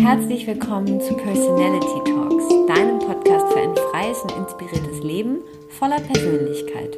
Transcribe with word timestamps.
herzlich 0.00 0.46
willkommen 0.46 0.98
zu 0.98 1.14
Personality 1.14 2.10
Talks, 2.10 2.48
deinem 2.68 2.98
Podcast 3.00 3.52
für 3.52 3.60
ein 3.60 3.76
freies 3.90 4.22
und 4.22 4.32
inspiriertes 4.32 5.02
Leben 5.02 5.40
voller 5.68 6.00
Persönlichkeit. 6.00 6.96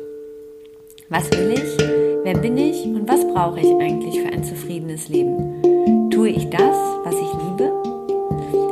Was 1.09 1.29
will 1.33 1.51
ich? 1.51 1.85
Wer 2.23 2.39
bin 2.39 2.57
ich? 2.57 2.85
Und 2.85 3.09
was 3.09 3.27
brauche 3.27 3.59
ich 3.59 3.67
eigentlich 3.67 4.21
für 4.21 4.29
ein 4.29 4.45
zufriedenes 4.45 5.09
Leben? 5.09 6.11
Tue 6.11 6.29
ich 6.29 6.49
das, 6.51 6.77
was 7.03 7.15
ich 7.17 7.33
liebe? 7.43 7.73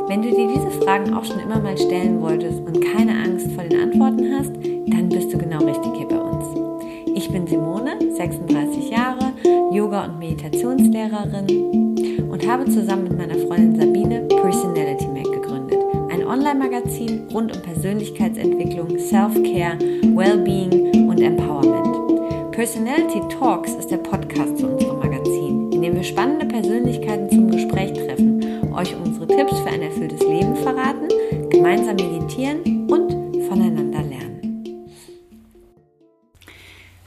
Wenn 0.07 0.21
du 0.21 0.29
dir 0.29 0.47
diese 0.47 0.71
Fragen 0.81 1.13
auch 1.13 1.25
schon 1.25 1.39
immer 1.41 1.59
mal 1.59 1.77
stellen 1.77 2.21
wolltest 2.21 2.59
und 2.61 2.79
keine 2.79 3.11
Angst 3.11 3.51
vor 3.51 3.65
den 3.65 3.81
Antworten 3.81 4.33
hast, 4.33 4.53
dann 4.87 5.09
bist 5.09 5.33
du 5.33 5.39
genau 5.39 5.59
richtig 5.65 5.91
hier 5.97 6.07
bei 6.07 6.21
uns. 6.21 6.45
Ich 7.15 7.29
bin 7.29 7.45
Simone, 7.47 7.97
36 8.15 8.91
Jahre, 8.91 9.33
Yoga- 9.73 10.05
und 10.05 10.19
Meditationslehrerin 10.19 11.81
und 12.41 12.49
habe 12.49 12.65
zusammen 12.65 13.03
mit 13.03 13.17
meiner 13.17 13.37
Freundin 13.47 13.79
Sabine 13.79 14.21
Personality 14.21 15.07
Mag 15.07 15.25
gegründet. 15.25 15.79
Ein 16.11 16.25
Online-Magazin 16.25 17.27
rund 17.33 17.55
um 17.55 17.61
Persönlichkeitsentwicklung, 17.61 18.97
Self-Care, 18.97 19.77
Wellbeing 20.15 21.07
und 21.07 21.21
Empowerment. 21.21 22.51
Personality 22.51 23.21
Talks 23.29 23.73
ist 23.75 23.91
der 23.91 23.97
Podcast 23.97 24.57
zu 24.57 24.67
unserem 24.67 24.99
Magazin, 24.99 25.71
in 25.71 25.81
dem 25.81 25.95
wir 25.95 26.03
spannende 26.03 26.45
Persönlichkeiten 26.45 27.29
zum 27.29 27.51
Gespräch 27.51 27.93
treffen, 27.93 28.73
euch 28.73 28.95
unsere 28.95 29.27
Tipps 29.27 29.59
für 29.59 29.69
ein 29.69 29.81
erfülltes 29.81 30.21
Leben 30.21 30.55
verraten, 30.55 31.07
gemeinsam 31.49 31.95
meditieren 31.95 32.80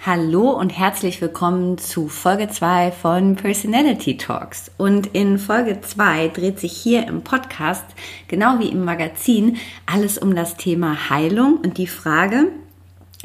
Hallo 0.06 0.50
und 0.50 0.68
herzlich 0.68 1.22
willkommen 1.22 1.78
zu 1.78 2.08
Folge 2.08 2.50
2 2.50 2.92
von 2.92 3.36
Personality 3.36 4.18
Talks. 4.18 4.70
Und 4.76 5.06
in 5.14 5.38
Folge 5.38 5.80
2 5.80 6.28
dreht 6.28 6.60
sich 6.60 6.72
hier 6.72 7.06
im 7.06 7.22
Podcast, 7.22 7.86
genau 8.28 8.58
wie 8.58 8.68
im 8.68 8.84
Magazin, 8.84 9.56
alles 9.86 10.18
um 10.18 10.34
das 10.34 10.58
Thema 10.58 11.08
Heilung 11.08 11.56
und 11.56 11.78
die 11.78 11.86
Frage, 11.86 12.48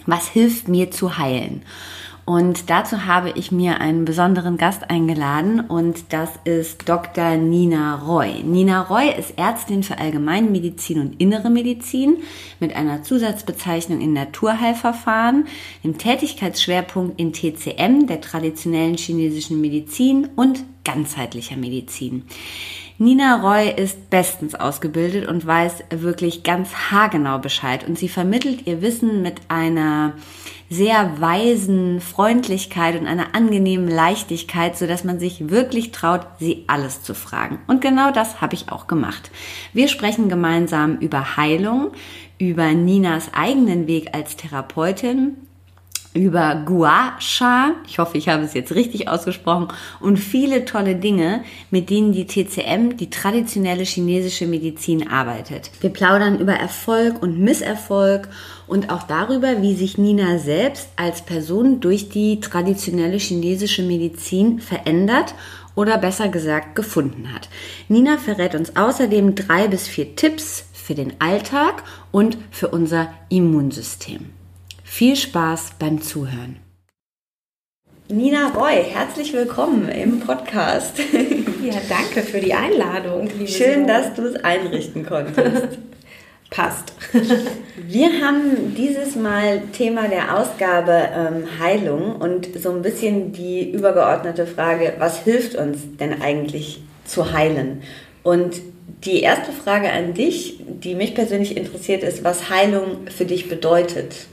was 0.05 0.29
hilft 0.29 0.69
mir 0.69 0.89
zu 0.89 1.17
heilen? 1.17 1.63
Und 2.29 2.69
dazu 2.69 3.07
habe 3.07 3.31
ich 3.31 3.51
mir 3.51 3.81
einen 3.81 4.05
besonderen 4.05 4.57
Gast 4.57 4.91
eingeladen 4.91 5.61
und 5.61 6.13
das 6.13 6.29
ist 6.43 6.87
Dr. 6.87 7.37
Nina 7.37 7.95
Roy. 7.95 8.43
Nina 8.43 8.83
Roy 8.83 9.11
ist 9.17 9.33
Ärztin 9.35 9.81
für 9.81 9.97
Allgemeinmedizin 9.97 10.99
und 10.99 11.19
Innere 11.19 11.49
Medizin 11.49 12.17
mit 12.59 12.75
einer 12.75 13.01
Zusatzbezeichnung 13.01 13.99
in 13.99 14.13
Naturheilverfahren, 14.13 15.47
dem 15.83 15.97
Tätigkeitsschwerpunkt 15.97 17.19
in 17.19 17.33
TCM, 17.33 18.05
der 18.05 18.21
traditionellen 18.21 18.95
chinesischen 18.95 19.59
Medizin 19.59 20.29
und 20.35 20.63
ganzheitlicher 20.83 21.57
Medizin. 21.57 22.25
Nina 23.01 23.37
Roy 23.37 23.71
ist 23.73 24.09
bestens 24.09 24.55
ausgebildet 24.55 25.25
und 25.25 25.47
weiß 25.47 25.85
wirklich 25.89 26.43
ganz 26.43 26.73
haargenau 26.91 27.39
Bescheid 27.39 27.87
und 27.87 27.97
sie 27.97 28.09
vermittelt 28.09 28.67
ihr 28.67 28.81
Wissen 28.81 29.21
mit 29.21 29.39
einer 29.47 30.15
sehr 30.69 31.21
weisen 31.21 32.01
Freundlichkeit 32.01 32.99
und 32.99 33.07
einer 33.07 33.33
angenehmen 33.35 33.87
Leichtigkeit, 33.87 34.77
so 34.77 34.85
dass 34.85 35.05
man 35.05 35.17
sich 35.17 35.49
wirklich 35.49 35.93
traut, 35.93 36.27
sie 36.39 36.65
alles 36.67 37.01
zu 37.01 37.15
fragen. 37.15 37.59
Und 37.67 37.79
genau 37.79 38.11
das 38.11 38.41
habe 38.41 38.55
ich 38.55 38.69
auch 38.69 38.85
gemacht. 38.85 39.31
Wir 39.71 39.87
sprechen 39.87 40.27
gemeinsam 40.27 40.97
über 40.97 41.37
Heilung, 41.37 41.91
über 42.37 42.73
Ninas 42.73 43.31
eigenen 43.33 43.87
Weg 43.87 44.13
als 44.13 44.35
Therapeutin, 44.35 45.37
über 46.13 46.63
Gua 46.65 47.13
Sha, 47.19 47.75
ich 47.87 47.99
hoffe, 47.99 48.17
ich 48.17 48.29
habe 48.29 48.43
es 48.43 48.53
jetzt 48.53 48.73
richtig 48.73 49.07
ausgesprochen, 49.07 49.67
und 49.99 50.17
viele 50.17 50.65
tolle 50.65 50.95
Dinge, 50.95 51.43
mit 51.69 51.89
denen 51.89 52.13
die 52.13 52.25
TCM, 52.25 52.97
die 52.97 53.11
traditionelle 53.11 53.83
chinesische 53.83 54.47
Medizin, 54.47 55.07
arbeitet. 55.07 55.69
Wir 55.81 55.91
plaudern 55.91 56.39
über 56.39 56.53
Erfolg 56.53 57.21
und 57.21 57.39
Misserfolg 57.39 58.27
und 58.65 58.91
auch 58.91 59.03
darüber, 59.03 59.61
wie 59.61 59.75
sich 59.75 59.97
Nina 59.97 60.39
selbst 60.39 60.89
als 60.95 61.21
Person 61.21 61.79
durch 61.79 62.09
die 62.09 62.39
traditionelle 62.39 63.17
chinesische 63.17 63.83
Medizin 63.83 64.59
verändert 64.59 65.35
oder 65.75 65.99
besser 65.99 66.29
gesagt 66.29 66.75
gefunden 66.75 67.31
hat. 67.33 67.49
Nina 67.87 68.17
verrät 68.17 68.55
uns 68.55 68.75
außerdem 68.75 69.35
drei 69.35 69.67
bis 69.67 69.87
vier 69.87 70.15
Tipps 70.15 70.65
für 70.73 70.95
den 70.95 71.13
Alltag 71.21 71.83
und 72.11 72.37
für 72.49 72.69
unser 72.69 73.13
Immunsystem. 73.29 74.38
Viel 74.91 75.15
Spaß 75.15 75.73
beim 75.77 76.01
Zuhören. 76.01 76.57
Nina 78.09 78.49
Roy, 78.49 78.83
herzlich 78.83 79.31
willkommen 79.31 79.87
im 79.87 80.19
Podcast. 80.19 80.99
Ja, 81.63 81.75
danke 81.87 82.23
für 82.23 82.39
die 82.39 82.53
Einladung. 82.53 83.29
Schön, 83.45 83.85
dass 83.85 84.13
du 84.15 84.23
es 84.23 84.43
einrichten 84.43 85.05
konntest. 85.05 85.77
Passt. 86.49 86.93
Wir 87.75 88.07
haben 88.21 88.73
dieses 88.75 89.15
Mal 89.15 89.61
Thema 89.71 90.07
der 90.07 90.37
Ausgabe 90.37 91.09
ähm, 91.15 91.43
Heilung 91.59 92.15
und 92.15 92.49
so 92.59 92.71
ein 92.71 92.81
bisschen 92.81 93.31
die 93.31 93.69
übergeordnete 93.69 94.47
Frage, 94.47 94.95
was 94.97 95.23
hilft 95.23 95.55
uns 95.55 95.97
denn 95.99 96.21
eigentlich 96.21 96.81
zu 97.05 97.31
heilen? 97.31 97.83
Und 98.23 98.61
die 99.03 99.21
erste 99.21 99.51
Frage 99.51 99.91
an 99.91 100.13
dich, 100.13 100.59
die 100.67 100.95
mich 100.95 101.13
persönlich 101.13 101.55
interessiert, 101.55 102.03
ist, 102.03 102.23
was 102.23 102.49
Heilung 102.49 103.07
für 103.15 103.25
dich 103.25 103.47
bedeutet. 103.47 104.27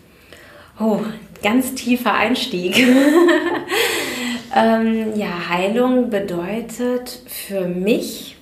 Oh, 0.79 1.01
ganz 1.43 1.75
tiefer 1.75 2.15
Einstieg. 2.15 2.77
ähm, 4.55 5.17
ja, 5.17 5.49
Heilung 5.49 6.11
bedeutet 6.11 7.23
für 7.27 7.67
mich 7.67 8.37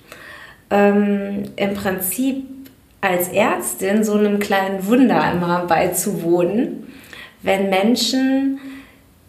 ähm, 0.69 1.43
im 1.55 1.73
Prinzip 1.75 2.43
als 2.99 3.29
Ärztin 3.29 4.03
so 4.03 4.13
einem 4.15 4.39
kleinen 4.39 4.85
Wunder 4.87 5.31
immer 5.31 5.65
beizuwohnen, 5.65 6.87
wenn 7.41 7.69
Menschen 7.69 8.59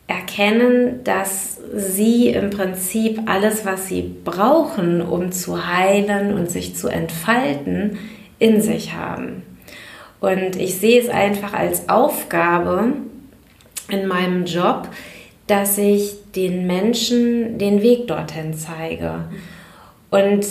erkennen, 0.08 1.04
dass 1.04 1.60
sie 1.74 2.28
im 2.28 2.50
Prinzip 2.50 3.20
alles, 3.26 3.64
was 3.64 3.86
sie 3.86 4.02
brauchen, 4.24 5.00
um 5.00 5.30
zu 5.30 5.66
heilen 5.66 6.34
und 6.34 6.50
sich 6.50 6.74
zu 6.74 6.88
entfalten, 6.88 7.98
in 8.38 8.60
sich 8.60 8.94
haben. 8.94 9.42
Und 10.20 10.56
ich 10.56 10.76
sehe 10.76 11.00
es 11.00 11.08
einfach 11.08 11.52
als 11.52 11.88
Aufgabe 11.88 12.92
in 13.88 14.06
meinem 14.06 14.44
Job, 14.44 14.88
dass 15.46 15.78
ich 15.78 16.14
den 16.34 16.66
Menschen 16.66 17.58
den 17.58 17.82
Weg 17.82 18.08
dorthin 18.08 18.54
zeige. 18.54 19.24
Und 20.10 20.46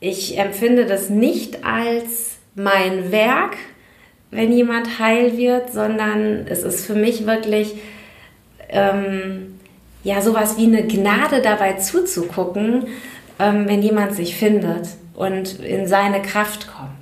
ich 0.00 0.38
empfinde 0.38 0.86
das 0.86 1.10
nicht 1.10 1.64
als 1.64 2.36
mein 2.54 3.12
Werk, 3.12 3.56
wenn 4.30 4.52
jemand 4.52 4.98
heil 4.98 5.36
wird, 5.36 5.72
sondern 5.72 6.46
es 6.48 6.62
ist 6.62 6.86
für 6.86 6.94
mich 6.94 7.26
wirklich 7.26 7.74
ähm, 8.70 9.58
ja 10.02 10.20
sowas 10.20 10.56
wie 10.56 10.66
eine 10.66 10.86
Gnade 10.86 11.42
dabei 11.42 11.74
zuzugucken, 11.74 12.86
ähm, 13.38 13.68
wenn 13.68 13.82
jemand 13.82 14.14
sich 14.14 14.34
findet 14.34 14.88
und 15.14 15.60
in 15.60 15.86
seine 15.86 16.22
Kraft 16.22 16.66
kommt 16.66 17.01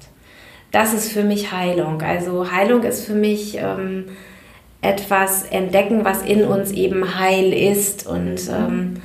das 0.72 0.94
ist 0.94 1.12
für 1.12 1.25
mich 1.25 1.53
Heilung. 1.53 2.03
Also 2.03 2.50
Heilung 2.50 2.82
ist 2.82 3.04
für 3.04 3.14
mich 3.14 3.56
ähm, 3.56 4.06
etwas 4.82 5.42
entdecken, 5.44 6.04
was 6.04 6.22
in 6.22 6.44
uns 6.44 6.72
eben 6.72 7.19
heil 7.19 7.53
ist 7.53 8.06
und 8.06 8.41
ähm, 8.48 8.97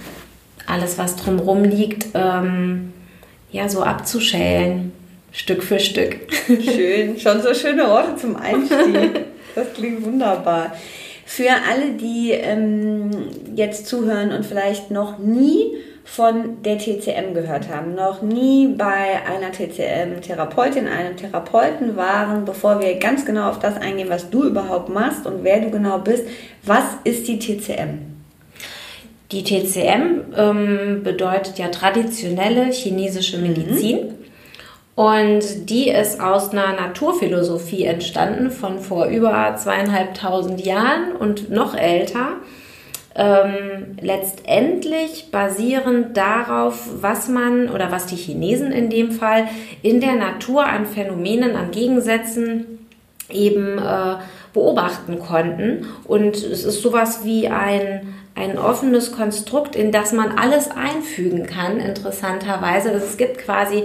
alles, 0.68 0.98
was 0.98 1.16
drumherum 1.16 1.64
liegt, 1.64 2.08
ähm, 2.14 2.94
ja, 3.52 3.70
so 3.70 3.84
abzuschälen, 3.84 4.92
Stück 5.32 5.64
für 5.64 5.80
Stück. 5.80 6.18
Schön, 6.48 7.20
schon 7.20 7.42
so 7.42 7.54
schöne 7.54 7.88
Worte 7.88 8.16
zum 8.16 8.36
Einstieg. 8.36 9.26
Das 9.56 9.72
klingt 9.74 10.04
wunderbar. 10.04 10.76
Für 11.26 11.52
alle, 11.72 11.94
die 11.94 12.32
ähm, 12.32 13.10
jetzt 13.56 13.88
zuhören 13.88 14.34
und 14.34 14.46
vielleicht 14.46 14.92
noch 14.92 15.18
nie 15.18 15.72
von 16.06 16.62
der 16.62 16.78
TCM 16.78 17.34
gehört 17.34 17.68
haben, 17.68 17.96
noch 17.96 18.22
nie 18.22 18.68
bei 18.68 19.20
einer 19.28 19.52
TCM-Therapeutin, 19.52 20.88
einem 20.88 21.18
Therapeuten 21.18 21.98
waren, 21.98 22.46
bevor 22.46 22.80
wir 22.80 22.96
ganz 23.00 23.26
genau 23.26 23.50
auf 23.50 23.58
das 23.58 23.76
eingehen, 23.76 24.10
was 24.10 24.30
du 24.30 24.44
überhaupt 24.46 24.90
machst 24.90 25.26
und 25.26 25.44
wer 25.44 25.60
du 25.60 25.72
genau 25.72 25.98
bist. 25.98 26.24
Was 26.64 26.84
ist 27.04 27.28
die 27.28 27.40
TCM? 27.40 28.00
Die 29.32 29.44
TCM 29.44 30.22
ähm, 30.38 31.02
bedeutet 31.04 31.58
ja 31.58 31.70
traditionelle 31.70 32.66
chinesische 32.72 33.40
Medizin. 33.40 33.98
Mhm. 33.98 34.14
Und 34.94 35.70
die 35.70 35.90
ist 35.90 36.22
aus 36.22 36.52
einer 36.52 36.74
Naturphilosophie 36.74 37.84
entstanden 37.84 38.52
von 38.52 38.80
vor 38.80 39.08
über 39.08 39.56
zweieinhalbtausend 39.58 40.64
Jahren 40.64 41.14
und 41.20 41.50
noch 41.50 41.76
älter 41.76 42.38
ähm, 43.16 43.98
letztendlich 44.02 45.32
basierend 45.32 46.18
darauf, 46.18 47.02
was 47.02 47.30
man 47.30 47.70
oder 47.70 47.90
was 47.92 48.08
die 48.08 48.18
Chinesen 48.18 48.74
in 48.74 48.90
dem 48.90 49.12
Fall 49.12 49.48
in 49.82 50.02
der 50.02 50.16
Natur 50.16 50.66
an 50.66 50.86
Phänomenen, 50.86 51.56
an 51.56 51.72
Gegensätzen 51.72 52.80
eben 53.30 53.78
äh, 53.78 54.16
beobachten 54.54 55.20
konnten. 55.20 55.88
Und 56.04 56.36
es 56.36 56.66
ist 56.66 56.82
sowas 56.82 57.24
wie 57.24 57.48
ein, 57.48 58.14
ein 58.36 58.58
offenes 58.58 59.14
Konstrukt, 59.14 59.78
in 59.78 59.94
das 59.94 60.12
man 60.12 60.38
alles 60.38 60.70
einfügen 60.72 61.46
kann, 61.46 61.80
interessanterweise. 61.80 62.92
Also 62.92 63.06
es 63.06 63.18
gibt 63.18 63.38
quasi 63.38 63.84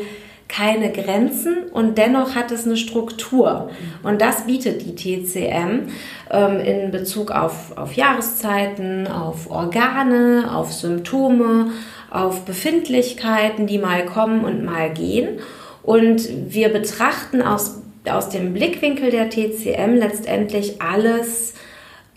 keine 0.51 0.91
Grenzen 0.93 1.65
und 1.73 1.97
dennoch 1.97 2.35
hat 2.35 2.51
es 2.51 2.67
eine 2.67 2.77
Struktur. 2.77 3.71
Und 4.03 4.21
das 4.21 4.47
bietet 4.47 4.83
die 4.83 4.95
TCM 4.95 5.89
ähm, 6.31 6.61
in 6.61 6.91
Bezug 6.91 7.31
auf, 7.31 7.77
auf 7.77 7.95
Jahreszeiten, 7.95 9.07
auf 9.07 9.51
Organe, 9.51 10.51
auf 10.53 10.73
Symptome, 10.73 11.71
auf 12.11 12.45
Befindlichkeiten, 12.45 13.67
die 13.67 13.79
mal 13.79 14.05
kommen 14.05 14.45
und 14.45 14.65
mal 14.65 14.93
gehen. 14.93 15.39
Und 15.83 16.29
wir 16.53 16.69
betrachten 16.69 17.41
aus, 17.41 17.81
aus 18.09 18.29
dem 18.29 18.53
Blickwinkel 18.53 19.11
der 19.11 19.31
TCM 19.31 19.95
letztendlich 19.95 20.83
alles 20.83 21.55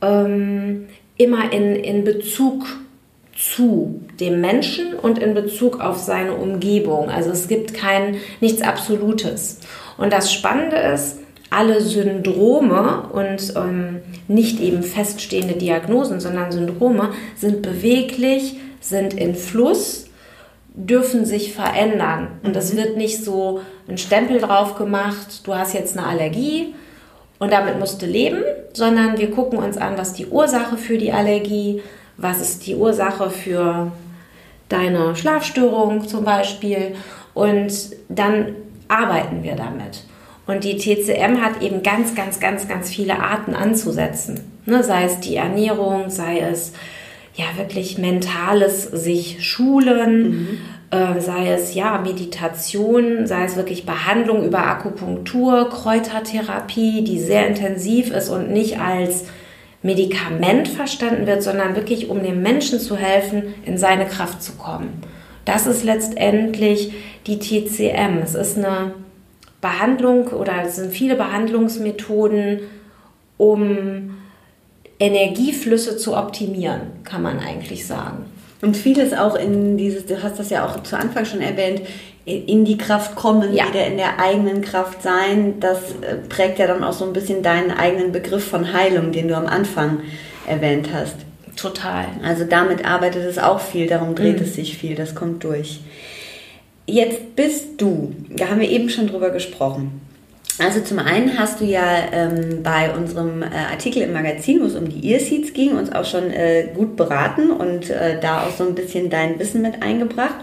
ähm, 0.02 0.88
immer 1.18 1.54
in, 1.54 1.76
in 1.76 2.04
Bezug 2.04 2.66
zu 3.36 4.02
dem 4.24 4.42
Menschen 4.42 4.94
und 4.94 5.20
in 5.20 5.34
Bezug 5.34 5.80
auf 5.80 5.98
seine 5.98 6.34
Umgebung. 6.34 7.10
Also 7.10 7.31
es 7.31 7.48
gibt 7.48 7.74
kein 7.74 8.18
nichts 8.40 8.62
Absolutes. 8.62 9.60
Und 9.98 10.14
das 10.14 10.31
Spannende 10.34 10.78
ist, 10.78 11.18
alle 11.50 11.81
Syndrome 11.81 13.10
und 13.12 13.54
ähm, 13.56 14.02
nicht 14.28 14.60
eben 14.60 14.81
feststehende 14.81 15.54
Diagnosen, 15.54 16.20
sondern 16.20 16.52
Syndrome 16.52 17.10
sind 17.36 17.62
beweglich, 17.62 18.56
sind 18.80 19.14
in 19.14 19.36
Fluss, 19.36 20.08
dürfen 20.74 21.25
sich 21.25 21.54
verändern. 21.54 22.40
Und 22.42 22.56
es 22.56 22.74
mhm. 22.74 22.78
wird 22.78 22.98
nicht 22.98 23.24
so 23.24 23.62
ein 23.88 24.00
Stempel 24.00 24.40
drauf 24.40 24.75
gemacht, 24.75 25.42
du 25.46 25.54
hast 25.54 25.74
jetzt 25.74 25.96
eine 25.96 26.08
Allergie 26.08 26.74
und 27.38 27.52
damit 27.52 27.78
musst 27.78 28.02
du 28.02 28.08
leben, 28.08 28.44
sondern 28.74 29.20
wir 29.20 29.30
gucken 29.30 29.60
uns 29.60 29.78
an, 29.78 29.98
was 29.98 30.14
die 30.14 30.25
Ursache 30.25 30.78
für 30.78 30.98
die 30.98 31.12
Allergie, 31.12 31.81
was 32.18 32.42
ist 32.42 32.66
die 32.66 32.75
Ursache 32.75 33.30
für 33.30 33.92
deine 34.69 35.15
Schlafstörung 35.15 36.07
zum 36.07 36.24
Beispiel 36.24 36.95
und 37.33 37.74
dann 38.10 38.56
arbeiten 38.88 39.44
wir 39.44 39.56
damit. 39.56 40.04
Und 40.45 40.63
die 40.63 40.77
TCM 40.77 41.42
hat 41.42 41.62
eben 41.62 41.83
ganz, 41.83 42.15
ganz, 42.15 42.39
ganz, 42.39 42.68
ganz 42.68 42.89
viele 42.89 43.19
Arten 43.19 43.56
anzusetzen. 43.56 44.42
Ne, 44.65 44.83
sei 44.83 45.06
es 45.06 45.19
die 45.19 45.36
Ernährung, 45.36 46.10
sei 46.10 46.39
es 46.39 46.74
ja 47.36 47.45
wirklich 47.57 47.98
mentales 47.98 48.83
sich 48.83 49.45
schulen, 49.45 50.30
mhm. 50.30 50.57
äh, 50.92 51.19
sei 51.19 51.51
es 51.51 51.74
ja 51.74 52.00
Meditation, 52.00 53.25
sei 53.25 53.45
es 53.45 53.56
wirklich 53.56 53.86
Behandlung 53.86 54.45
über 54.45 54.65
Akupunktur, 54.65 55.69
Kräutertherapie, 55.69 57.04
die 57.04 57.19
sehr 57.19 57.48
intensiv 57.48 58.12
ist 58.12 58.30
und 58.30 58.51
nicht 58.51 58.80
als 58.80 59.25
Medikament 59.84 60.70
verstanden 60.70 61.28
wird, 61.28 61.44
sondern 61.44 61.76
wirklich 61.76 62.10
um 62.10 62.24
dem 62.24 62.42
Menschen 62.42 62.80
zu 62.80 62.98
helfen, 62.98 63.54
in 63.66 63.78
seine 63.78 64.06
Kraft 64.06 64.42
zu 64.42 64.54
kommen. 64.54 65.02
Das 65.46 65.68
ist 65.68 65.84
letztendlich 65.84 66.94
die 67.28 67.38
TCM. 67.38 68.20
Es 68.24 68.34
ist 68.34 68.58
eine 68.58 68.94
Behandlung 69.62 70.28
oder 70.30 70.64
es 70.66 70.78
sind 70.78 70.92
viele 70.92 71.16
Behandlungsmethoden, 71.16 72.62
um 73.38 74.18
Energieflüsse 75.00 75.98
zu 75.98 76.16
optimieren, 76.16 76.82
kann 77.04 77.22
man 77.22 77.40
eigentlich 77.40 77.86
sagen. 77.86 78.26
Und 78.62 78.78
vieles 78.78 79.14
auch 79.14 79.36
in 79.36 79.78
dieses, 79.78 80.06
du 80.06 80.24
hast 80.24 80.40
das 80.40 80.50
ja 80.50 80.66
auch 80.66 80.82
zu 80.84 80.98
Anfang 80.98 81.26
schon 81.26 81.42
erwähnt, 81.42 81.82
in 82.25 82.64
die 82.64 82.78
Kraft 82.78 83.16
kommen, 83.16 83.54
ja. 83.54 83.68
wieder 83.68 83.86
in 83.86 83.98
der 83.98 84.20
eigenen 84.20 84.62
Kraft 84.62 85.02
sein, 85.02 85.60
das 85.60 85.80
äh, 86.02 86.16
prägt 86.30 86.58
ja 86.58 86.68
dann 86.68 86.84
auch 86.84 86.94
so 86.94 87.06
ein 87.06 87.14
bisschen 87.14 87.44
deinen 87.44 87.72
eigenen 87.72 88.12
Begriff 88.14 88.48
von 88.48 88.72
Heilung, 88.72 89.12
den 89.12 89.28
du 89.28 89.36
am 89.36 89.46
Anfang 89.46 90.00
erwähnt 90.48 90.90
hast. 90.94 91.16
Total. 91.58 92.06
Also 92.24 92.46
damit 92.46 92.86
arbeitet 92.86 93.25
es 93.25 93.38
auch 93.38 93.60
viel, 93.60 93.88
darum 93.88 94.16
dreht 94.16 94.38
mhm. 94.38 94.44
es 94.44 94.56
sich 94.56 94.78
viel, 94.78 94.96
das 94.96 95.16
kommt 95.16 95.44
durch. 95.44 95.81
Jetzt 96.86 97.36
bist 97.36 97.81
du, 97.81 98.14
da 98.30 98.50
haben 98.50 98.60
wir 98.60 98.70
eben 98.70 98.90
schon 98.90 99.08
drüber 99.08 99.30
gesprochen. 99.30 100.02
Also 100.60 100.81
zum 100.81 101.00
einen 101.00 101.40
hast 101.40 101.62
du 101.62 101.66
ja 101.66 101.81
ähm, 102.12 102.62
bei 102.62 102.94
unserem 102.94 103.42
äh, 103.42 103.48
Artikel 103.72 104.04
im 104.04 104.14
Magazin, 104.14 104.62
wo 104.62 104.66
es 104.66 104.75
um 104.75 104.88
die 104.88 105.12
Earseeds 105.12 105.54
ging, 105.54 105.75
uns 105.75 105.92
auch 105.92 106.06
schon 106.06 106.31
äh, 106.31 106.68
gut 106.75 106.96
beraten 106.96 107.50
und 107.50 107.90
äh, 107.90 108.20
da 108.20 108.44
auch 108.44 108.56
so 108.56 108.68
ein 108.68 108.75
bisschen 108.75 109.10
dein 109.10 109.40
Wissen 109.40 109.64
mit 109.64 109.81
eingebracht. 109.81 110.36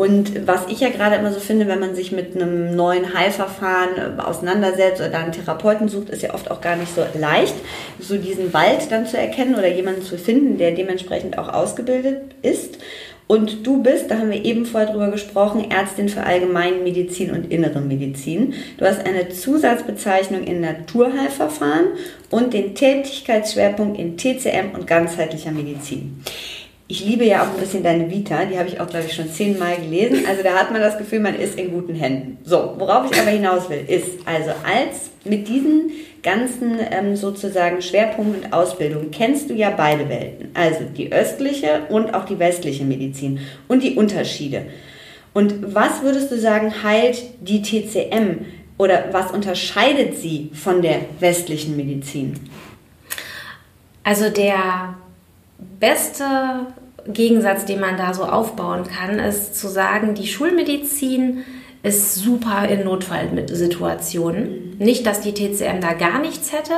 Und 0.00 0.46
was 0.46 0.62
ich 0.70 0.80
ja 0.80 0.88
gerade 0.88 1.16
immer 1.16 1.30
so 1.30 1.40
finde, 1.40 1.68
wenn 1.68 1.78
man 1.78 1.94
sich 1.94 2.10
mit 2.10 2.34
einem 2.34 2.74
neuen 2.74 3.12
Heilverfahren 3.12 4.16
äh, 4.18 4.22
auseinandersetzt 4.22 5.02
oder 5.02 5.18
einen 5.18 5.32
Therapeuten 5.32 5.90
sucht, 5.90 6.08
ist 6.08 6.22
ja 6.22 6.32
oft 6.32 6.50
auch 6.50 6.62
gar 6.62 6.76
nicht 6.76 6.94
so 6.94 7.02
leicht, 7.18 7.54
so 7.98 8.16
diesen 8.16 8.54
Wald 8.54 8.90
dann 8.90 9.04
zu 9.04 9.18
erkennen 9.18 9.56
oder 9.56 9.68
jemanden 9.68 10.00
zu 10.00 10.16
finden, 10.16 10.56
der 10.56 10.70
dementsprechend 10.70 11.36
auch 11.36 11.52
ausgebildet 11.52 12.34
ist. 12.40 12.78
Und 13.26 13.66
du 13.66 13.82
bist, 13.82 14.10
da 14.10 14.16
haben 14.16 14.30
wir 14.30 14.42
eben 14.42 14.64
vorher 14.64 14.90
drüber 14.90 15.10
gesprochen, 15.10 15.70
Ärztin 15.70 16.08
für 16.08 16.22
Allgemeinmedizin 16.22 17.32
und 17.32 17.52
Innere 17.52 17.82
Medizin. 17.82 18.54
Du 18.78 18.86
hast 18.86 19.04
eine 19.04 19.28
Zusatzbezeichnung 19.28 20.44
in 20.44 20.62
Naturheilverfahren 20.62 21.88
und 22.30 22.54
den 22.54 22.74
Tätigkeitsschwerpunkt 22.74 23.98
in 23.98 24.16
TCM 24.16 24.74
und 24.74 24.86
ganzheitlicher 24.86 25.50
Medizin. 25.50 26.24
Ich 26.90 27.04
liebe 27.04 27.24
ja 27.24 27.44
auch 27.44 27.54
ein 27.54 27.60
bisschen 27.60 27.84
deine 27.84 28.10
Vita, 28.10 28.44
die 28.46 28.58
habe 28.58 28.68
ich 28.68 28.80
auch, 28.80 28.88
glaube 28.88 29.06
ich, 29.06 29.14
schon 29.14 29.30
zehnmal 29.30 29.76
gelesen. 29.76 30.24
Also 30.28 30.42
da 30.42 30.54
hat 30.54 30.72
man 30.72 30.80
das 30.80 30.98
Gefühl, 30.98 31.20
man 31.20 31.36
ist 31.36 31.56
in 31.56 31.70
guten 31.70 31.94
Händen. 31.94 32.38
So, 32.42 32.74
worauf 32.78 33.08
ich 33.08 33.16
aber 33.16 33.30
hinaus 33.30 33.70
will, 33.70 33.84
ist 33.86 34.26
also 34.26 34.50
als 34.50 35.10
mit 35.24 35.46
diesen 35.46 35.92
ganzen 36.24 36.80
ähm, 36.90 37.14
sozusagen 37.14 37.80
Schwerpunkten 37.80 38.42
und 38.42 38.52
Ausbildung 38.52 39.12
kennst 39.12 39.50
du 39.50 39.54
ja 39.54 39.70
beide 39.70 40.08
Welten. 40.08 40.48
Also 40.54 40.80
die 40.82 41.12
östliche 41.12 41.82
und 41.90 42.12
auch 42.12 42.24
die 42.24 42.40
westliche 42.40 42.84
Medizin 42.84 43.38
und 43.68 43.84
die 43.84 43.94
Unterschiede. 43.94 44.62
Und 45.32 45.72
was 45.72 46.02
würdest 46.02 46.32
du 46.32 46.40
sagen, 46.40 46.82
heilt 46.82 47.22
die 47.40 47.62
TCM 47.62 48.46
oder 48.78 49.04
was 49.12 49.30
unterscheidet 49.30 50.18
sie 50.18 50.50
von 50.54 50.82
der 50.82 51.02
westlichen 51.20 51.76
Medizin? 51.76 52.34
Also 54.02 54.28
der 54.28 54.96
beste 55.78 56.24
Gegensatz, 57.12 57.64
den 57.64 57.80
man 57.80 57.96
da 57.96 58.14
so 58.14 58.24
aufbauen 58.24 58.84
kann, 58.84 59.18
ist 59.18 59.58
zu 59.58 59.68
sagen, 59.68 60.14
die 60.14 60.26
Schulmedizin 60.26 61.44
ist 61.82 62.16
super 62.16 62.68
in 62.68 62.84
Notfallsituationen. 62.84 64.76
Mhm. 64.78 64.84
Nicht, 64.84 65.06
dass 65.06 65.22
die 65.22 65.32
TCM 65.32 65.80
da 65.80 65.94
gar 65.94 66.18
nichts 66.20 66.52
hätte, 66.52 66.74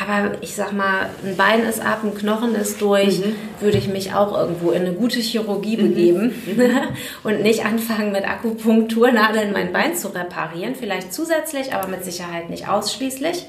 aber 0.00 0.40
ich 0.40 0.54
sag 0.54 0.72
mal, 0.72 1.10
ein 1.24 1.36
Bein 1.36 1.64
ist 1.64 1.84
ab, 1.84 2.00
ein 2.04 2.14
Knochen 2.14 2.54
ist 2.54 2.80
durch, 2.80 3.18
mhm. 3.18 3.34
würde 3.60 3.78
ich 3.78 3.88
mich 3.88 4.14
auch 4.14 4.38
irgendwo 4.38 4.70
in 4.70 4.82
eine 4.82 4.92
gute 4.92 5.18
Chirurgie 5.18 5.76
mhm. 5.76 5.88
begeben 5.88 6.34
mhm. 6.46 6.70
und 7.24 7.42
nicht 7.42 7.64
anfangen 7.64 8.12
mit 8.12 8.28
Akupunkturnadeln 8.28 9.52
mein 9.52 9.72
Bein 9.72 9.96
zu 9.96 10.14
reparieren. 10.14 10.76
Vielleicht 10.76 11.12
zusätzlich, 11.12 11.74
aber 11.74 11.88
mit 11.88 12.04
Sicherheit 12.04 12.48
nicht 12.48 12.68
ausschließlich. 12.68 13.46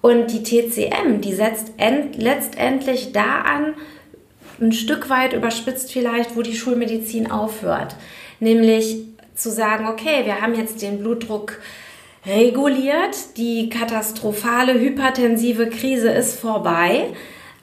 Und 0.00 0.28
die 0.28 0.44
TCM, 0.44 1.20
die 1.20 1.32
setzt 1.32 1.72
letztendlich 2.16 3.10
da 3.12 3.40
an, 3.40 3.74
ein 4.60 4.72
Stück 4.72 5.08
weit 5.10 5.32
überspitzt 5.32 5.92
vielleicht, 5.92 6.36
wo 6.36 6.42
die 6.42 6.56
Schulmedizin 6.56 7.30
aufhört. 7.30 7.96
Nämlich 8.40 8.98
zu 9.34 9.50
sagen, 9.50 9.86
okay, 9.86 10.24
wir 10.24 10.40
haben 10.40 10.54
jetzt 10.54 10.82
den 10.82 10.98
Blutdruck 10.98 11.60
reguliert, 12.26 13.36
die 13.36 13.68
katastrophale 13.68 14.78
hypertensive 14.78 15.68
Krise 15.68 16.10
ist 16.10 16.38
vorbei, 16.38 17.06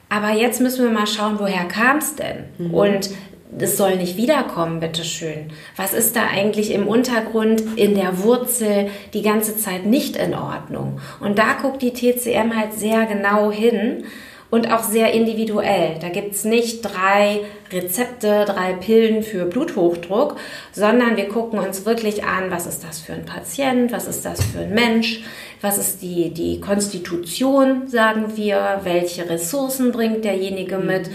aber 0.08 0.30
jetzt 0.30 0.60
müssen 0.60 0.84
wir 0.84 0.92
mal 0.92 1.06
schauen, 1.06 1.38
woher 1.38 1.64
kam 1.66 1.98
es 1.98 2.14
denn? 2.14 2.44
Mhm. 2.58 2.74
Und 2.74 3.10
es 3.58 3.76
soll 3.76 3.96
nicht 3.96 4.16
wiederkommen, 4.16 4.80
bitteschön. 4.80 5.52
Was 5.76 5.94
ist 5.94 6.16
da 6.16 6.26
eigentlich 6.26 6.72
im 6.72 6.86
Untergrund, 6.86 7.62
in 7.76 7.94
der 7.94 8.22
Wurzel 8.22 8.90
die 9.14 9.22
ganze 9.22 9.56
Zeit 9.56 9.86
nicht 9.86 10.16
in 10.16 10.34
Ordnung? 10.34 11.00
Und 11.20 11.38
da 11.38 11.54
guckt 11.60 11.82
die 11.82 11.92
TCM 11.92 12.56
halt 12.56 12.74
sehr 12.74 13.06
genau 13.06 13.50
hin 13.50 14.04
und 14.50 14.72
auch 14.72 14.82
sehr 14.82 15.12
individuell. 15.12 15.96
Da 16.00 16.08
gibt 16.08 16.34
es 16.34 16.44
nicht 16.44 16.82
drei 16.82 17.40
Rezepte, 17.72 18.44
drei 18.46 18.74
Pillen 18.74 19.22
für 19.22 19.44
Bluthochdruck, 19.44 20.36
sondern 20.72 21.16
wir 21.16 21.28
gucken 21.28 21.58
uns 21.58 21.84
wirklich 21.84 22.24
an, 22.24 22.50
was 22.50 22.66
ist 22.66 22.84
das 22.84 23.00
für 23.00 23.12
ein 23.12 23.24
Patient, 23.24 23.92
was 23.92 24.06
ist 24.06 24.24
das 24.24 24.42
für 24.44 24.60
ein 24.60 24.74
Mensch, 24.74 25.24
was 25.60 25.78
ist 25.78 26.02
die, 26.02 26.30
die 26.30 26.60
Konstitution, 26.60 27.88
sagen 27.88 28.36
wir, 28.36 28.80
welche 28.84 29.28
Ressourcen 29.28 29.92
bringt 29.92 30.24
derjenige 30.24 30.78
mit. 30.78 31.10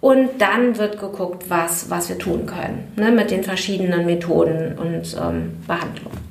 Und 0.00 0.38
dann 0.38 0.76
wird 0.76 1.00
geguckt, 1.00 1.44
was, 1.48 1.88
was 1.88 2.10
wir 2.10 2.18
tun 2.18 2.44
können 2.44 2.92
ne, 2.96 3.10
mit 3.10 3.30
den 3.30 3.42
verschiedenen 3.42 4.04
Methoden 4.04 4.78
und 4.78 5.16
ähm, 5.18 5.56
Behandlungen. 5.66 6.23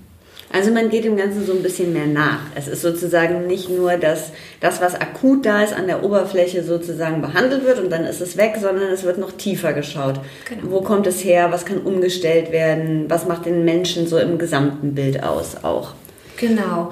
Also 0.53 0.71
man 0.71 0.89
geht 0.91 1.03
dem 1.03 1.17
Ganzen 1.17 1.45
so 1.47 1.51
ein 1.51 1.63
bisschen 1.63 1.93
mehr 1.93 2.05
nach. 2.05 2.41
Es 2.53 2.67
ist 2.67 2.83
sozusagen 2.83 3.47
nicht 3.47 3.69
nur 3.69 3.97
dass 3.97 4.31
das, 4.59 4.81
was 4.81 4.93
akut 4.93 5.47
da 5.47 5.63
ist, 5.63 5.73
an 5.73 5.87
der 5.87 6.03
Oberfläche 6.03 6.63
sozusagen 6.63 7.21
behandelt 7.21 7.65
wird 7.65 7.79
und 7.79 7.89
dann 7.89 8.05
ist 8.05 8.21
es 8.21 8.37
weg, 8.37 8.57
sondern 8.61 8.91
es 8.91 9.03
wird 9.03 9.17
noch 9.17 9.31
tiefer 9.31 9.73
geschaut. 9.73 10.19
Genau. 10.47 10.61
Wo 10.69 10.81
kommt 10.81 11.07
es 11.07 11.23
her? 11.23 11.51
Was 11.51 11.65
kann 11.65 11.79
umgestellt 11.79 12.51
werden? 12.51 13.05
Was 13.09 13.27
macht 13.27 13.47
den 13.47 13.65
Menschen 13.65 14.05
so 14.05 14.19
im 14.19 14.37
gesamten 14.37 14.93
Bild 14.93 15.23
aus 15.23 15.63
auch? 15.63 15.95
Genau. 16.37 16.91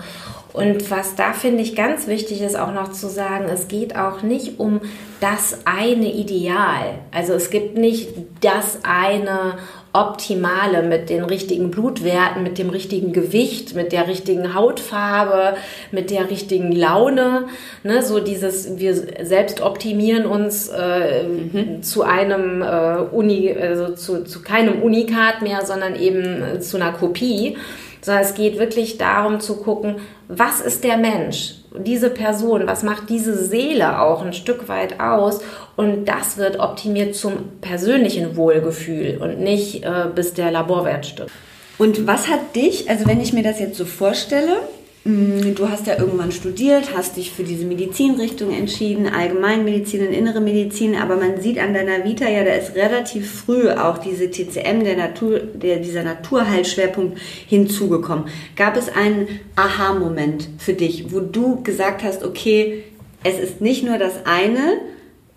Und 0.53 0.89
was 0.89 1.15
da 1.15 1.33
finde 1.33 1.61
ich 1.61 1.75
ganz 1.75 2.07
wichtig 2.07 2.41
ist 2.41 2.57
auch 2.57 2.73
noch 2.73 2.91
zu 2.91 3.09
sagen, 3.09 3.45
es 3.45 3.67
geht 3.67 3.95
auch 3.95 4.21
nicht 4.23 4.59
um 4.59 4.81
das 5.21 5.59
eine 5.65 6.11
Ideal. 6.11 6.95
Also 7.11 7.33
es 7.33 7.51
gibt 7.51 7.77
nicht 7.77 8.09
das 8.41 8.79
eine 8.83 9.59
Optimale 9.93 10.83
mit 10.83 11.09
den 11.09 11.23
richtigen 11.23 11.71
Blutwerten, 11.71 12.43
mit 12.43 12.57
dem 12.57 12.69
richtigen 12.69 13.13
Gewicht, 13.13 13.75
mit 13.75 13.91
der 13.91 14.07
richtigen 14.07 14.53
Hautfarbe, 14.53 15.57
mit 15.91 16.11
der 16.11 16.29
richtigen 16.29 16.71
Laune. 16.71 17.47
Ne, 17.83 18.01
so 18.01 18.19
dieses, 18.19 18.79
wir 18.79 18.95
selbst 18.95 19.61
optimieren 19.61 20.25
uns 20.25 20.69
äh, 20.69 21.23
mhm. 21.23 21.83
zu 21.83 22.03
einem 22.03 22.61
äh, 22.61 22.97
Uni, 23.11 23.53
also 23.53 23.93
zu, 23.93 24.23
zu 24.23 24.41
keinem 24.41 24.81
Unikat 24.81 25.41
mehr, 25.41 25.65
sondern 25.65 25.95
eben 25.95 26.43
äh, 26.43 26.59
zu 26.59 26.77
einer 26.77 26.93
Kopie 26.93 27.57
sondern 28.03 28.23
es 28.23 28.33
geht 28.33 28.57
wirklich 28.57 28.97
darum 28.97 29.39
zu 29.39 29.57
gucken, 29.57 29.97
was 30.27 30.59
ist 30.59 30.83
der 30.83 30.97
Mensch, 30.97 31.60
diese 31.77 32.09
Person, 32.09 32.67
was 32.67 32.83
macht 32.83 33.09
diese 33.09 33.35
Seele 33.35 34.01
auch 34.01 34.23
ein 34.23 34.33
Stück 34.33 34.67
weit 34.67 34.99
aus 34.99 35.41
und 35.75 36.05
das 36.05 36.37
wird 36.37 36.59
optimiert 36.59 37.15
zum 37.15 37.59
persönlichen 37.61 38.35
Wohlgefühl 38.35 39.17
und 39.21 39.39
nicht 39.39 39.83
äh, 39.83 40.05
bis 40.13 40.33
der 40.33 40.51
Laborwert 40.51 41.05
stimmt. 41.05 41.31
Und 41.77 42.05
was 42.05 42.27
hat 42.27 42.55
dich, 42.55 42.89
also 42.89 43.07
wenn 43.07 43.21
ich 43.21 43.33
mir 43.33 43.43
das 43.43 43.59
jetzt 43.59 43.77
so 43.77 43.85
vorstelle, 43.85 44.57
du 45.03 45.67
hast 45.67 45.87
ja 45.87 45.97
irgendwann 45.97 46.31
studiert, 46.31 46.95
hast 46.95 47.17
dich 47.17 47.31
für 47.31 47.43
diese 47.43 47.65
Medizinrichtung 47.65 48.53
entschieden, 48.53 49.07
Allgemeinmedizin 49.07 50.07
und 50.07 50.13
innere 50.13 50.41
Medizin, 50.41 50.95
aber 50.95 51.15
man 51.15 51.41
sieht 51.41 51.57
an 51.57 51.73
deiner 51.73 52.03
Vita 52.03 52.29
ja, 52.29 52.43
da 52.43 52.51
ist 52.51 52.75
relativ 52.75 53.31
früh 53.31 53.71
auch 53.71 53.97
diese 53.97 54.29
TCM, 54.29 54.83
der 54.83 54.97
Natur, 54.97 55.39
der, 55.39 55.77
dieser 55.77 56.03
Naturheilschwerpunkt 56.03 57.19
hinzugekommen. 57.47 58.25
Gab 58.55 58.77
es 58.77 58.89
einen 58.89 59.27
Aha-Moment 59.55 60.47
für 60.59 60.73
dich, 60.73 61.11
wo 61.11 61.19
du 61.19 61.63
gesagt 61.63 62.03
hast, 62.03 62.23
okay, 62.23 62.83
es 63.23 63.39
ist 63.39 63.59
nicht 63.59 63.83
nur 63.83 63.97
das 63.97 64.25
eine, 64.25 64.81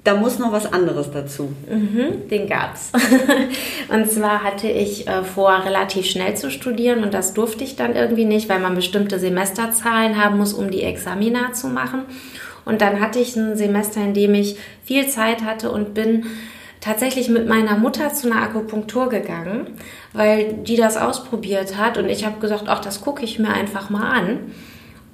da 0.05 0.15
muss 0.15 0.39
noch 0.39 0.53
was 0.53 0.71
anderes 0.71 1.11
dazu. 1.11 1.55
Mhm, 1.69 2.29
den 2.29 2.47
gab's. 2.47 2.93
und 3.89 4.11
zwar 4.11 4.45
hatte 4.45 4.69
ich 4.69 5.09
äh, 5.09 5.25
vor, 5.25 5.65
relativ 5.65 6.07
schnell 6.07 6.37
zu 6.37 6.51
studieren 6.51 7.03
und 7.03 7.15
das 7.15 7.33
durfte 7.33 7.65
ich 7.65 7.77
dann 7.77 7.97
irgendwie 7.97 8.27
nicht, 8.27 8.51
weil 8.51 8.61
man 8.61 8.75
bestimmte 8.75 9.19
Semesterzahlen 9.19 10.23
haben 10.23 10.37
muss, 10.37 10.53
um 10.53 10.71
die 10.71 10.83
Examina 10.83 11.55
zu 11.55 11.69
machen. 11.69 12.03
Und 12.67 12.83
dann 12.83 13.01
hatte 13.01 13.19
ich 13.19 13.35
ein 13.37 13.57
Semester, 13.57 14.03
in 14.03 14.15
dem 14.15 14.35
ich 14.35 14.57
viel 14.85 15.09
Zeit 15.09 15.43
hatte 15.43 15.71
und 15.71 15.95
bin 15.95 16.27
tatsächlich 16.81 17.31
mit 17.31 17.49
meiner 17.49 17.79
Mutter 17.79 18.13
zu 18.13 18.31
einer 18.31 18.43
Akupunktur 18.43 19.09
gegangen, 19.09 19.69
weil 20.13 20.53
die 20.53 20.77
das 20.77 20.99
ausprobiert 20.99 21.79
hat 21.79 21.97
und 21.97 22.11
ich 22.11 22.27
habe 22.27 22.41
gesagt, 22.41 22.65
ach, 22.67 22.81
das 22.81 23.01
gucke 23.01 23.25
ich 23.25 23.39
mir 23.39 23.49
einfach 23.49 23.89
mal 23.89 24.07
an. 24.11 24.53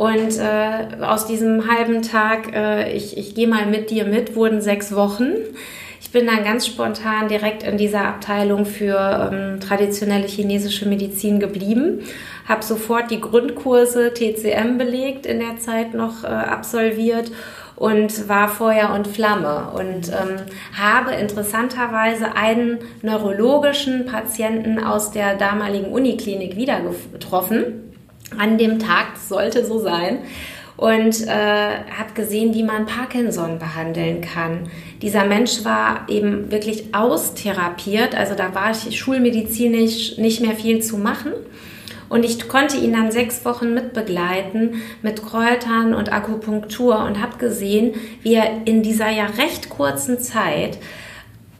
Und 0.00 0.38
äh, 0.38 1.04
aus 1.04 1.26
diesem 1.26 1.70
halben 1.70 2.00
Tag, 2.00 2.54
äh, 2.54 2.90
ich, 2.90 3.18
ich 3.18 3.34
gehe 3.34 3.46
mal 3.46 3.66
mit 3.66 3.90
dir 3.90 4.06
mit, 4.06 4.34
wurden 4.34 4.62
sechs 4.62 4.94
Wochen. 4.94 5.34
Ich 6.00 6.10
bin 6.10 6.26
dann 6.26 6.42
ganz 6.42 6.66
spontan 6.66 7.28
direkt 7.28 7.64
in 7.64 7.76
dieser 7.76 8.06
Abteilung 8.06 8.64
für 8.64 8.96
ähm, 9.30 9.60
traditionelle 9.60 10.26
chinesische 10.26 10.88
Medizin 10.88 11.38
geblieben, 11.38 12.00
habe 12.48 12.64
sofort 12.64 13.10
die 13.10 13.20
Grundkurse 13.20 14.14
TCM 14.14 14.78
belegt, 14.78 15.26
in 15.26 15.38
der 15.38 15.58
Zeit 15.58 15.92
noch 15.92 16.24
äh, 16.24 16.28
absolviert 16.28 17.30
und 17.76 18.26
war 18.26 18.48
Feuer 18.48 18.94
und 18.94 19.06
Flamme. 19.06 19.70
Und 19.74 20.08
ähm, 20.08 20.46
habe 20.80 21.12
interessanterweise 21.12 22.34
einen 22.36 22.78
neurologischen 23.02 24.06
Patienten 24.06 24.82
aus 24.82 25.10
der 25.10 25.34
damaligen 25.36 25.92
Uniklinik 25.92 26.56
wieder 26.56 26.80
getroffen 27.12 27.89
an 28.38 28.58
dem 28.58 28.78
Tag, 28.78 29.16
sollte 29.16 29.64
so 29.64 29.78
sein, 29.78 30.18
und 30.76 31.26
äh, 31.26 31.30
habe 31.30 32.14
gesehen, 32.14 32.54
wie 32.54 32.62
man 32.62 32.86
Parkinson 32.86 33.58
behandeln 33.58 34.22
kann. 34.22 34.70
Dieser 35.02 35.26
Mensch 35.26 35.62
war 35.62 36.06
eben 36.08 36.50
wirklich 36.50 36.94
austherapiert, 36.94 38.14
also 38.14 38.34
da 38.34 38.54
war 38.54 38.70
ich 38.70 38.98
schulmedizinisch 38.98 40.16
nicht 40.16 40.40
mehr 40.40 40.54
viel 40.54 40.80
zu 40.82 40.96
machen. 40.96 41.32
Und 42.08 42.24
ich 42.24 42.48
konnte 42.48 42.78
ihn 42.78 42.94
dann 42.94 43.12
sechs 43.12 43.44
Wochen 43.44 43.74
mitbegleiten 43.74 44.82
mit 45.02 45.22
Kräutern 45.22 45.94
und 45.94 46.12
Akupunktur 46.12 46.98
und 47.04 47.20
habe 47.20 47.36
gesehen, 47.36 47.94
wie 48.22 48.34
er 48.34 48.66
in 48.66 48.82
dieser 48.82 49.10
ja 49.10 49.26
recht 49.26 49.68
kurzen 49.68 50.18
Zeit 50.18 50.78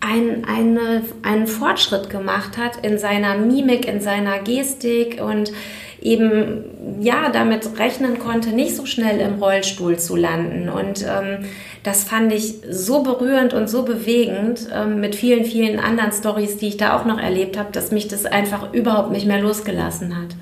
ein, 0.00 0.46
eine, 0.46 1.04
einen 1.22 1.46
Fortschritt 1.46 2.08
gemacht 2.08 2.56
hat 2.56 2.84
in 2.84 2.98
seiner 2.98 3.36
Mimik, 3.36 3.86
in 3.86 4.00
seiner 4.00 4.38
Gestik 4.38 5.20
und 5.22 5.52
eben 6.00 6.64
ja 7.00 7.30
damit 7.30 7.78
rechnen 7.78 8.18
konnte, 8.18 8.50
nicht 8.50 8.76
so 8.76 8.86
schnell 8.86 9.20
im 9.20 9.42
Rollstuhl 9.42 9.98
zu 9.98 10.16
landen. 10.16 10.68
Und 10.68 11.04
ähm, 11.04 11.44
das 11.82 12.04
fand 12.04 12.32
ich 12.32 12.56
so 12.68 13.02
berührend 13.02 13.54
und 13.54 13.68
so 13.68 13.82
bewegend 13.82 14.68
ähm, 14.72 15.00
mit 15.00 15.14
vielen, 15.14 15.44
vielen 15.44 15.78
anderen 15.78 16.12
Stories, 16.12 16.56
die 16.56 16.68
ich 16.68 16.76
da 16.76 16.98
auch 16.98 17.04
noch 17.04 17.20
erlebt 17.20 17.58
habe, 17.58 17.72
dass 17.72 17.90
mich 17.90 18.08
das 18.08 18.26
einfach 18.26 18.72
überhaupt 18.72 19.10
nicht 19.10 19.26
mehr 19.26 19.40
losgelassen 19.40 20.16
hat. 20.16 20.34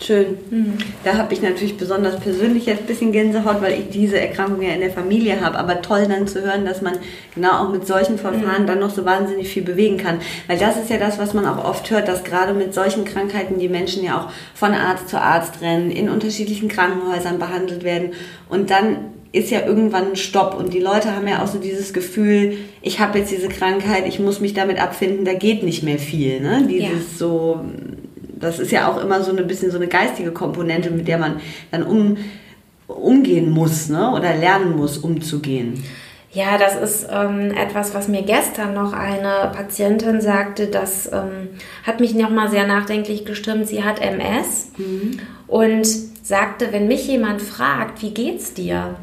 Schön. 0.00 0.38
Mhm. 0.50 0.78
Da 1.02 1.16
habe 1.16 1.34
ich 1.34 1.42
natürlich 1.42 1.76
besonders 1.76 2.20
persönlich 2.20 2.66
jetzt 2.66 2.82
ein 2.82 2.86
bisschen 2.86 3.10
Gänsehaut, 3.10 3.60
weil 3.60 3.80
ich 3.80 3.90
diese 3.90 4.20
Erkrankung 4.20 4.62
ja 4.62 4.70
in 4.70 4.80
der 4.80 4.92
Familie 4.92 5.40
habe. 5.40 5.58
Aber 5.58 5.82
toll 5.82 6.06
dann 6.08 6.28
zu 6.28 6.40
hören, 6.42 6.64
dass 6.64 6.82
man 6.82 6.94
genau 7.34 7.64
auch 7.64 7.72
mit 7.72 7.86
solchen 7.86 8.16
Verfahren 8.16 8.62
mhm. 8.62 8.66
dann 8.68 8.78
noch 8.78 8.90
so 8.90 9.04
wahnsinnig 9.04 9.48
viel 9.48 9.64
bewegen 9.64 9.96
kann. 9.96 10.20
Weil 10.46 10.58
das 10.58 10.76
ist 10.76 10.88
ja 10.88 10.98
das, 10.98 11.18
was 11.18 11.34
man 11.34 11.46
auch 11.46 11.64
oft 11.64 11.90
hört, 11.90 12.06
dass 12.06 12.22
gerade 12.22 12.54
mit 12.54 12.74
solchen 12.74 13.04
Krankheiten 13.04 13.58
die 13.58 13.68
Menschen 13.68 14.04
ja 14.04 14.20
auch 14.20 14.30
von 14.54 14.72
Arzt 14.72 15.08
zu 15.08 15.20
Arzt 15.20 15.60
rennen, 15.62 15.90
in 15.90 16.08
unterschiedlichen 16.08 16.68
Krankenhäusern 16.68 17.40
behandelt 17.40 17.82
werden. 17.82 18.12
Und 18.48 18.70
dann 18.70 18.98
ist 19.32 19.50
ja 19.50 19.66
irgendwann 19.66 20.10
ein 20.10 20.16
Stopp 20.16 20.54
und 20.58 20.72
die 20.72 20.80
Leute 20.80 21.14
haben 21.14 21.28
ja 21.28 21.42
auch 21.42 21.48
so 21.48 21.58
dieses 21.58 21.92
Gefühl, 21.92 22.56
ich 22.80 22.98
habe 22.98 23.18
jetzt 23.18 23.30
diese 23.30 23.48
Krankheit, 23.48 24.06
ich 24.06 24.18
muss 24.18 24.40
mich 24.40 24.54
damit 24.54 24.80
abfinden, 24.80 25.26
da 25.26 25.34
geht 25.34 25.62
nicht 25.62 25.82
mehr 25.82 25.98
viel. 25.98 26.40
Ne? 26.40 26.66
Dieses 26.66 26.88
ja. 26.88 27.18
so 27.18 27.60
das 28.40 28.58
ist 28.58 28.70
ja 28.70 28.90
auch 28.90 29.02
immer 29.02 29.22
so 29.22 29.34
ein 29.34 29.46
bisschen 29.46 29.70
so 29.70 29.76
eine 29.76 29.88
geistige 29.88 30.32
Komponente, 30.32 30.90
mit 30.90 31.08
der 31.08 31.18
man 31.18 31.40
dann 31.70 31.82
um, 31.82 32.16
umgehen 32.86 33.50
muss 33.50 33.88
ne? 33.88 34.12
oder 34.12 34.34
lernen 34.34 34.76
muss, 34.76 34.98
umzugehen. 34.98 35.82
Ja, 36.30 36.58
das 36.58 36.76
ist 36.76 37.08
ähm, 37.10 37.52
etwas, 37.56 37.94
was 37.94 38.06
mir 38.06 38.22
gestern 38.22 38.74
noch 38.74 38.92
eine 38.92 39.50
Patientin 39.54 40.20
sagte, 40.20 40.66
das 40.66 41.10
ähm, 41.10 41.48
hat 41.84 42.00
mich 42.00 42.14
nochmal 42.14 42.50
sehr 42.50 42.66
nachdenklich 42.66 43.24
gestimmt. 43.24 43.66
Sie 43.66 43.82
hat 43.82 44.00
MS 44.00 44.72
mhm. 44.76 45.20
und 45.46 45.86
sagte, 46.22 46.68
wenn 46.70 46.86
mich 46.86 47.08
jemand 47.08 47.40
fragt, 47.40 48.02
wie 48.02 48.10
geht's 48.10 48.52
dir, 48.52 48.96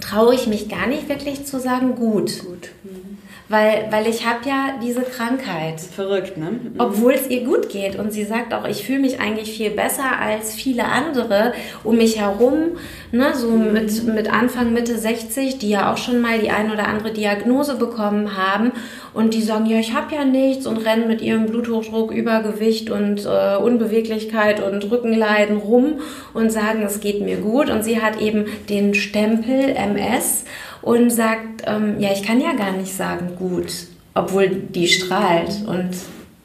traue 0.00 0.34
ich 0.34 0.46
mich 0.46 0.68
gar 0.68 0.86
nicht 0.86 1.10
wirklich 1.10 1.44
zu 1.44 1.60
sagen, 1.60 1.94
gut. 1.94 2.42
gut. 2.42 2.70
Mhm 2.84 3.05
weil, 3.48 3.86
weil 3.90 4.08
ich 4.08 4.26
habe 4.26 4.48
ja 4.48 4.74
diese 4.82 5.02
Krankheit. 5.02 5.80
Verrückt, 5.80 6.36
ne? 6.36 6.50
Mhm. 6.50 6.74
Obwohl 6.78 7.12
es 7.12 7.28
ihr 7.28 7.44
gut 7.44 7.68
geht. 7.68 7.96
Und 7.96 8.12
sie 8.12 8.24
sagt 8.24 8.52
auch, 8.52 8.66
ich 8.66 8.84
fühle 8.84 8.98
mich 8.98 9.20
eigentlich 9.20 9.56
viel 9.56 9.70
besser 9.70 10.18
als 10.20 10.54
viele 10.54 10.86
andere 10.86 11.52
um 11.84 11.96
mich 11.96 12.18
herum, 12.20 12.76
ne, 13.12 13.34
so 13.34 13.50
mhm. 13.50 13.72
mit, 13.72 14.04
mit 14.04 14.32
Anfang, 14.32 14.72
Mitte 14.72 14.98
60, 14.98 15.58
die 15.58 15.70
ja 15.70 15.92
auch 15.92 15.96
schon 15.96 16.20
mal 16.20 16.40
die 16.40 16.50
ein 16.50 16.72
oder 16.72 16.88
andere 16.88 17.12
Diagnose 17.12 17.76
bekommen 17.76 18.36
haben. 18.36 18.72
Und 19.14 19.32
die 19.32 19.42
sagen, 19.42 19.66
ja, 19.66 19.78
ich 19.78 19.94
habe 19.94 20.14
ja 20.14 20.24
nichts 20.24 20.66
und 20.66 20.78
rennen 20.78 21.08
mit 21.08 21.22
ihrem 21.22 21.46
Bluthochdruck, 21.46 22.12
Übergewicht 22.12 22.90
und 22.90 23.24
äh, 23.24 23.56
Unbeweglichkeit 23.56 24.62
und 24.62 24.90
Rückenleiden 24.90 25.56
rum 25.56 26.00
und 26.34 26.50
sagen, 26.52 26.82
es 26.82 27.00
geht 27.00 27.22
mir 27.22 27.38
gut. 27.38 27.70
Und 27.70 27.82
sie 27.82 28.02
hat 28.02 28.20
eben 28.20 28.46
den 28.68 28.92
Stempel 28.92 29.70
MS 29.70 30.44
und 30.86 31.10
sagt, 31.10 31.64
ähm, 31.66 31.98
ja, 31.98 32.12
ich 32.12 32.22
kann 32.22 32.40
ja 32.40 32.52
gar 32.52 32.70
nicht 32.70 32.96
sagen 32.96 33.32
gut, 33.36 33.72
obwohl 34.14 34.48
die 34.48 34.86
strahlt 34.86 35.66
und 35.66 35.90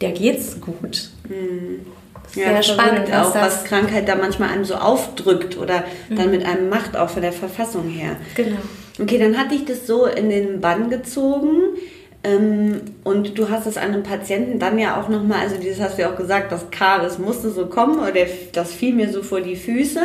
der 0.01 0.13
geht's 0.13 0.59
gut. 0.59 1.11
Mhm. 1.29 1.85
Ja, 2.33 2.45
sehr 2.45 2.63
spannend 2.63 3.13
auch, 3.13 3.35
was 3.35 3.65
Krankheit 3.65 4.07
da 4.07 4.15
manchmal 4.15 4.49
einem 4.49 4.65
so 4.65 4.75
aufdrückt 4.75 5.59
oder 5.59 5.83
mhm. 6.09 6.15
dann 6.15 6.31
mit 6.31 6.43
einem 6.43 6.69
macht, 6.69 6.97
auch 6.97 7.11
von 7.11 7.21
der 7.21 7.33
Verfassung 7.33 7.87
her. 7.87 8.15
Genau. 8.33 8.57
Okay, 8.99 9.19
dann 9.19 9.37
hatte 9.37 9.53
ich 9.53 9.65
das 9.65 9.85
so 9.85 10.07
in 10.07 10.31
den 10.31 10.59
Bann 10.59 10.89
gezogen. 10.89 11.77
Ähm, 12.23 12.81
und 13.03 13.37
du 13.37 13.49
hast 13.49 13.67
es 13.67 13.77
einem 13.77 14.01
Patienten 14.01 14.57
dann 14.57 14.79
ja 14.79 14.99
auch 14.99 15.07
nochmal, 15.07 15.41
also 15.41 15.57
dieses 15.57 15.79
hast 15.79 15.97
du 15.97 16.03
ja 16.03 16.11
auch 16.11 16.17
gesagt, 16.17 16.51
das 16.51 16.71
K, 16.71 16.99
das 16.99 17.19
musste 17.19 17.51
so 17.51 17.67
kommen, 17.67 17.99
oder 17.99 18.25
das 18.53 18.71
fiel 18.71 18.93
mir 18.93 19.11
so 19.11 19.21
vor 19.21 19.41
die 19.41 19.55
Füße. 19.55 20.01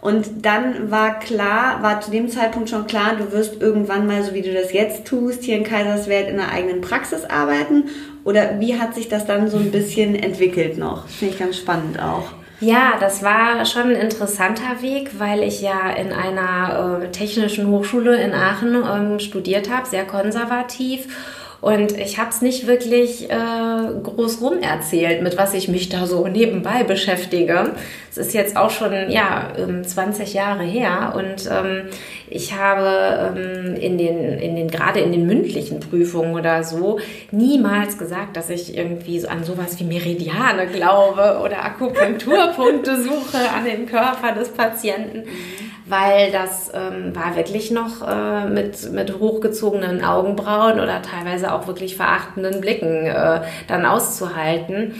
Und 0.00 0.44
dann 0.46 0.90
war 0.90 1.18
klar, 1.18 1.82
war 1.82 2.00
zu 2.00 2.10
dem 2.10 2.28
Zeitpunkt 2.28 2.70
schon 2.70 2.86
klar, 2.86 3.16
du 3.16 3.32
wirst 3.32 3.60
irgendwann 3.60 4.06
mal, 4.06 4.22
so 4.22 4.32
wie 4.34 4.42
du 4.42 4.52
das 4.52 4.72
jetzt 4.72 5.06
tust, 5.06 5.42
hier 5.42 5.56
in 5.56 5.64
Kaiserswerth 5.64 6.28
in 6.28 6.36
der 6.36 6.52
eigenen 6.52 6.80
Praxis 6.80 7.24
arbeiten. 7.24 7.84
Oder 8.24 8.60
wie 8.60 8.78
hat 8.78 8.94
sich 8.94 9.08
das 9.08 9.26
dann 9.26 9.48
so 9.48 9.56
ein 9.56 9.70
bisschen 9.70 10.14
entwickelt 10.14 10.78
noch? 10.78 11.08
Finde 11.08 11.34
ich 11.34 11.40
ganz 11.40 11.56
spannend 11.56 12.00
auch. 12.00 12.24
Ja, 12.60 12.94
das 12.98 13.22
war 13.22 13.64
schon 13.66 13.90
ein 13.90 13.96
interessanter 13.96 14.82
Weg, 14.82 15.18
weil 15.18 15.42
ich 15.44 15.60
ja 15.62 15.90
in 15.90 16.12
einer 16.12 17.02
äh, 17.02 17.10
technischen 17.12 17.68
Hochschule 17.68 18.20
in 18.20 18.34
Aachen 18.34 18.74
ähm, 18.74 19.20
studiert 19.20 19.70
habe, 19.70 19.86
sehr 19.86 20.04
konservativ 20.04 21.06
Und 21.60 21.98
ich 21.98 22.18
habe 22.18 22.30
es 22.30 22.40
nicht 22.40 22.66
wirklich 22.68 23.28
äh, 23.30 23.36
groß 24.02 24.40
rum 24.40 24.60
erzählt, 24.60 25.22
mit 25.22 25.36
was 25.36 25.54
ich 25.54 25.68
mich 25.68 25.88
da 25.88 26.06
so 26.06 26.28
nebenbei 26.28 26.84
beschäftige. 26.84 27.72
Es 28.10 28.16
ist 28.16 28.32
jetzt 28.32 28.56
auch 28.56 28.70
schon 28.70 29.10
ja 29.10 29.52
20 29.84 30.28
ähm, 30.28 30.36
Jahre 30.36 30.62
her 30.62 31.14
und 31.16 31.50
ähm, 31.50 31.88
ich 32.30 32.54
habe 32.54 33.36
ähm, 33.36 33.74
in 33.76 33.98
den, 33.98 34.38
in 34.38 34.56
den 34.56 34.68
gerade 34.68 35.00
in 35.00 35.12
den 35.12 35.26
mündlichen 35.26 35.80
Prüfungen 35.80 36.34
oder 36.34 36.64
so 36.64 36.98
niemals 37.30 37.98
gesagt, 37.98 38.36
dass 38.36 38.50
ich 38.50 38.76
irgendwie 38.76 39.18
so 39.20 39.28
an 39.28 39.44
sowas 39.44 39.78
wie 39.80 39.84
Meridiane 39.84 40.66
glaube 40.66 41.40
oder 41.42 41.64
Akupunkturpunkte 41.64 42.96
suche 43.02 43.38
an 43.54 43.64
den 43.64 43.86
Körper 43.86 44.32
des 44.32 44.50
Patienten. 44.50 45.24
Weil 45.86 46.30
das 46.30 46.70
ähm, 46.74 47.16
war 47.16 47.34
wirklich 47.34 47.70
noch 47.70 48.06
äh, 48.06 48.46
mit, 48.46 48.92
mit 48.92 49.18
hochgezogenen 49.18 50.04
Augenbrauen 50.04 50.80
oder 50.80 51.00
teilweise 51.00 51.50
auch 51.52 51.66
wirklich 51.66 51.96
verachtenden 51.96 52.60
Blicken 52.60 53.06
äh, 53.06 53.40
dann 53.68 53.86
auszuhalten. 53.86 54.94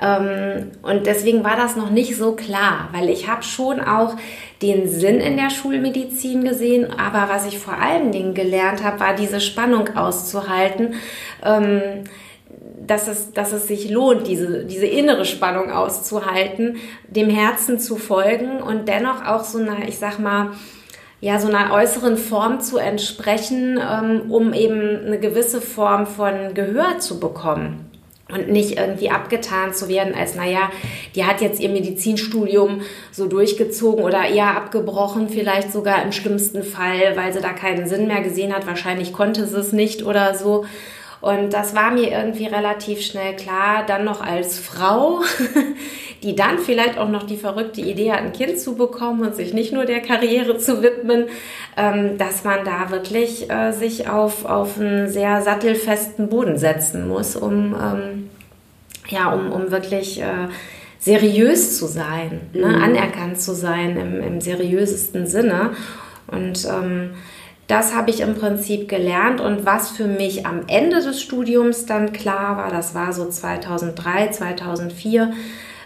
Ähm, 0.00 0.72
und 0.82 1.06
deswegen 1.06 1.44
war 1.44 1.56
das 1.56 1.76
noch 1.76 1.90
nicht 1.90 2.16
so 2.16 2.32
klar, 2.32 2.88
weil 2.92 3.08
ich 3.08 3.28
habe 3.28 3.42
schon 3.42 3.80
auch 3.80 4.16
den 4.62 4.88
Sinn 4.88 5.20
in 5.20 5.36
der 5.36 5.50
Schulmedizin 5.50 6.44
gesehen, 6.44 6.88
aber 6.98 7.32
was 7.32 7.46
ich 7.46 7.58
vor 7.58 7.74
allen 7.74 8.12
Dingen 8.12 8.34
gelernt 8.34 8.82
habe, 8.82 9.00
war 9.00 9.14
diese 9.14 9.40
Spannung 9.40 9.96
auszuhalten. 9.96 10.94
Ähm, 11.44 12.04
dass 12.86 13.08
es, 13.08 13.32
dass 13.32 13.52
es 13.52 13.66
sich 13.66 13.90
lohnt, 13.90 14.26
diese, 14.26 14.66
diese 14.66 14.84
innere 14.84 15.24
Spannung 15.24 15.70
auszuhalten, 15.70 16.76
dem 17.08 17.30
Herzen 17.30 17.78
zu 17.78 17.96
folgen 17.96 18.60
und 18.60 18.88
dennoch 18.88 19.24
auch 19.26 19.42
so 19.44 19.58
eine, 19.58 19.88
ich 19.88 19.98
sag 19.98 20.18
mal, 20.18 20.50
ja, 21.20 21.38
so 21.38 21.48
einer 21.48 21.72
äußeren 21.72 22.18
Form 22.18 22.60
zu 22.60 22.76
entsprechen, 22.76 23.80
ähm, 23.80 24.30
um 24.30 24.52
eben 24.52 25.06
eine 25.06 25.18
gewisse 25.18 25.62
Form 25.62 26.06
von 26.06 26.52
Gehör 26.52 26.98
zu 26.98 27.18
bekommen 27.18 27.90
und 28.34 28.48
nicht 28.50 28.76
irgendwie 28.78 29.10
abgetan 29.10 29.72
zu 29.72 29.88
werden 29.88 30.14
als, 30.14 30.34
naja, 30.34 30.70
die 31.14 31.24
hat 31.24 31.40
jetzt 31.40 31.60
ihr 31.60 31.68
Medizinstudium 31.68 32.82
so 33.12 33.26
durchgezogen 33.26 34.04
oder 34.04 34.26
eher 34.26 34.56
abgebrochen, 34.56 35.28
vielleicht 35.28 35.72
sogar 35.72 36.02
im 36.02 36.12
schlimmsten 36.12 36.62
Fall, 36.62 37.16
weil 37.16 37.32
sie 37.32 37.40
da 37.40 37.52
keinen 37.52 37.88
Sinn 37.88 38.08
mehr 38.08 38.22
gesehen 38.22 38.54
hat. 38.54 38.66
Wahrscheinlich 38.66 39.12
konnte 39.12 39.46
sie 39.46 39.58
es 39.58 39.72
nicht 39.72 40.02
oder 40.02 40.34
so. 40.34 40.64
Und 41.20 41.54
das 41.54 41.74
war 41.74 41.90
mir 41.90 42.10
irgendwie 42.10 42.46
relativ 42.46 43.00
schnell 43.00 43.34
klar, 43.34 43.84
dann 43.86 44.04
noch 44.04 44.20
als 44.20 44.58
Frau, 44.58 45.22
die 46.24 46.34
dann 46.34 46.58
vielleicht 46.58 46.98
auch 46.98 47.08
noch 47.08 47.24
die 47.24 47.36
verrückte 47.36 47.82
Idee 47.82 48.12
hat, 48.12 48.20
ein 48.20 48.32
Kind 48.32 48.58
zu 48.58 48.76
bekommen 48.76 49.20
und 49.20 49.36
sich 49.36 49.52
nicht 49.52 49.72
nur 49.72 49.84
der 49.84 50.00
Karriere 50.00 50.56
zu 50.56 50.82
widmen, 50.82 51.26
ähm, 51.76 52.16
dass 52.16 52.44
man 52.44 52.64
da 52.64 52.90
wirklich 52.90 53.50
äh, 53.50 53.72
sich 53.72 54.08
auf, 54.08 54.46
auf 54.46 54.80
einen 54.80 55.08
sehr 55.08 55.42
sattelfesten 55.42 56.28
Boden 56.28 56.56
setzen 56.56 57.06
muss, 57.06 57.36
um, 57.36 57.74
ähm, 57.74 58.30
ja, 59.08 59.32
um, 59.32 59.52
um 59.52 59.70
wirklich 59.70 60.22
äh, 60.22 60.48
seriös 60.98 61.78
zu 61.78 61.86
sein, 61.86 62.40
ne? 62.54 62.68
mhm. 62.68 62.82
anerkannt 62.82 63.38
zu 63.38 63.54
sein 63.54 63.96
im, 63.98 64.22
im 64.22 64.40
seriösesten 64.40 65.26
Sinne. 65.26 65.72
Und 66.26 66.64
ähm, 66.64 67.10
das 67.66 67.94
habe 67.94 68.10
ich 68.10 68.20
im 68.20 68.34
Prinzip 68.34 68.88
gelernt 68.88 69.42
und 69.42 69.66
was 69.66 69.90
für 69.90 70.06
mich 70.06 70.46
am 70.46 70.62
Ende 70.68 71.02
des 71.02 71.20
Studiums 71.20 71.84
dann 71.84 72.12
klar 72.12 72.56
war, 72.56 72.70
das 72.70 72.94
war 72.94 73.12
so 73.12 73.28
2003, 73.28 74.28
2004, 74.28 75.22
ähm, 75.22 75.32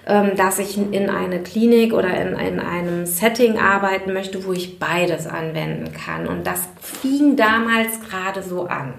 dass 0.09 0.59
ich 0.59 0.79
in 0.79 1.11
eine 1.11 1.43
Klinik 1.43 1.93
oder 1.93 2.09
in, 2.09 2.29
in 2.29 2.61
einem 2.61 3.05
Setting 3.05 3.59
arbeiten 3.59 4.15
möchte, 4.15 4.47
wo 4.47 4.55
ich 4.55 4.79
beides 4.79 5.27
anwenden 5.27 5.93
kann. 5.93 6.27
Und 6.27 6.47
das 6.47 6.63
fing 6.81 7.37
damals 7.37 8.01
gerade 8.01 8.43
so 8.43 8.65
an. 8.65 8.95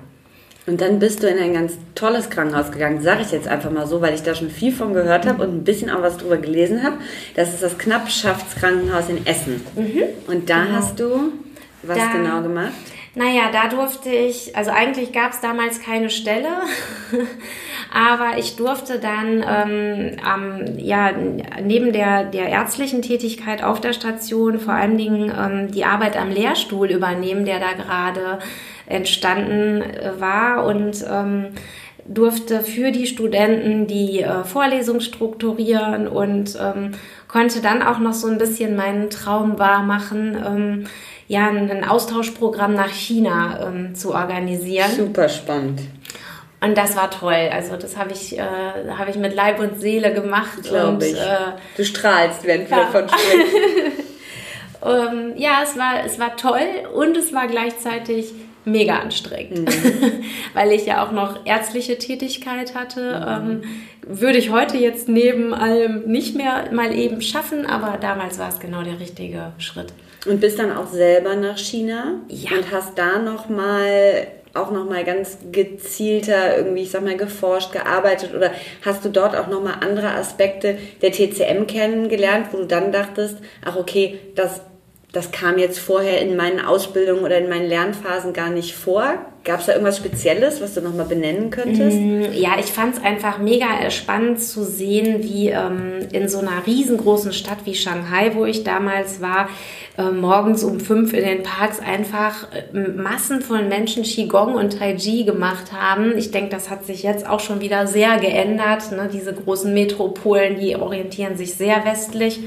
Und 0.67 0.81
dann 0.81 0.99
bist 0.99 1.23
du 1.23 1.27
in 1.27 1.39
ein 1.39 1.53
ganz 1.53 1.79
tolles 1.95 2.29
Krankenhaus 2.29 2.71
gegangen, 2.71 3.01
sage 3.01 3.23
ich 3.23 3.31
jetzt 3.31 3.47
einfach 3.47 3.71
mal 3.71 3.87
so, 3.87 4.01
weil 4.01 4.13
ich 4.13 4.21
da 4.21 4.35
schon 4.35 4.51
viel 4.51 4.71
von 4.71 4.93
gehört 4.93 5.25
habe 5.25 5.41
und 5.41 5.55
ein 5.55 5.63
bisschen 5.63 5.89
auch 5.89 6.03
was 6.03 6.17
drüber 6.17 6.37
gelesen 6.37 6.83
habe. 6.83 6.97
Das 7.35 7.55
ist 7.55 7.63
das 7.63 7.79
Knappschaftskrankenhaus 7.79 9.09
in 9.09 9.25
Essen. 9.25 9.65
Mhm. 9.75 10.03
Und 10.27 10.47
da 10.47 10.65
genau. 10.65 10.75
hast 10.75 10.99
du 10.99 11.31
was 11.81 11.97
da, 11.97 12.11
genau 12.11 12.43
gemacht? 12.43 12.73
Naja, 13.15 13.49
da 13.51 13.67
durfte 13.67 14.09
ich, 14.09 14.55
also 14.55 14.69
eigentlich 14.69 15.11
gab 15.11 15.31
es 15.31 15.41
damals 15.41 15.81
keine 15.81 16.11
Stelle, 16.11 16.49
aber 17.91 18.37
ich 18.37 18.55
durfte 18.55 18.99
dann 18.99 19.43
ähm, 19.47 20.17
ähm, 20.23 20.77
ja, 20.77 21.11
neben 21.63 21.91
der, 21.91 22.25
der 22.25 22.49
ärztlichen 22.49 23.01
Tätigkeit 23.01 23.63
auf 23.63 23.81
der 23.81 23.93
Station 23.93 24.59
vor 24.59 24.73
allen 24.73 24.97
Dingen 24.97 25.31
ähm, 25.35 25.71
die 25.71 25.85
Arbeit 25.85 26.15
am 26.15 26.29
Lehrstuhl 26.29 26.91
übernehmen, 26.91 27.45
der 27.45 27.59
da 27.59 27.73
gerade 27.73 28.39
entstanden 28.85 29.81
äh, 29.81 30.19
war 30.19 30.65
und 30.65 31.03
ähm, 31.09 31.47
durfte 32.05 32.61
für 32.61 32.91
die 32.91 33.07
Studenten 33.07 33.87
die 33.87 34.21
äh, 34.21 34.43
Vorlesung 34.43 34.99
strukturieren 34.99 36.07
und 36.07 36.57
ähm, 36.59 36.91
konnte 37.27 37.61
dann 37.61 37.81
auch 37.81 37.99
noch 37.99 38.13
so 38.13 38.27
ein 38.27 38.37
bisschen 38.37 38.75
meinen 38.75 39.09
Traum 39.09 39.59
wahr 39.59 39.83
machen, 39.83 40.37
ähm, 40.45 40.87
ja, 41.27 41.47
ein 41.47 41.87
Austauschprogramm 41.87 42.73
nach 42.73 42.89
China 42.89 43.67
ähm, 43.67 43.93
zu 43.93 44.13
organisieren. 44.15 44.89
Super 44.97 45.29
spannend. 45.29 45.81
Und 46.61 46.77
das 46.77 46.95
war 46.95 47.09
toll. 47.09 47.49
Also 47.51 47.77
das 47.77 47.97
habe 47.97 48.11
ich, 48.11 48.37
äh, 48.37 48.41
habe 48.41 49.09
ich 49.09 49.17
mit 49.17 49.33
Leib 49.33 49.59
und 49.59 49.79
Seele 49.79 50.13
gemacht. 50.13 50.63
Glaube 50.63 51.05
ich. 51.05 51.17
Äh, 51.17 51.53
du 51.77 51.85
strahlst, 51.85 52.45
wenn 52.45 52.69
wir 52.69 52.77
ja. 52.77 52.83
davon 52.83 53.07
sprechen. 53.07 53.93
ähm, 54.85 55.33
ja, 55.37 55.61
es 55.63 55.77
war, 55.77 56.03
es 56.05 56.19
war 56.19 56.35
toll 56.35 56.67
und 56.93 57.15
es 57.15 57.33
war 57.33 57.47
gleichzeitig 57.47 58.33
mega 58.65 58.99
anstrengend, 58.99 59.69
mhm. 59.69 60.23
weil 60.53 60.71
ich 60.71 60.85
ja 60.85 61.05
auch 61.05 61.11
noch 61.11 61.45
ärztliche 61.45 61.97
Tätigkeit 61.97 62.75
hatte. 62.75 63.41
Mhm. 63.41 63.51
Ähm, 63.51 63.61
würde 64.11 64.39
ich 64.39 64.49
heute 64.49 64.77
jetzt 64.77 65.07
neben 65.07 65.53
allem 65.53 66.03
nicht 66.07 66.35
mehr 66.35 66.71
mal 66.71 66.93
eben 66.93 67.21
schaffen, 67.21 67.65
aber 67.65 67.97
damals 67.99 68.39
war 68.39 68.49
es 68.49 68.59
genau 68.59 68.81
der 68.81 68.99
richtige 68.99 69.53
Schritt. 69.59 69.93
Und 70.25 70.41
bist 70.41 70.59
dann 70.59 70.75
auch 70.75 70.87
selber 70.87 71.35
nach 71.35 71.57
China 71.57 72.15
ja. 72.27 72.51
und 72.51 72.71
hast 72.71 72.97
da 72.97 73.19
noch 73.19 73.47
mal 73.47 74.27
auch 74.53 74.71
noch 74.71 74.89
mal 74.89 75.03
ganz 75.03 75.37
gezielter 75.51 76.57
irgendwie, 76.57 76.83
ich 76.83 76.91
sag 76.91 77.03
mal, 77.03 77.17
geforscht, 77.17 77.71
gearbeitet? 77.71 78.33
Oder 78.35 78.51
hast 78.83 79.05
du 79.05 79.09
dort 79.09 79.35
auch 79.35 79.47
noch 79.47 79.61
mal 79.61 79.75
andere 79.81 80.11
Aspekte 80.11 80.77
der 81.01 81.11
TCM 81.11 81.67
kennengelernt, 81.67 82.47
wo 82.51 82.57
du 82.57 82.65
dann 82.65 82.91
dachtest, 82.91 83.37
ach 83.63 83.75
okay, 83.75 84.19
das 84.35 84.61
das 85.11 85.31
kam 85.31 85.57
jetzt 85.57 85.79
vorher 85.79 86.21
in 86.21 86.35
meinen 86.35 86.59
Ausbildungen 86.59 87.23
oder 87.23 87.39
in 87.39 87.49
meinen 87.49 87.67
Lernphasen 87.67 88.31
gar 88.31 88.51
nicht 88.51 88.75
vor. 88.75 89.15
Gab 89.43 89.61
es 89.61 89.65
da 89.65 89.71
irgendwas 89.71 89.97
Spezielles, 89.97 90.61
was 90.61 90.75
du 90.75 90.81
nochmal 90.81 91.07
benennen 91.07 91.49
könntest? 91.49 91.97
Mm, 91.97 92.25
ja, 92.33 92.59
ich 92.59 92.67
fand 92.67 92.97
es 92.97 93.03
einfach 93.03 93.39
mega 93.39 93.89
spannend 93.89 94.39
zu 94.39 94.63
sehen, 94.63 95.23
wie 95.23 95.47
ähm, 95.49 96.07
in 96.11 96.29
so 96.29 96.39
einer 96.39 96.67
riesengroßen 96.67 97.33
Stadt 97.33 97.59
wie 97.63 97.73
Shanghai, 97.73 98.35
wo 98.35 98.45
ich 98.45 98.63
damals 98.63 99.19
war, 99.19 99.49
äh, 99.97 100.11
morgens 100.11 100.63
um 100.63 100.79
fünf 100.79 101.13
in 101.13 101.23
den 101.23 101.41
Parks 101.41 101.79
einfach 101.79 102.47
äh, 102.53 102.77
Massen 102.77 103.41
von 103.41 103.67
Menschen 103.67 104.03
Qigong 104.03 104.53
und 104.53 104.77
Tai 104.77 104.95
Chi 104.95 105.23
gemacht 105.23 105.71
haben. 105.71 106.15
Ich 106.17 106.29
denke, 106.29 106.51
das 106.51 106.69
hat 106.69 106.85
sich 106.85 107.01
jetzt 107.01 107.27
auch 107.27 107.39
schon 107.39 107.61
wieder 107.61 107.87
sehr 107.87 108.19
geändert. 108.19 108.91
Ne? 108.91 109.09
Diese 109.11 109.33
großen 109.33 109.73
Metropolen, 109.73 110.59
die 110.59 110.75
orientieren 110.75 111.35
sich 111.35 111.55
sehr 111.55 111.83
westlich. 111.85 112.41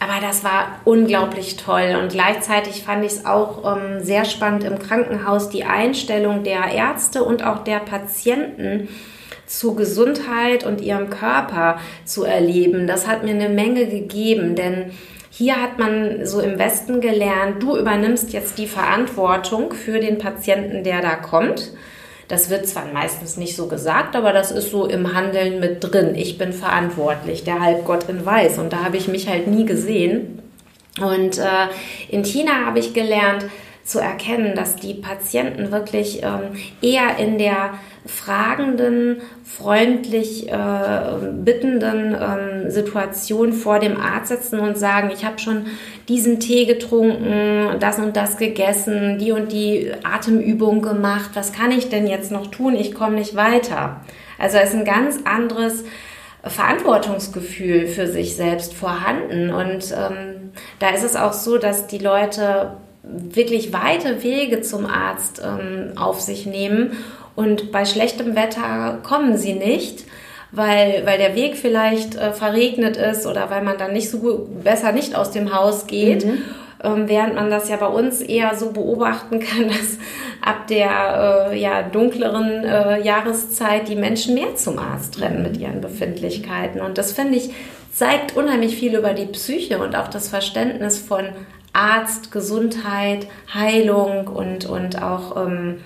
Aber 0.00 0.20
das 0.20 0.44
war 0.44 0.80
unglaublich 0.84 1.56
toll 1.56 1.96
und 2.00 2.12
gleichzeitig 2.12 2.84
fand 2.84 3.04
ich 3.04 3.12
es 3.12 3.26
auch 3.26 3.76
ähm, 3.76 4.02
sehr 4.02 4.24
spannend 4.24 4.64
im 4.64 4.78
Krankenhaus, 4.78 5.50
die 5.50 5.64
Einstellung 5.64 6.44
der 6.44 6.66
Ärzte 6.72 7.24
und 7.24 7.44
auch 7.44 7.64
der 7.64 7.80
Patienten 7.80 8.88
zu 9.46 9.74
Gesundheit 9.74 10.64
und 10.64 10.80
ihrem 10.80 11.10
Körper 11.10 11.78
zu 12.04 12.24
erleben. 12.24 12.86
Das 12.86 13.06
hat 13.06 13.24
mir 13.24 13.30
eine 13.30 13.48
Menge 13.48 13.86
gegeben, 13.86 14.54
denn 14.54 14.92
hier 15.30 15.60
hat 15.60 15.78
man 15.78 16.26
so 16.26 16.40
im 16.40 16.58
Westen 16.58 17.00
gelernt, 17.00 17.62
du 17.62 17.76
übernimmst 17.76 18.32
jetzt 18.32 18.58
die 18.58 18.66
Verantwortung 18.66 19.72
für 19.72 20.00
den 20.00 20.18
Patienten, 20.18 20.84
der 20.84 21.00
da 21.00 21.14
kommt. 21.14 21.72
Das 22.28 22.50
wird 22.50 22.68
zwar 22.68 22.84
meistens 22.92 23.38
nicht 23.38 23.56
so 23.56 23.68
gesagt, 23.68 24.14
aber 24.14 24.34
das 24.34 24.50
ist 24.50 24.70
so 24.70 24.86
im 24.86 25.14
Handeln 25.14 25.60
mit 25.60 25.82
drin. 25.82 26.14
Ich 26.14 26.36
bin 26.36 26.52
verantwortlich, 26.52 27.42
der 27.42 27.60
Halbgott 27.60 28.08
in 28.08 28.24
Weiß. 28.24 28.58
Und 28.58 28.72
da 28.72 28.84
habe 28.84 28.98
ich 28.98 29.08
mich 29.08 29.28
halt 29.28 29.46
nie 29.46 29.64
gesehen. 29.64 30.42
Und 31.00 31.38
äh, 31.38 31.68
in 32.10 32.24
China 32.24 32.66
habe 32.66 32.80
ich 32.80 32.92
gelernt 32.92 33.46
zu 33.88 34.00
erkennen, 34.00 34.54
dass 34.54 34.76
die 34.76 34.92
Patienten 34.92 35.72
wirklich 35.72 36.22
ähm, 36.22 36.58
eher 36.82 37.16
in 37.18 37.38
der 37.38 37.70
fragenden, 38.04 39.22
freundlich 39.44 40.52
äh, 40.52 41.16
bittenden 41.32 42.14
ähm, 42.14 42.70
Situation 42.70 43.54
vor 43.54 43.78
dem 43.78 43.98
Arzt 43.98 44.28
sitzen 44.28 44.60
und 44.60 44.76
sagen, 44.76 45.10
ich 45.10 45.24
habe 45.24 45.38
schon 45.38 45.68
diesen 46.06 46.38
Tee 46.38 46.66
getrunken, 46.66 47.80
das 47.80 47.98
und 47.98 48.14
das 48.14 48.36
gegessen, 48.36 49.18
die 49.18 49.32
und 49.32 49.52
die 49.52 49.90
Atemübung 50.04 50.82
gemacht, 50.82 51.30
was 51.32 51.54
kann 51.54 51.72
ich 51.72 51.88
denn 51.88 52.06
jetzt 52.06 52.30
noch 52.30 52.48
tun? 52.48 52.76
Ich 52.76 52.94
komme 52.94 53.16
nicht 53.16 53.36
weiter. 53.36 54.02
Also 54.38 54.58
es 54.58 54.68
ist 54.68 54.76
ein 54.76 54.84
ganz 54.84 55.20
anderes 55.24 55.84
Verantwortungsgefühl 56.44 57.86
für 57.86 58.06
sich 58.06 58.36
selbst 58.36 58.74
vorhanden. 58.74 59.50
Und 59.50 59.92
ähm, 59.92 60.52
da 60.78 60.90
ist 60.90 61.04
es 61.04 61.16
auch 61.16 61.32
so, 61.32 61.56
dass 61.56 61.86
die 61.86 61.98
Leute 61.98 62.72
wirklich 63.08 63.72
weite 63.72 64.22
Wege 64.22 64.60
zum 64.60 64.86
Arzt 64.86 65.42
ähm, 65.44 65.92
auf 65.96 66.20
sich 66.20 66.46
nehmen 66.46 66.92
Und 67.34 67.72
bei 67.72 67.84
schlechtem 67.84 68.34
Wetter 68.36 68.98
kommen 69.02 69.36
sie 69.36 69.54
nicht, 69.54 70.04
weil, 70.50 71.02
weil 71.04 71.18
der 71.18 71.34
Weg 71.34 71.56
vielleicht 71.56 72.16
äh, 72.16 72.32
verregnet 72.32 72.96
ist 72.96 73.26
oder 73.26 73.50
weil 73.50 73.62
man 73.62 73.78
dann 73.78 73.92
nicht 73.92 74.10
so 74.10 74.18
gut, 74.18 74.64
besser 74.64 74.92
nicht 74.92 75.14
aus 75.14 75.30
dem 75.30 75.54
Haus 75.54 75.86
geht. 75.86 76.26
Mhm. 76.26 76.38
Ähm, 76.82 77.08
während 77.08 77.34
man 77.34 77.50
das 77.50 77.68
ja 77.68 77.76
bei 77.76 77.88
uns 77.88 78.20
eher 78.20 78.54
so 78.56 78.70
beobachten 78.70 79.40
kann, 79.40 79.68
dass 79.68 79.98
ab 80.40 80.66
der 80.68 81.50
äh, 81.50 81.60
ja, 81.60 81.82
dunkleren 81.82 82.64
äh, 82.64 83.02
Jahreszeit 83.02 83.88
die 83.88 83.96
Menschen 83.96 84.34
mehr 84.34 84.54
zum 84.54 84.78
Arzt 84.78 85.20
rennen 85.20 85.42
mit 85.42 85.56
ihren 85.56 85.80
Befindlichkeiten. 85.80 86.80
Und 86.80 86.98
das 86.98 87.12
finde 87.12 87.36
ich 87.36 87.50
zeigt 87.98 88.36
unheimlich 88.36 88.76
viel 88.76 88.94
über 88.94 89.12
die 89.12 89.26
Psyche 89.26 89.78
und 89.78 89.96
auch 89.96 90.06
das 90.06 90.28
Verständnis 90.28 90.98
von 90.98 91.24
Arzt, 91.78 92.32
Gesundheit, 92.32 93.26
Heilung 93.54 94.26
und, 94.26 94.66
und 94.66 95.00
auch 95.00 95.36
ähm, 95.36 95.78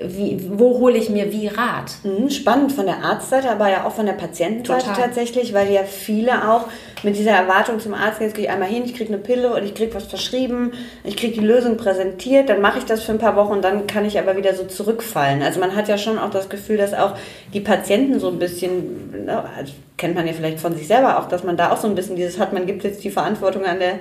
wie, 0.00 0.48
wo 0.52 0.78
hole 0.78 0.96
ich 0.96 1.10
mir 1.10 1.32
wie 1.32 1.48
Rat? 1.48 1.92
Mhm, 2.04 2.30
spannend 2.30 2.72
von 2.72 2.86
der 2.86 3.02
Arztseite, 3.02 3.50
aber 3.50 3.68
ja 3.68 3.84
auch 3.84 3.92
von 3.92 4.06
der 4.06 4.12
Patientenseite 4.12 4.86
Total. 4.86 5.06
tatsächlich, 5.06 5.52
weil 5.54 5.72
ja 5.72 5.82
viele 5.82 6.48
auch 6.48 6.66
mit 7.02 7.16
dieser 7.16 7.32
Erwartung 7.32 7.80
zum 7.80 7.94
Arzt 7.94 8.18
gehen, 8.18 8.28
jetzt 8.28 8.36
gehe 8.36 8.44
ich 8.44 8.50
einmal 8.50 8.68
hin, 8.68 8.84
ich 8.84 8.94
kriege 8.94 9.12
eine 9.12 9.20
Pille 9.20 9.52
und 9.52 9.64
ich 9.64 9.74
kriege 9.74 9.92
was 9.94 10.04
verschrieben, 10.04 10.72
ich 11.02 11.16
kriege 11.16 11.40
die 11.40 11.46
Lösung 11.46 11.76
präsentiert, 11.76 12.48
dann 12.48 12.60
mache 12.60 12.78
ich 12.78 12.84
das 12.84 13.02
für 13.02 13.12
ein 13.12 13.18
paar 13.18 13.34
Wochen 13.34 13.54
und 13.54 13.62
dann 13.62 13.88
kann 13.88 14.04
ich 14.04 14.20
aber 14.20 14.36
wieder 14.36 14.54
so 14.54 14.64
zurückfallen. 14.64 15.42
Also 15.42 15.58
man 15.58 15.74
hat 15.74 15.88
ja 15.88 15.98
schon 15.98 16.18
auch 16.18 16.30
das 16.30 16.48
Gefühl, 16.48 16.76
dass 16.76 16.94
auch 16.94 17.16
die 17.52 17.60
Patienten 17.60 18.20
so 18.20 18.28
ein 18.28 18.38
bisschen, 18.38 19.24
ne, 19.24 19.44
also 19.56 19.72
kennt 19.96 20.14
man 20.14 20.28
ja 20.28 20.32
vielleicht 20.32 20.60
von 20.60 20.76
sich 20.76 20.86
selber 20.86 21.18
auch, 21.18 21.26
dass 21.26 21.42
man 21.42 21.56
da 21.56 21.72
auch 21.72 21.76
so 21.76 21.88
ein 21.88 21.96
bisschen 21.96 22.14
dieses 22.14 22.38
hat, 22.38 22.52
man 22.52 22.66
gibt 22.66 22.84
jetzt 22.84 23.02
die 23.02 23.10
Verantwortung 23.10 23.64
an 23.64 23.80
der 23.80 23.98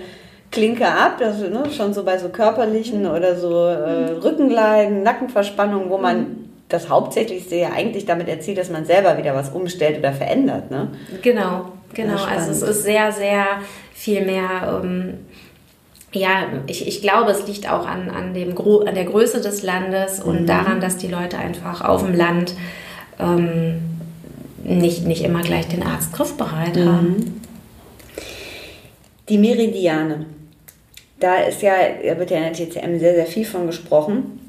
Klinke 0.51 0.87
ab, 0.87 1.17
das, 1.19 1.39
ne, 1.39 1.63
schon 1.75 1.93
so 1.93 2.03
bei 2.03 2.17
so 2.17 2.29
körperlichen 2.29 3.05
oder 3.05 3.35
so 3.35 3.65
äh, 3.65 4.11
Rückenleiden, 4.11 5.03
Nackenverspannungen, 5.03 5.89
wo 5.89 5.97
man 5.97 6.47
das 6.69 6.89
Hauptsächlichste 6.89 7.55
ja 7.55 7.69
eigentlich 7.71 8.05
damit 8.05 8.27
erzielt, 8.27 8.57
dass 8.57 8.69
man 8.69 8.85
selber 8.85 9.17
wieder 9.17 9.35
was 9.35 9.49
umstellt 9.49 9.99
oder 9.99 10.13
verändert. 10.13 10.69
Ne? 10.71 10.89
Genau, 11.21 11.71
genau. 11.93 12.23
Also 12.23 12.51
es 12.51 12.61
ist 12.61 12.83
sehr, 12.83 13.11
sehr 13.11 13.45
viel 13.93 14.25
mehr. 14.25 14.81
Ähm, 14.83 15.19
ja, 16.13 16.45
ich, 16.67 16.87
ich 16.87 17.01
glaube, 17.01 17.31
es 17.31 17.47
liegt 17.47 17.69
auch 17.69 17.85
an, 17.85 18.09
an, 18.09 18.33
dem 18.33 18.55
Gro 18.55 18.79
an 18.79 18.95
der 18.95 19.05
Größe 19.05 19.41
des 19.41 19.63
Landes 19.63 20.19
und 20.19 20.41
mhm. 20.41 20.45
daran, 20.45 20.81
dass 20.81 20.97
die 20.97 21.07
Leute 21.07 21.37
einfach 21.37 21.81
auf 21.81 22.03
dem 22.03 22.15
Land 22.15 22.53
ähm, 23.19 23.81
nicht, 24.63 25.05
nicht 25.05 25.23
immer 25.23 25.41
gleich 25.41 25.67
den 25.67 25.83
Arzt 25.83 26.13
griffbereit 26.13 26.75
mhm. 26.75 26.85
haben. 26.85 27.41
Die 29.29 29.37
Meridiane 29.37 30.25
da 31.19 31.37
ist 31.37 31.61
ja, 31.61 31.73
da 32.03 32.17
wird 32.19 32.31
ja 32.31 32.37
in 32.37 32.43
der 32.43 32.53
TCM 32.53 32.99
sehr, 32.99 33.15
sehr 33.15 33.25
viel 33.25 33.45
von 33.45 33.67
gesprochen. 33.67 34.39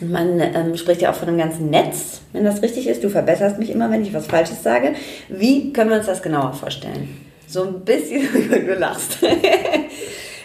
Man 0.00 0.40
ähm, 0.40 0.76
spricht 0.76 1.02
ja 1.02 1.10
auch 1.10 1.14
von 1.14 1.28
einem 1.28 1.38
ganzen 1.38 1.70
Netz, 1.70 2.20
wenn 2.32 2.44
das 2.44 2.62
richtig 2.62 2.86
ist. 2.86 3.04
Du 3.04 3.08
verbesserst 3.08 3.58
mich 3.58 3.70
immer, 3.70 3.90
wenn 3.90 4.02
ich 4.02 4.14
was 4.14 4.26
Falsches 4.26 4.62
sage. 4.62 4.94
Wie 5.28 5.72
können 5.72 5.90
wir 5.90 5.96
uns 5.98 6.06
das 6.06 6.22
genauer 6.22 6.52
vorstellen? 6.52 7.26
So 7.46 7.64
ein 7.64 7.80
bisschen, 7.80 8.22
du 8.50 8.74
lachst. 8.74 9.18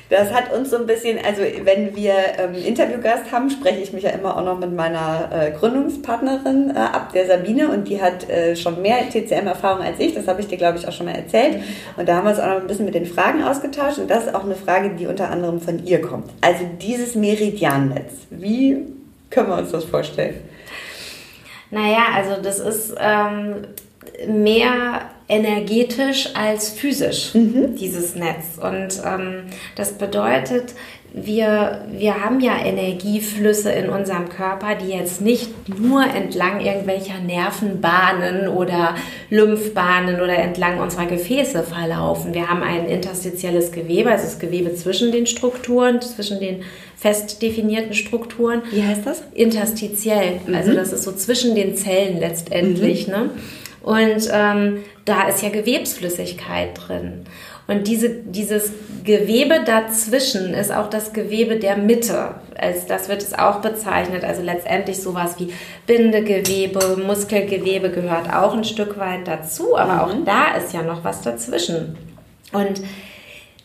Das 0.10 0.32
hat 0.32 0.54
uns 0.54 0.70
so 0.70 0.78
ein 0.78 0.86
bisschen, 0.86 1.18
also 1.26 1.42
wenn 1.64 1.96
wir 1.96 2.14
ähm, 2.38 2.54
Interviewgast 2.54 3.32
haben, 3.32 3.50
spreche 3.50 3.80
ich 3.80 3.92
mich 3.92 4.04
ja 4.04 4.12
immer 4.12 4.38
auch 4.38 4.44
noch 4.44 4.60
mit 4.60 4.72
meiner 4.72 5.30
äh, 5.32 5.52
Gründungspartnerin 5.52 6.74
äh, 6.76 6.80
ab, 6.80 7.12
der 7.14 7.26
Sabine, 7.26 7.70
und 7.70 7.88
die 7.88 8.00
hat 8.00 8.30
äh, 8.30 8.56
schon 8.56 8.82
mehr 8.84 9.10
TCM-Erfahrung 9.10 9.84
als 9.84 10.00
ich. 10.00 10.14
Das 10.14 10.28
habe 10.28 10.42
ich 10.42 10.48
dir, 10.48 10.58
glaube 10.58 10.78
ich, 10.78 10.88
auch 10.88 10.92
schon 10.92 11.08
mal 11.08 11.16
erzählt. 11.16 11.64
Und 11.98 12.08
da 12.08 12.18
haben 12.18 12.26
wir 12.26 12.32
uns 12.32 12.40
auch 12.40 12.48
noch 12.48 12.62
ein 12.62 12.68
bisschen 12.68 12.86
mit 12.86 12.94
den 12.94 13.08
Fragen 13.08 13.44
ausgetauscht. 13.44 13.98
Und 13.98 14.10
das 14.10 14.28
ist 14.28 14.36
auch 14.36 14.44
eine 14.44 14.56
Frage, 14.56 14.92
die 14.92 15.08
unter 15.08 15.32
anderem 15.32 15.60
von 15.60 15.84
ihr 15.84 16.02
kommt. 16.02 16.30
Also 16.42 16.66
dieses 16.80 17.16
Meridiannetz, 17.16 18.14
wie 18.30 18.86
können 19.32 19.50
wir 19.50 19.58
uns 19.58 19.72
das 19.72 19.86
vorstellen? 19.86 20.36
Naja, 21.72 22.06
also 22.14 22.42
das 22.42 22.60
ist 22.60 22.96
ähm, 23.00 23.68
mehr 24.28 25.02
energetisch 25.28 26.30
als 26.36 26.70
physisch, 26.70 27.34
mhm. 27.34 27.76
dieses 27.76 28.16
Netz. 28.16 28.60
Und 28.62 29.02
ähm, 29.06 29.44
das 29.76 29.94
bedeutet, 29.94 30.76
wir, 31.18 31.86
wir 31.92 32.22
haben 32.22 32.42
ja 32.42 32.58
Energieflüsse 32.58 33.72
in 33.72 33.90
unserem 33.90 34.28
Körper, 34.28 34.76
die 34.76 34.90
jetzt 34.90 35.22
nicht 35.22 35.50
nur 35.80 36.04
entlang 36.04 36.60
irgendwelcher 36.60 37.20
Nervenbahnen 37.26 38.50
oder 38.50 38.96
Lymphbahnen 39.30 40.16
oder 40.16 40.38
entlang 40.38 40.80
unserer 40.80 41.06
Gefäße 41.06 41.64
verlaufen. 41.64 42.34
Wir 42.34 42.50
haben 42.50 42.62
ein 42.64 42.86
interstitielles 42.88 43.72
Gewebe, 43.72 44.12
also 44.12 44.26
das 44.26 44.40
Gewebe 44.40 44.76
zwischen 44.76 45.14
den 45.14 45.26
Strukturen, 45.26 46.02
zwischen 46.02 46.42
den 46.42 46.64
fest 46.98 47.42
definierten 47.42 47.94
Strukturen. 47.94 48.64
Wie 48.72 48.84
heißt 48.84 49.06
das? 49.06 49.24
Interstitiell. 49.34 50.42
Also 50.48 50.50
mhm. 50.50 50.56
Also 50.56 50.74
das 50.74 50.92
ist 50.92 51.04
so 51.04 51.14
zwischen 51.14 51.56
den 51.56 51.78
Zellen 51.78 52.20
letztendlich. 52.20 53.08
Mhm. 53.08 53.14
Ne? 53.14 53.30
Und 53.86 54.28
ähm, 54.32 54.84
da 55.06 55.28
ist 55.28 55.44
ja 55.44 55.50
Gewebsflüssigkeit 55.50 56.72
drin. 56.76 57.26
Und 57.68 57.86
diese, 57.88 58.10
dieses 58.10 58.72
Gewebe 59.04 59.64
dazwischen 59.64 60.56
ist 60.56 60.74
auch 60.74 60.90
das 60.90 61.14
Gewebe 61.14 61.58
der 61.58 61.78
Mitte. 61.78 62.34
Als 62.58 62.88
das 62.88 63.10
wird 63.10 63.22
es 63.22 63.36
auch 63.36 63.62
bezeichnet. 63.62 64.24
Also 64.24 64.42
letztendlich 64.42 64.98
sowas 64.98 65.36
wie 65.38 65.54
Bindegewebe, 65.86 66.98
Muskelgewebe 67.06 67.92
gehört 67.92 68.34
auch 68.34 68.56
ein 68.56 68.64
Stück 68.64 68.98
weit 68.98 69.28
dazu. 69.28 69.78
Aber 69.78 70.04
auch 70.04 70.16
mhm. 70.16 70.26
da 70.26 70.56
ist 70.56 70.74
ja 70.74 70.82
noch 70.82 71.04
was 71.04 71.22
dazwischen. 71.22 71.96
Und 72.54 72.82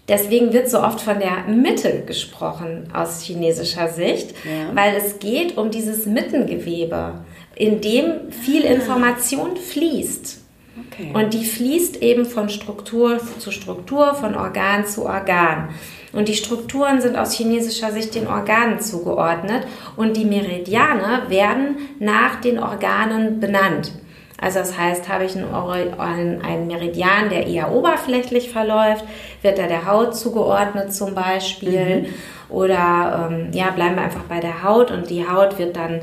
Deswegen 0.08 0.52
wird 0.52 0.68
so 0.68 0.82
oft 0.82 1.00
von 1.00 1.20
der 1.20 1.44
Mitte 1.46 2.02
gesprochen 2.04 2.88
aus 2.92 3.22
chinesischer 3.22 3.86
Sicht, 3.86 4.34
ja. 4.44 4.74
weil 4.74 4.96
es 4.96 5.20
geht 5.20 5.56
um 5.56 5.70
dieses 5.70 6.04
Mittengewebe 6.04 7.20
in 7.54 7.80
dem 7.80 8.30
viel 8.30 8.62
Information 8.62 9.56
fließt. 9.56 10.38
Okay. 10.86 11.10
Und 11.12 11.34
die 11.34 11.44
fließt 11.44 12.02
eben 12.02 12.24
von 12.24 12.48
Struktur 12.48 13.18
zu 13.38 13.50
Struktur, 13.50 14.14
von 14.14 14.34
Organ 14.34 14.86
zu 14.86 15.04
Organ. 15.04 15.68
Und 16.12 16.28
die 16.28 16.34
Strukturen 16.34 17.00
sind 17.00 17.16
aus 17.16 17.32
chinesischer 17.34 17.92
Sicht 17.92 18.14
den 18.14 18.26
Organen 18.26 18.80
zugeordnet 18.80 19.66
und 19.96 20.16
die 20.16 20.24
Meridiane 20.24 21.22
werden 21.28 21.76
nach 21.98 22.40
den 22.40 22.58
Organen 22.58 23.40
benannt. 23.40 23.92
Also 24.40 24.60
das 24.60 24.76
heißt, 24.78 25.08
habe 25.08 25.24
ich 25.24 25.36
einen, 25.36 26.40
einen, 26.42 26.66
Meridian, 26.66 27.28
der 27.28 27.46
eher 27.46 27.72
oberflächlich 27.72 28.50
verläuft, 28.50 29.04
wird 29.42 29.58
er 29.58 29.68
der 29.68 29.86
Haut 29.86 30.16
zugeordnet 30.16 30.94
zum 30.94 31.14
Beispiel. 31.14 32.00
Mhm. 32.00 32.06
Oder 32.48 33.28
ähm, 33.30 33.50
ja, 33.52 33.70
bleiben 33.70 33.96
wir 33.96 34.02
einfach 34.02 34.24
bei 34.24 34.40
der 34.40 34.64
Haut 34.64 34.90
und 34.90 35.10
die 35.10 35.28
Haut 35.28 35.58
wird 35.58 35.76
dann 35.76 36.00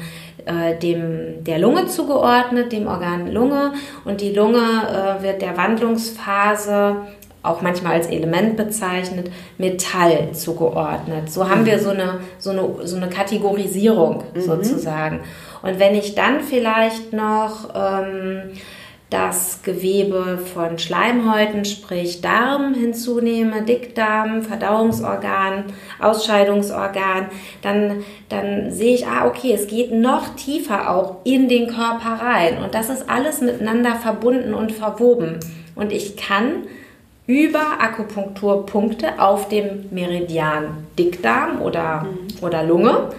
äh, 0.48 0.78
dem, 0.80 1.44
der 1.44 1.60
Lunge 1.60 1.88
zugeordnet, 1.88 2.72
dem 2.72 2.88
Organ 2.88 3.32
Lunge. 3.32 3.74
Und 4.06 4.22
die 4.22 4.34
Lunge 4.34 4.58
äh, 4.60 5.24
wird 5.24 5.42
der 5.42 5.58
Wandlungsphase 5.58 6.98
auch 7.44 7.62
manchmal 7.62 7.94
als 7.94 8.08
Element 8.08 8.58
bezeichnet, 8.58 9.32
Metall 9.58 10.32
zugeordnet. 10.34 11.32
So 11.32 11.50
haben 11.50 11.66
wir 11.66 11.80
so 11.80 11.92
eine, 11.92 12.20
so 12.40 12.52
eine, 12.52 12.68
so 12.84 12.98
eine 12.98 13.10
Kategorisierung 13.10 14.24
mhm. 14.34 14.42
sozusagen. 14.42 15.22
Und 15.62 15.80
wenn 15.80 15.96
ich 15.96 16.16
dann 16.16 16.42
vielleicht 16.42 17.14
noch 17.14 17.70
ähm, 17.76 18.52
das 19.10 19.62
Gewebe 19.64 20.38
von 20.38 20.78
Schleimhäuten, 20.78 21.64
sprich 21.64 22.20
Darm 22.20 22.74
hinzunehme, 22.74 23.62
Dickdarm, 23.62 24.42
Verdauungsorgan, 24.42 25.66
Ausscheidungsorgan, 26.00 27.28
dann, 27.62 28.04
dann 28.28 28.72
sehe 28.72 28.96
ich, 28.96 29.08
ah, 29.08 29.26
okay, 29.26 29.54
es 29.54 29.68
geht 29.68 29.94
noch 29.94 30.36
tiefer 30.36 30.90
auch 30.90 31.18
in 31.24 31.48
den 31.48 31.68
Körper 31.68 32.20
rein. 32.22 32.62
Und 32.62 32.76
das 32.76 32.90
ist 32.90 33.10
alles 33.10 33.40
miteinander 33.40 33.96
verbunden 33.96 34.54
und 34.54 34.74
verwoben. 34.74 35.40
Und 35.76 35.94
ich 35.94 36.18
kann 36.18 36.64
über 37.28 37.80
Akupunkturpunkte 37.80 39.22
auf 39.22 39.48
dem 39.48 39.86
Meridian 39.92 40.86
Dickdarm 41.00 41.62
oder, 41.62 42.04
mhm. 42.04 42.44
oder 42.44 42.64
Lunge 42.64 43.12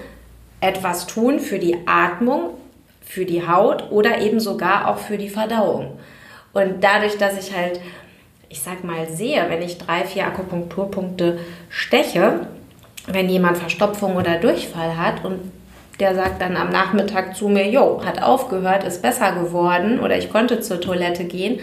etwas 0.60 1.06
tun 1.06 1.38
für 1.38 1.58
die 1.58 1.76
Atmung, 1.86 2.50
für 3.08 3.24
die 3.24 3.48
Haut 3.48 3.90
oder 3.90 4.20
eben 4.20 4.38
sogar 4.38 4.86
auch 4.86 4.98
für 4.98 5.16
die 5.16 5.30
Verdauung. 5.30 5.98
Und 6.52 6.84
dadurch, 6.84 7.16
dass 7.16 7.38
ich 7.38 7.56
halt, 7.56 7.80
ich 8.50 8.60
sag 8.60 8.84
mal, 8.84 9.08
sehe, 9.08 9.46
wenn 9.48 9.62
ich 9.62 9.78
drei, 9.78 10.04
vier 10.04 10.26
Akupunkturpunkte 10.26 11.38
steche, 11.70 12.46
wenn 13.06 13.30
jemand 13.30 13.56
Verstopfung 13.56 14.16
oder 14.16 14.36
Durchfall 14.36 14.98
hat 14.98 15.24
und 15.24 15.40
der 15.98 16.14
sagt 16.14 16.42
dann 16.42 16.56
am 16.56 16.70
Nachmittag 16.70 17.34
zu 17.34 17.48
mir, 17.48 17.68
jo, 17.68 18.02
hat 18.04 18.22
aufgehört, 18.22 18.84
ist 18.84 19.00
besser 19.00 19.32
geworden 19.32 20.00
oder 20.00 20.18
ich 20.18 20.30
konnte 20.30 20.60
zur 20.60 20.80
Toilette 20.80 21.24
gehen, 21.24 21.60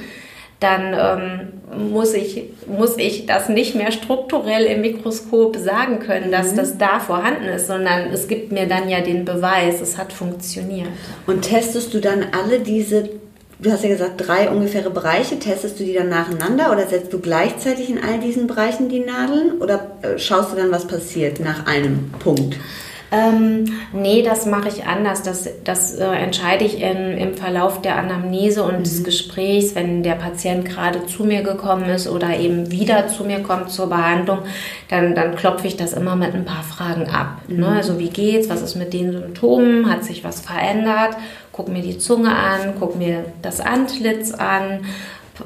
dann 0.60 0.94
ähm, 0.94 1.54
muss, 1.78 2.14
ich, 2.14 2.44
muss 2.68 2.98
ich 2.98 3.26
das 3.26 3.50
nicht 3.50 3.76
mehr 3.76 3.92
strukturell 3.92 4.66
im 4.66 4.82
Mikroskop 4.82 5.58
sagen 5.58 6.00
können, 6.00 6.32
dass 6.32 6.54
mhm. 6.54 6.58
das 6.58 6.78
da 6.78 7.00
vorhanden 7.00 7.46
ist, 7.46 7.68
sondern 7.68 8.12
es 8.12 8.28
gibt 8.28 8.52
mir 8.52 8.68
dann 8.68 8.90
ja 8.90 9.02
den 9.02 9.26
Beweis, 9.26 9.82
es 9.82 9.98
hat 9.98 10.14
funktioniert. 10.14 10.88
Und 11.28 11.44
testest 11.44 11.94
du 11.94 12.00
dann 12.00 12.26
alle 12.32 12.60
diese, 12.60 13.10
du 13.60 13.72
hast 13.72 13.84
ja 13.84 13.90
gesagt, 13.90 14.28
drei 14.28 14.50
ungefähre 14.50 14.90
Bereiche, 14.90 15.40
testest 15.40 15.80
du 15.80 15.84
die 15.84 15.94
dann 15.94 16.10
nacheinander 16.10 16.72
oder 16.72 16.88
setzt 16.88 17.14
du 17.14 17.20
gleichzeitig 17.20 17.90
in 17.90 18.00
all 18.04 18.20
diesen 18.20 18.48
Bereichen 18.48 18.90
die 18.90 19.00
Nadeln 19.00 19.62
oder 19.62 19.92
äh, 20.02 20.18
schaust 20.18 20.52
du 20.52 20.56
dann, 20.56 20.72
was 20.72 20.88
passiert 20.88 21.40
nach 21.40 21.66
einem 21.66 22.12
Punkt? 22.20 22.58
Ähm, 23.16 23.66
nee, 23.94 24.22
das 24.24 24.46
mache 24.46 24.68
ich 24.68 24.86
anders. 24.86 25.24
Das, 25.24 25.50
das 25.64 25.96
äh, 25.96 26.06
entscheide 26.06 26.66
ich 26.66 26.82
in, 26.82 27.18
im 27.18 27.36
Verlauf 27.36 27.82
der 27.82 27.98
Anamnese 27.98 28.64
und 28.64 28.80
mhm. 28.80 28.84
des 28.84 29.04
Gesprächs, 29.04 29.76
wenn 29.76 30.04
der 30.04 30.16
Patient 30.16 30.66
gerade 30.66 31.06
zu 31.06 31.24
mir 31.24 31.42
gekommen 31.44 31.86
ist 31.90 32.08
oder 32.08 32.38
eben 32.38 32.72
wieder 32.72 33.08
zu 33.08 33.24
mir 33.24 33.40
kommt 33.40 33.72
zur 33.72 33.88
Behandlung, 33.88 34.40
dann, 34.90 35.16
dann 35.16 35.36
klopfe 35.36 35.68
ich 35.68 35.78
das 35.78 35.94
immer 35.94 36.16
mit 36.16 36.34
ein 36.34 36.46
paar 36.46 36.64
Fragen 36.64 37.10
ab. 37.10 37.42
Mhm. 37.48 37.60
Ne? 37.60 37.68
Also 37.68 38.00
wie 38.00 38.10
geht's, 38.10 38.50
was 38.50 38.62
ist 38.62 38.76
mit 38.76 38.94
den 38.94 39.12
Symptomen, 39.12 39.90
hat 39.90 40.04
sich 40.04 40.24
was 40.24 40.42
verändert? 40.42 41.16
Guck 41.52 41.70
mir 41.70 41.82
die 41.82 41.98
Zunge 41.98 42.36
an, 42.36 42.74
guck 42.80 42.98
mir 42.98 43.26
das 43.42 43.62
Antlitz 43.62 44.34
an, 44.34 44.82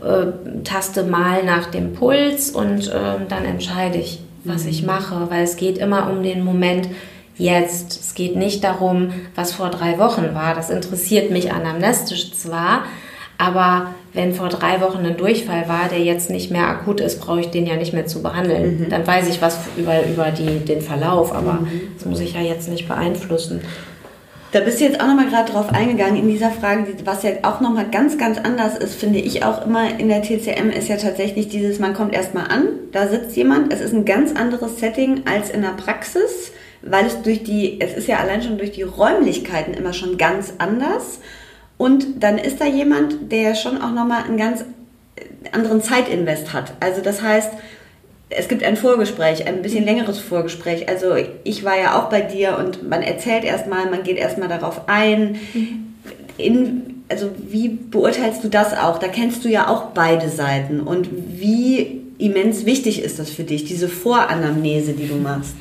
äh, 0.03 0.63
taste 0.63 1.03
mal 1.03 1.43
nach 1.43 1.67
dem 1.67 1.93
Puls 1.93 2.51
und 2.51 2.87
äh, 2.87 3.25
dann 3.27 3.45
entscheide 3.45 3.97
ich, 3.97 4.19
was 4.43 4.63
mhm. 4.63 4.69
ich 4.69 4.83
mache, 4.83 5.29
weil 5.29 5.43
es 5.43 5.55
geht 5.55 5.77
immer 5.77 6.09
um 6.09 6.23
den 6.23 6.43
Moment, 6.43 6.89
jetzt. 7.39 7.99
Es 7.99 8.13
geht 8.13 8.35
nicht 8.35 8.63
darum, 8.63 9.11
was 9.33 9.53
vor 9.53 9.69
drei 9.69 9.97
Wochen 9.97 10.35
war. 10.35 10.53
Das 10.53 10.69
interessiert 10.69 11.31
mich 11.31 11.51
anamnestisch 11.51 12.33
zwar, 12.33 12.83
aber 13.39 13.95
wenn 14.13 14.33
vor 14.33 14.49
drei 14.49 14.81
Wochen 14.81 15.05
ein 15.05 15.17
Durchfall 15.17 15.67
war, 15.67 15.87
der 15.89 15.99
jetzt 15.99 16.29
nicht 16.29 16.51
mehr 16.51 16.67
akut 16.67 16.99
ist, 16.99 17.21
brauche 17.21 17.39
ich 17.39 17.49
den 17.49 17.65
ja 17.65 17.77
nicht 17.77 17.93
mehr 17.93 18.05
zu 18.05 18.21
behandeln. 18.21 18.81
Mhm. 18.81 18.89
Dann 18.89 19.07
weiß 19.07 19.29
ich 19.29 19.41
was 19.41 19.57
über, 19.77 20.05
über 20.05 20.31
die, 20.31 20.59
den 20.59 20.81
Verlauf, 20.81 21.33
aber 21.33 21.53
mhm. 21.53 21.81
das 21.95 22.05
muss 22.05 22.19
ich 22.19 22.33
ja 22.33 22.41
jetzt 22.41 22.69
nicht 22.69 22.87
beeinflussen. 22.87 23.61
Da 24.51 24.61
bist 24.61 24.79
du 24.79 24.85
jetzt 24.85 24.99
auch 24.99 25.05
nochmal 25.05 25.29
gerade 25.29 25.51
drauf 25.51 25.71
eingegangen 25.71 26.15
in 26.23 26.27
dieser 26.27 26.49
Frage, 26.49 26.87
was 27.05 27.21
ja 27.21 27.31
auch 27.43 27.61
nochmal 27.61 27.85
ganz, 27.91 28.17
ganz 28.17 28.39
anders 28.39 28.75
ist, 28.75 28.95
finde 28.95 29.19
ich 29.19 29.45
auch 29.45 29.65
immer 29.65 29.99
in 29.99 30.09
der 30.09 30.23
TCM, 30.23 30.71
ist 30.71 30.89
ja 30.89 30.97
tatsächlich 30.97 31.49
dieses, 31.49 31.77
man 31.77 31.93
kommt 31.93 32.15
erstmal 32.15 32.47
an, 32.47 32.67
da 32.91 33.07
sitzt 33.07 33.37
jemand, 33.37 33.71
es 33.71 33.79
ist 33.79 33.93
ein 33.93 34.05
ganz 34.05 34.35
anderes 34.35 34.79
Setting 34.79 35.21
als 35.31 35.51
in 35.51 35.61
der 35.61 35.69
Praxis 35.69 36.51
weil 36.81 37.05
es 37.05 37.21
durch 37.21 37.43
die, 37.43 37.79
es 37.81 37.93
ist 37.93 38.07
ja 38.07 38.17
allein 38.17 38.41
schon 38.41 38.57
durch 38.57 38.71
die 38.71 38.83
Räumlichkeiten 38.83 39.73
immer 39.73 39.93
schon 39.93 40.17
ganz 40.17 40.53
anders. 40.57 41.19
Und 41.77 42.23
dann 42.23 42.37
ist 42.37 42.59
da 42.59 42.65
jemand, 42.65 43.31
der 43.31 43.55
schon 43.55 43.81
auch 43.81 43.91
nochmal 43.91 44.23
einen 44.23 44.37
ganz 44.37 44.65
anderen 45.51 45.81
Zeitinvest 45.81 46.53
hat. 46.53 46.73
Also 46.79 47.01
das 47.01 47.21
heißt, 47.21 47.51
es 48.29 48.47
gibt 48.47 48.63
ein 48.63 48.77
Vorgespräch, 48.77 49.47
ein 49.47 49.61
bisschen 49.61 49.85
längeres 49.85 50.19
Vorgespräch. 50.19 50.87
Also 50.87 51.15
ich 51.43 51.63
war 51.63 51.79
ja 51.79 51.99
auch 51.99 52.09
bei 52.09 52.21
dir 52.21 52.57
und 52.57 52.87
man 52.87 53.01
erzählt 53.01 53.43
erstmal, 53.43 53.89
man 53.89 54.03
geht 54.03 54.17
erstmal 54.17 54.47
darauf 54.47 54.87
ein. 54.87 55.39
In, 56.37 57.03
also 57.09 57.31
wie 57.49 57.69
beurteilst 57.69 58.43
du 58.43 58.49
das 58.49 58.77
auch? 58.77 58.99
Da 58.99 59.07
kennst 59.07 59.43
du 59.43 59.49
ja 59.49 59.67
auch 59.67 59.87
beide 59.87 60.29
Seiten. 60.29 60.79
Und 60.79 61.09
wie 61.11 62.01
immens 62.19 62.65
wichtig 62.65 63.01
ist 63.01 63.17
das 63.17 63.31
für 63.31 63.43
dich, 63.43 63.65
diese 63.65 63.89
Voranamnese, 63.89 64.93
die 64.93 65.07
du 65.07 65.15
machst? 65.15 65.55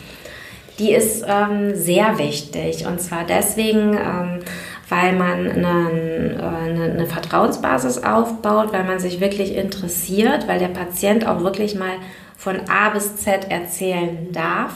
Die 0.78 0.92
ist 0.92 1.24
ähm, 1.26 1.74
sehr 1.74 2.18
wichtig. 2.18 2.86
Und 2.86 3.00
zwar 3.00 3.24
deswegen, 3.24 3.94
ähm, 3.94 4.40
weil 4.88 5.12
man 5.12 5.50
eine, 5.50 6.40
eine, 6.40 6.84
eine, 6.92 7.06
Vertrauensbasis 7.06 8.04
aufbaut, 8.04 8.72
weil 8.72 8.84
man 8.84 8.98
sich 8.98 9.20
wirklich 9.20 9.54
interessiert, 9.54 10.48
weil 10.48 10.58
der 10.58 10.68
Patient 10.68 11.26
auch 11.26 11.40
wirklich 11.42 11.74
mal 11.74 11.92
von 12.36 12.56
A 12.70 12.90
bis 12.90 13.16
Z 13.16 13.50
erzählen 13.50 14.32
darf. 14.32 14.72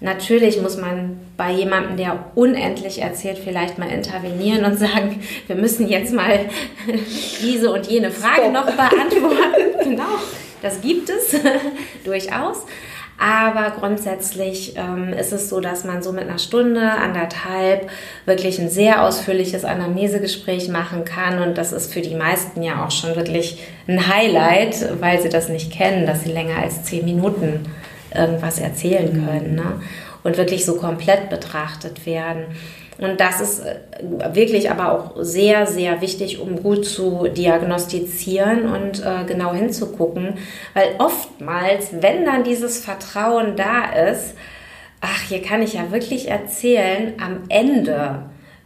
Natürlich 0.00 0.62
muss 0.62 0.76
man 0.76 1.18
bei 1.36 1.50
jemandem, 1.50 1.96
der 1.96 2.30
unendlich 2.36 3.02
erzählt, 3.02 3.38
vielleicht 3.38 3.78
mal 3.78 3.90
intervenieren 3.90 4.64
und 4.64 4.78
sagen, 4.78 5.20
wir 5.46 5.56
müssen 5.56 5.88
jetzt 5.88 6.12
mal 6.12 6.40
diese 7.42 7.72
und 7.72 7.86
jene 7.86 8.10
Frage 8.10 8.42
Stop. 8.42 8.52
noch 8.52 8.66
beantworten. 8.66 9.84
genau, 9.84 10.18
das 10.62 10.80
gibt 10.80 11.10
es 11.10 11.36
durchaus. 12.04 12.64
Aber 13.18 13.72
grundsätzlich 13.76 14.74
ähm, 14.76 15.12
ist 15.12 15.32
es 15.32 15.48
so, 15.48 15.58
dass 15.58 15.82
man 15.82 16.04
so 16.04 16.12
mit 16.12 16.28
einer 16.28 16.38
Stunde, 16.38 16.80
anderthalb 16.80 17.90
wirklich 18.26 18.60
ein 18.60 18.70
sehr 18.70 19.02
ausführliches 19.02 19.64
Anamnesegespräch 19.64 20.68
machen 20.68 21.04
kann. 21.04 21.42
Und 21.42 21.58
das 21.58 21.72
ist 21.72 21.92
für 21.92 22.00
die 22.00 22.14
meisten 22.14 22.62
ja 22.62 22.86
auch 22.86 22.92
schon 22.92 23.16
wirklich 23.16 23.60
ein 23.88 24.06
Highlight, 24.06 25.00
weil 25.00 25.20
sie 25.20 25.28
das 25.28 25.48
nicht 25.48 25.72
kennen, 25.72 26.06
dass 26.06 26.22
sie 26.22 26.30
länger 26.30 26.58
als 26.58 26.84
zehn 26.84 27.04
Minuten 27.04 27.66
irgendwas 28.14 28.60
erzählen 28.60 29.26
können 29.26 29.56
ne? 29.56 29.80
und 30.22 30.38
wirklich 30.38 30.64
so 30.64 30.76
komplett 30.76 31.28
betrachtet 31.28 32.06
werden. 32.06 32.44
Und 32.98 33.20
das 33.20 33.40
ist 33.40 33.60
äh, 33.60 34.34
wirklich 34.34 34.70
aber 34.70 34.92
auch 34.92 35.12
sehr, 35.20 35.66
sehr 35.66 36.00
wichtig, 36.00 36.40
um 36.40 36.62
gut 36.62 36.84
zu 36.84 37.28
diagnostizieren 37.28 38.68
und 38.68 39.04
äh, 39.04 39.24
genau 39.26 39.54
hinzugucken, 39.54 40.34
weil 40.74 40.88
oftmals, 40.98 41.90
wenn 42.00 42.24
dann 42.24 42.42
dieses 42.42 42.84
Vertrauen 42.84 43.56
da 43.56 43.84
ist, 44.10 44.34
ach, 45.00 45.22
hier 45.28 45.42
kann 45.42 45.62
ich 45.62 45.74
ja 45.74 45.92
wirklich 45.92 46.28
erzählen, 46.28 47.14
am 47.24 47.42
Ende, 47.48 48.22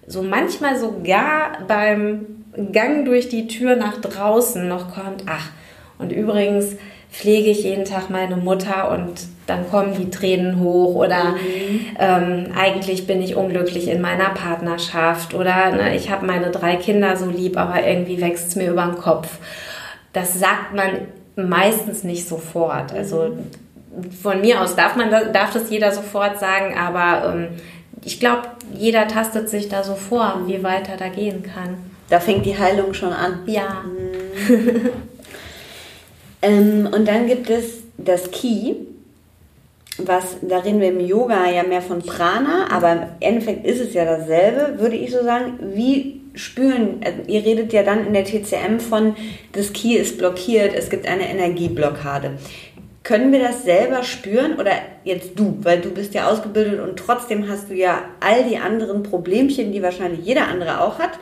so 0.06 0.22
manchmal 0.22 0.78
sogar 0.78 1.58
beim 1.68 2.44
Gang 2.72 3.04
durch 3.04 3.28
die 3.28 3.46
Tür 3.46 3.76
nach 3.76 4.00
draußen 4.00 4.66
noch 4.66 4.94
kommt, 4.94 5.24
ach, 5.26 5.50
und 5.98 6.10
übrigens, 6.10 6.76
pflege 7.12 7.50
ich 7.50 7.62
jeden 7.62 7.84
Tag 7.84 8.08
meine 8.08 8.36
Mutter 8.36 8.90
und 8.90 9.26
dann 9.46 9.68
kommen 9.68 9.94
die 9.94 10.08
Tränen 10.08 10.58
hoch 10.60 10.94
oder 10.94 11.32
mhm. 11.32 11.96
ähm, 11.98 12.46
eigentlich 12.56 13.06
bin 13.06 13.20
ich 13.20 13.36
unglücklich 13.36 13.88
in 13.88 14.00
meiner 14.00 14.30
Partnerschaft 14.30 15.34
oder 15.34 15.70
ne, 15.72 15.94
ich 15.94 16.10
habe 16.10 16.26
meine 16.26 16.50
drei 16.50 16.76
Kinder 16.76 17.16
so 17.16 17.26
lieb, 17.26 17.58
aber 17.58 17.86
irgendwie 17.86 18.20
wächst 18.20 18.48
es 18.48 18.56
mir 18.56 18.70
über 18.70 18.86
den 18.86 18.96
Kopf. 18.96 19.28
Das 20.14 20.38
sagt 20.40 20.74
man 20.74 20.88
meistens 21.36 22.02
nicht 22.02 22.26
sofort. 22.26 22.92
Also 22.92 23.36
von 24.22 24.40
mir 24.40 24.62
aus 24.62 24.74
darf 24.74 24.96
man 24.96 25.10
darf 25.10 25.52
das 25.52 25.68
jeder 25.68 25.92
sofort 25.92 26.40
sagen, 26.40 26.78
aber 26.78 27.34
ähm, 27.34 27.48
ich 28.04 28.20
glaube, 28.20 28.42
jeder 28.74 29.06
tastet 29.06 29.50
sich 29.50 29.68
da 29.68 29.84
so 29.84 29.94
vor, 29.96 30.42
wie 30.46 30.62
weit 30.62 30.88
er 30.88 30.96
da 30.96 31.08
gehen 31.08 31.42
kann. 31.42 31.76
Da 32.08 32.20
fängt 32.20 32.46
die 32.46 32.58
Heilung 32.58 32.94
schon 32.94 33.12
an. 33.12 33.40
Ja. 33.46 33.84
Mhm. 33.84 34.88
Ähm, 36.42 36.88
und 36.92 37.06
dann 37.06 37.26
gibt 37.26 37.48
es 37.48 37.82
das 37.96 38.30
Ki, 38.30 38.76
was, 39.98 40.36
da 40.42 40.58
reden 40.58 40.80
wir 40.80 40.88
im 40.88 41.00
Yoga 41.00 41.50
ja 41.50 41.62
mehr 41.62 41.82
von 41.82 42.02
Prana, 42.02 42.68
aber 42.70 42.92
im 42.92 43.02
Endeffekt 43.20 43.66
ist 43.66 43.80
es 43.80 43.94
ja 43.94 44.04
dasselbe, 44.04 44.80
würde 44.80 44.96
ich 44.96 45.12
so 45.12 45.22
sagen. 45.22 45.58
Wie 45.74 46.20
spüren, 46.34 47.00
also 47.04 47.18
ihr 47.26 47.44
redet 47.44 47.72
ja 47.72 47.82
dann 47.82 48.06
in 48.06 48.14
der 48.14 48.24
TCM 48.24 48.80
von, 48.80 49.14
das 49.52 49.72
Ki 49.72 49.96
ist 49.96 50.18
blockiert, 50.18 50.74
es 50.74 50.90
gibt 50.90 51.06
eine 51.06 51.28
Energieblockade. 51.28 52.32
Können 53.02 53.32
wir 53.32 53.40
das 53.40 53.64
selber 53.64 54.02
spüren 54.02 54.54
oder 54.54 54.72
jetzt 55.04 55.38
du, 55.38 55.58
weil 55.62 55.80
du 55.80 55.90
bist 55.90 56.14
ja 56.14 56.30
ausgebildet 56.30 56.80
und 56.80 56.96
trotzdem 56.96 57.48
hast 57.48 57.68
du 57.68 57.74
ja 57.74 58.02
all 58.20 58.44
die 58.44 58.58
anderen 58.58 59.02
Problemchen, 59.02 59.72
die 59.72 59.82
wahrscheinlich 59.82 60.24
jeder 60.24 60.46
andere 60.46 60.80
auch 60.80 60.98
hat. 60.98 61.18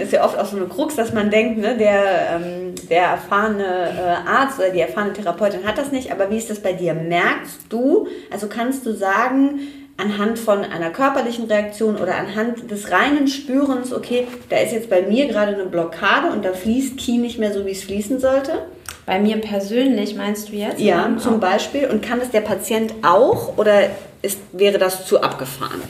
Ist 0.00 0.12
ja 0.12 0.24
oft 0.24 0.38
auch 0.38 0.46
so 0.46 0.56
eine 0.56 0.66
Krux, 0.66 0.96
dass 0.96 1.12
man 1.12 1.30
denkt, 1.30 1.58
ne, 1.58 1.76
der, 1.76 2.36
ähm, 2.36 2.74
der 2.88 3.02
erfahrene 3.02 3.64
äh, 3.64 4.28
Arzt 4.28 4.58
oder 4.58 4.70
die 4.70 4.80
erfahrene 4.80 5.12
Therapeutin 5.12 5.64
hat 5.64 5.78
das 5.78 5.92
nicht. 5.92 6.12
Aber 6.12 6.30
wie 6.30 6.38
ist 6.38 6.50
das 6.50 6.60
bei 6.60 6.72
dir? 6.72 6.94
Merkst 6.94 7.66
du, 7.68 8.06
also 8.30 8.48
kannst 8.48 8.86
du 8.86 8.92
sagen, 8.92 9.60
anhand 9.96 10.38
von 10.38 10.58
einer 10.58 10.90
körperlichen 10.90 11.46
Reaktion 11.46 11.96
oder 11.96 12.16
anhand 12.16 12.70
des 12.70 12.90
reinen 12.90 13.28
Spürens, 13.28 13.92
okay, 13.92 14.26
da 14.50 14.58
ist 14.58 14.72
jetzt 14.72 14.90
bei 14.90 15.02
mir 15.02 15.26
gerade 15.26 15.54
eine 15.54 15.64
Blockade 15.64 16.30
und 16.32 16.44
da 16.44 16.52
fließt 16.52 16.98
Ki 16.98 17.18
nicht 17.18 17.38
mehr 17.38 17.52
so, 17.52 17.64
wie 17.64 17.70
es 17.70 17.84
fließen 17.84 18.20
sollte? 18.20 18.62
Bei 19.06 19.20
mir 19.20 19.36
persönlich 19.40 20.16
meinst 20.16 20.48
du 20.48 20.54
jetzt? 20.54 20.80
Ja, 20.80 21.08
zum 21.18 21.38
Beispiel. 21.38 21.86
Und 21.86 22.02
kann 22.02 22.20
es 22.20 22.30
der 22.30 22.40
Patient 22.40 22.92
auch 23.02 23.56
oder 23.56 23.88
ist, 24.20 24.38
wäre 24.52 24.78
das 24.78 25.06
zu 25.06 25.20
abgefahren? 25.22 25.80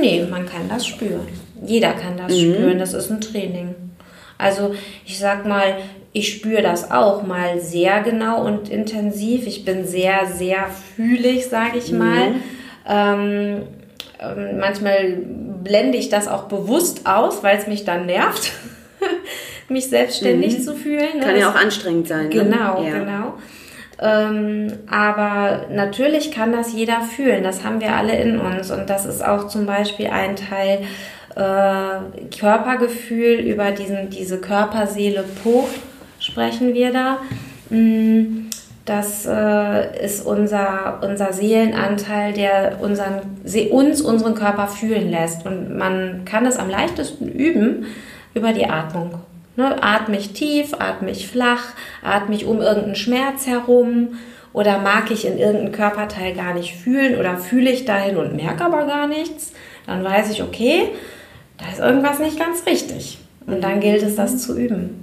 Nee, 0.00 0.26
man 0.28 0.46
kann 0.46 0.68
das 0.68 0.86
spüren. 0.86 1.28
Jeder 1.64 1.92
kann 1.92 2.16
das 2.16 2.32
mhm. 2.32 2.54
spüren. 2.54 2.78
Das 2.78 2.94
ist 2.94 3.10
ein 3.10 3.20
Training. 3.20 3.74
Also 4.38 4.74
ich 5.04 5.18
sag 5.18 5.46
mal, 5.46 5.76
ich 6.12 6.34
spüre 6.34 6.62
das 6.62 6.90
auch 6.90 7.22
mal 7.22 7.60
sehr 7.60 8.02
genau 8.02 8.44
und 8.44 8.68
intensiv. 8.68 9.46
Ich 9.46 9.64
bin 9.64 9.86
sehr, 9.86 10.26
sehr 10.26 10.66
fühlig, 10.96 11.46
sage 11.46 11.78
ich 11.78 11.92
mal. 11.92 12.30
Mhm. 12.30 12.42
Ähm, 12.86 13.62
ähm, 14.20 14.58
manchmal 14.58 15.16
blende 15.62 15.96
ich 15.96 16.08
das 16.08 16.28
auch 16.28 16.44
bewusst 16.44 17.06
aus, 17.06 17.42
weil 17.42 17.56
es 17.56 17.66
mich 17.66 17.84
dann 17.84 18.06
nervt. 18.06 18.52
mich 19.68 19.88
selbstständig 19.88 20.58
mhm. 20.58 20.62
zu 20.62 20.74
fühlen. 20.74 21.20
Kann 21.20 21.36
ja 21.36 21.50
auch 21.50 21.54
anstrengend 21.54 22.08
sein. 22.08 22.28
Ne? 22.28 22.30
Genau, 22.30 22.82
ja. 22.82 22.98
genau. 22.98 23.34
Ähm, 24.00 24.72
aber 24.90 25.66
natürlich 25.70 26.32
kann 26.32 26.52
das 26.52 26.72
jeder 26.72 27.02
fühlen. 27.02 27.44
Das 27.44 27.64
haben 27.64 27.80
wir 27.80 27.94
alle 27.94 28.16
in 28.20 28.38
uns. 28.38 28.70
Und 28.70 28.90
das 28.90 29.06
ist 29.06 29.24
auch 29.24 29.48
zum 29.48 29.64
Beispiel 29.64 30.08
ein 30.08 30.36
Teil 30.36 30.80
äh, 31.36 32.26
Körpergefühl 32.36 33.40
über 33.40 33.70
diesen, 33.72 34.10
diese 34.10 34.38
Körperseele 34.38 35.24
Po 35.42 35.68
sprechen 36.18 36.74
wir 36.74 36.92
da. 36.92 37.18
Mm, 37.70 38.50
das 38.84 39.26
äh, 39.26 40.04
ist 40.04 40.26
unser, 40.26 41.00
unser 41.02 41.32
Seelenanteil, 41.32 42.32
der 42.32 42.78
unseren, 42.80 43.20
uns 43.70 44.00
unseren 44.00 44.34
Körper 44.34 44.66
fühlen 44.66 45.10
lässt. 45.10 45.46
Und 45.46 45.76
man 45.76 46.24
kann 46.24 46.46
es 46.46 46.56
am 46.56 46.68
leichtesten 46.68 47.28
üben 47.28 47.86
über 48.34 48.52
die 48.52 48.66
Atmung. 48.66 49.20
Ne, 49.54 49.82
atme 49.82 50.16
ich 50.16 50.32
tief, 50.32 50.72
atme 50.78 51.10
ich 51.10 51.28
flach, 51.28 51.74
atme 52.02 52.34
ich 52.34 52.46
um 52.46 52.62
irgendeinen 52.62 52.96
Schmerz 52.96 53.46
herum 53.46 54.14
Oder 54.54 54.78
mag 54.78 55.10
ich 55.10 55.26
in 55.26 55.38
irgendeinem 55.38 55.72
Körperteil 55.72 56.34
gar 56.34 56.54
nicht 56.54 56.74
fühlen 56.74 57.18
oder 57.18 57.36
fühle 57.36 57.70
ich 57.70 57.84
dahin 57.84 58.16
und 58.16 58.34
merke 58.34 58.64
aber 58.64 58.86
gar 58.86 59.06
nichts? 59.06 59.52
Dann 59.86 60.04
weiß 60.04 60.30
ich, 60.30 60.42
okay, 60.42 60.88
da 61.62 61.72
ist 61.72 61.80
irgendwas 61.80 62.18
nicht 62.18 62.38
ganz 62.38 62.66
richtig. 62.66 63.18
Und 63.46 63.62
dann 63.62 63.80
gilt 63.80 64.02
es, 64.02 64.16
das 64.16 64.38
zu 64.38 64.56
üben. 64.56 65.02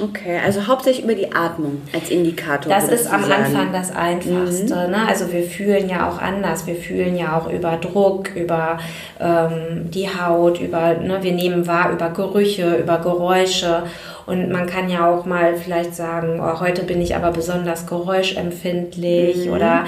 Okay, 0.00 0.38
also 0.44 0.68
hauptsächlich 0.68 1.04
über 1.04 1.14
die 1.14 1.32
Atmung 1.32 1.82
als 1.92 2.08
Indikator. 2.10 2.72
Das 2.72 2.88
ist 2.88 3.12
am 3.12 3.24
sagen. 3.24 3.44
Anfang 3.44 3.72
das 3.72 3.90
Einfachste. 3.90 4.86
Mhm. 4.86 4.90
Ne? 4.92 5.08
Also 5.08 5.32
wir 5.32 5.42
fühlen 5.42 5.88
ja 5.88 6.08
auch 6.08 6.18
anders. 6.20 6.68
Wir 6.68 6.76
fühlen 6.76 7.16
ja 7.16 7.36
auch 7.36 7.50
über 7.50 7.76
Druck, 7.78 8.34
über 8.36 8.78
ähm, 9.18 9.90
die 9.90 10.08
Haut, 10.08 10.60
über, 10.60 10.94
ne, 10.94 11.18
wir 11.22 11.32
nehmen 11.32 11.66
wahr 11.66 11.90
über 11.90 12.10
Gerüche, 12.10 12.76
über 12.76 12.98
Geräusche. 12.98 13.84
Und 14.28 14.50
man 14.50 14.66
kann 14.66 14.90
ja 14.90 15.08
auch 15.08 15.24
mal 15.24 15.56
vielleicht 15.56 15.94
sagen, 15.94 16.38
oh, 16.38 16.60
heute 16.60 16.82
bin 16.82 17.00
ich 17.00 17.16
aber 17.16 17.30
besonders 17.30 17.86
geräuschempfindlich 17.86 19.46
mhm. 19.46 19.52
oder 19.52 19.86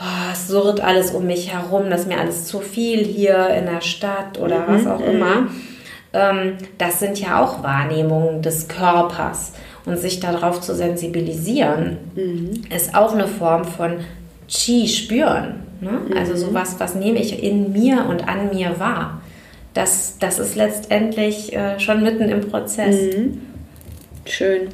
oh, 0.00 0.32
es 0.32 0.46
surrt 0.46 0.80
alles 0.80 1.10
um 1.10 1.26
mich 1.26 1.52
herum, 1.52 1.90
das 1.90 2.02
ist 2.02 2.06
mir 2.06 2.20
alles 2.20 2.44
zu 2.44 2.60
viel 2.60 3.04
hier 3.04 3.48
in 3.48 3.66
der 3.66 3.80
Stadt 3.80 4.38
oder 4.38 4.60
mhm. 4.60 4.64
was 4.68 4.86
auch 4.86 5.00
immer. 5.00 5.48
Ähm, 6.12 6.52
das 6.78 7.00
sind 7.00 7.18
ja 7.18 7.42
auch 7.42 7.64
Wahrnehmungen 7.64 8.42
des 8.42 8.68
Körpers. 8.68 9.54
Und 9.86 9.96
sich 9.98 10.20
darauf 10.20 10.60
zu 10.60 10.74
sensibilisieren, 10.74 11.96
mhm. 12.14 12.62
ist 12.72 12.94
auch 12.94 13.14
eine 13.14 13.26
Form 13.26 13.64
von 13.64 13.96
Qi 14.46 14.86
spüren. 14.86 15.62
Ne? 15.80 15.90
Mhm. 15.90 16.16
Also 16.16 16.36
sowas, 16.36 16.76
was 16.78 16.94
nehme 16.94 17.18
ich 17.18 17.42
in 17.42 17.72
mir 17.72 18.04
und 18.06 18.28
an 18.28 18.50
mir 18.54 18.78
wahr. 18.78 19.22
Das, 19.72 20.16
das 20.20 20.38
ist 20.38 20.54
letztendlich 20.54 21.56
äh, 21.56 21.80
schon 21.80 22.02
mitten 22.02 22.28
im 22.28 22.42
Prozess. 22.42 23.16
Mhm. 23.16 23.49
Schön. 24.26 24.68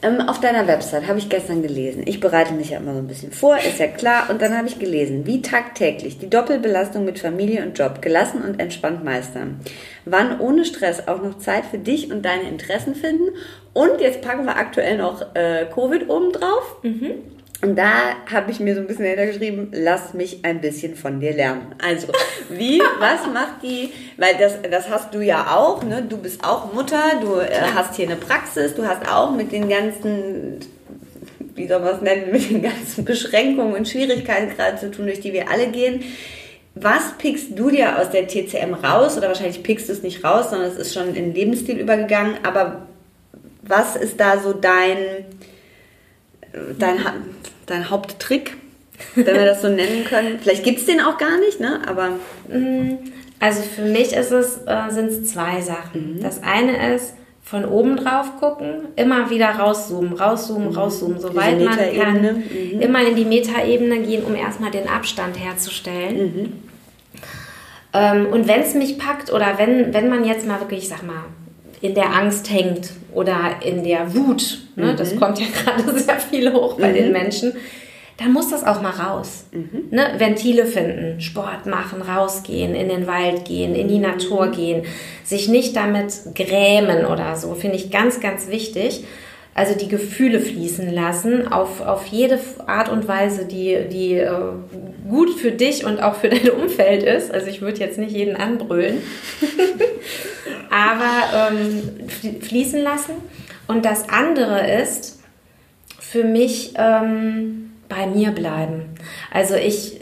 Ähm, 0.00 0.20
auf 0.20 0.40
deiner 0.40 0.68
Website 0.68 1.08
habe 1.08 1.18
ich 1.18 1.28
gestern 1.28 1.60
gelesen. 1.60 2.04
Ich 2.06 2.20
bereite 2.20 2.54
mich 2.54 2.70
ja 2.70 2.78
immer 2.78 2.92
so 2.92 3.00
ein 3.00 3.08
bisschen 3.08 3.32
vor, 3.32 3.58
ist 3.58 3.80
ja 3.80 3.88
klar. 3.88 4.30
Und 4.30 4.40
dann 4.40 4.56
habe 4.56 4.68
ich 4.68 4.78
gelesen, 4.78 5.26
wie 5.26 5.42
tagtäglich 5.42 6.18
die 6.18 6.30
Doppelbelastung 6.30 7.04
mit 7.04 7.18
Familie 7.18 7.64
und 7.64 7.76
Job 7.76 8.00
gelassen 8.00 8.42
und 8.42 8.60
entspannt 8.60 9.04
meistern. 9.04 9.60
Wann 10.04 10.38
ohne 10.38 10.64
Stress 10.64 11.08
auch 11.08 11.20
noch 11.20 11.38
Zeit 11.38 11.66
für 11.66 11.78
dich 11.78 12.12
und 12.12 12.24
deine 12.24 12.48
Interessen 12.48 12.94
finden. 12.94 13.30
Und 13.72 14.00
jetzt 14.00 14.22
packen 14.22 14.44
wir 14.44 14.56
aktuell 14.56 14.98
noch 14.98 15.34
äh, 15.34 15.66
Covid 15.74 16.08
oben 16.08 16.32
drauf. 16.32 16.76
Mhm. 16.82 17.14
Und 17.60 17.76
da 17.76 18.14
habe 18.30 18.52
ich 18.52 18.60
mir 18.60 18.74
so 18.74 18.80
ein 18.80 18.86
bisschen 18.86 19.04
hintergeschrieben, 19.04 19.70
lass 19.72 20.14
mich 20.14 20.44
ein 20.44 20.60
bisschen 20.60 20.94
von 20.94 21.18
dir 21.18 21.32
lernen. 21.32 21.74
Also, 21.82 22.08
wie, 22.50 22.80
was 23.00 23.26
macht 23.32 23.62
die, 23.62 23.90
weil 24.16 24.36
das, 24.38 24.54
das 24.70 24.88
hast 24.88 25.12
du 25.12 25.20
ja 25.20 25.56
auch, 25.56 25.82
ne? 25.82 26.06
du 26.08 26.18
bist 26.18 26.44
auch 26.44 26.72
Mutter, 26.72 27.02
du 27.20 27.40
äh, 27.40 27.48
hast 27.74 27.96
hier 27.96 28.06
eine 28.06 28.16
Praxis, 28.16 28.74
du 28.74 28.86
hast 28.86 29.10
auch 29.10 29.32
mit 29.32 29.50
den 29.50 29.68
ganzen, 29.68 30.60
wie 31.56 31.66
soll 31.66 31.80
man 31.80 31.96
es 31.96 32.00
nennen, 32.00 32.30
mit 32.30 32.48
den 32.48 32.62
ganzen 32.62 33.04
Beschränkungen 33.04 33.74
und 33.74 33.88
Schwierigkeiten 33.88 34.54
gerade 34.56 34.78
zu 34.78 34.92
tun, 34.92 35.06
durch 35.06 35.20
die 35.20 35.32
wir 35.32 35.50
alle 35.50 35.68
gehen. 35.68 36.04
Was 36.80 37.18
pickst 37.18 37.58
du 37.58 37.70
dir 37.70 37.98
aus 37.98 38.10
der 38.10 38.28
TCM 38.28 38.74
raus? 38.74 39.16
Oder 39.16 39.28
wahrscheinlich 39.28 39.64
pickst 39.64 39.88
du 39.88 39.92
es 39.92 40.04
nicht 40.04 40.22
raus, 40.22 40.50
sondern 40.50 40.70
es 40.70 40.76
ist 40.76 40.94
schon 40.94 41.08
in 41.08 41.14
den 41.14 41.34
Lebensstil 41.34 41.76
übergegangen. 41.78 42.36
Aber 42.44 42.86
was 43.62 43.96
ist 43.96 44.20
da 44.20 44.38
so 44.38 44.52
dein, 44.52 44.96
dein, 46.78 46.98
dein 47.66 47.90
Haupttrick, 47.90 48.56
wenn 49.14 49.26
wir 49.26 49.44
das 49.44 49.62
so 49.62 49.68
nennen 49.68 50.04
können? 50.04 50.38
Vielleicht 50.40 50.64
gibt 50.64 50.78
es 50.78 50.86
den 50.86 51.00
auch 51.00 51.18
gar 51.18 51.38
nicht, 51.38 51.60
ne? 51.60 51.80
aber. 51.86 52.10
Mm, 52.48 52.98
also 53.40 53.62
für 53.62 53.82
mich 53.82 54.12
ist 54.14 54.32
es, 54.32 54.62
äh, 54.66 54.90
sind 54.90 55.10
es 55.10 55.32
zwei 55.32 55.60
Sachen. 55.60 56.16
Mhm. 56.16 56.22
Das 56.22 56.42
eine 56.42 56.94
ist, 56.94 57.14
von 57.48 57.64
oben 57.64 57.96
drauf 57.96 58.36
gucken, 58.38 58.88
immer 58.96 59.30
wieder 59.30 59.48
rauszoomen, 59.48 60.12
rauszoomen, 60.12 60.68
mhm. 60.68 60.76
rauszoomen, 60.76 61.18
soweit 61.18 61.58
man 61.58 61.76
kann. 61.76 62.22
Mhm. 62.22 62.80
Immer 62.80 63.06
in 63.06 63.16
die 63.16 63.24
Metaebene 63.24 64.00
gehen, 64.00 64.24
um 64.24 64.34
erstmal 64.34 64.70
den 64.70 64.86
Abstand 64.86 65.42
herzustellen. 65.42 66.16
Mhm. 66.18 66.52
Ähm, 67.94 68.26
und 68.26 68.48
wenn 68.48 68.60
es 68.60 68.74
mich 68.74 68.98
packt 68.98 69.32
oder 69.32 69.56
wenn, 69.56 69.94
wenn 69.94 70.10
man 70.10 70.26
jetzt 70.26 70.46
mal 70.46 70.60
wirklich, 70.60 70.80
ich 70.80 70.88
sag 70.90 71.04
mal, 71.04 71.24
in 71.80 71.94
der 71.94 72.14
Angst 72.14 72.50
hängt 72.50 72.90
oder 73.14 73.56
in 73.64 73.84
der 73.84 74.14
Wut, 74.14 74.60
ne, 74.76 74.92
mhm. 74.92 74.96
das 74.96 75.16
kommt 75.16 75.38
ja 75.38 75.46
gerade 75.64 75.98
sehr 75.98 76.18
viel 76.18 76.52
hoch 76.52 76.74
bei 76.78 76.90
mhm. 76.90 76.94
den 76.94 77.12
Menschen, 77.12 77.52
dann 78.18 78.32
muss 78.32 78.50
das 78.50 78.64
auch 78.64 78.82
mal 78.82 78.90
raus. 78.90 79.44
Mhm. 79.52 79.84
Ne? 79.90 80.14
Ventile 80.18 80.66
finden, 80.66 81.20
Sport 81.20 81.66
machen, 81.66 82.02
rausgehen, 82.02 82.74
in 82.74 82.88
den 82.88 83.06
Wald 83.06 83.44
gehen, 83.44 83.76
in 83.76 83.86
die 83.88 84.00
Natur 84.00 84.46
mhm. 84.46 84.52
gehen, 84.52 84.82
sich 85.22 85.48
nicht 85.48 85.76
damit 85.76 86.12
grämen 86.34 87.06
oder 87.06 87.36
so, 87.36 87.54
finde 87.54 87.76
ich 87.76 87.90
ganz, 87.90 88.20
ganz 88.20 88.48
wichtig. 88.48 89.04
Also 89.54 89.74
die 89.76 89.88
Gefühle 89.88 90.38
fließen 90.38 90.92
lassen 90.92 91.50
auf, 91.50 91.80
auf 91.80 92.06
jede 92.06 92.38
Art 92.66 92.88
und 92.88 93.08
Weise, 93.08 93.44
die, 93.44 93.88
die 93.90 94.14
äh, 94.14 94.30
gut 95.08 95.30
für 95.30 95.50
dich 95.50 95.84
und 95.84 96.00
auch 96.00 96.14
für 96.14 96.28
dein 96.28 96.50
Umfeld 96.50 97.02
ist. 97.02 97.32
Also 97.32 97.48
ich 97.48 97.60
würde 97.60 97.80
jetzt 97.80 97.98
nicht 97.98 98.12
jeden 98.12 98.36
anbrüllen. 98.36 98.98
aber 100.70 101.50
ähm, 101.50 102.08
fließen 102.40 102.82
lassen. 102.82 103.14
Und 103.66 103.84
das 103.84 104.08
andere 104.08 104.66
ist 104.82 105.20
für 105.98 106.24
mich 106.24 106.72
ähm, 106.76 107.72
bei 107.88 108.06
mir 108.06 108.30
bleiben. 108.30 108.94
Also 109.30 109.54
ich 109.54 110.00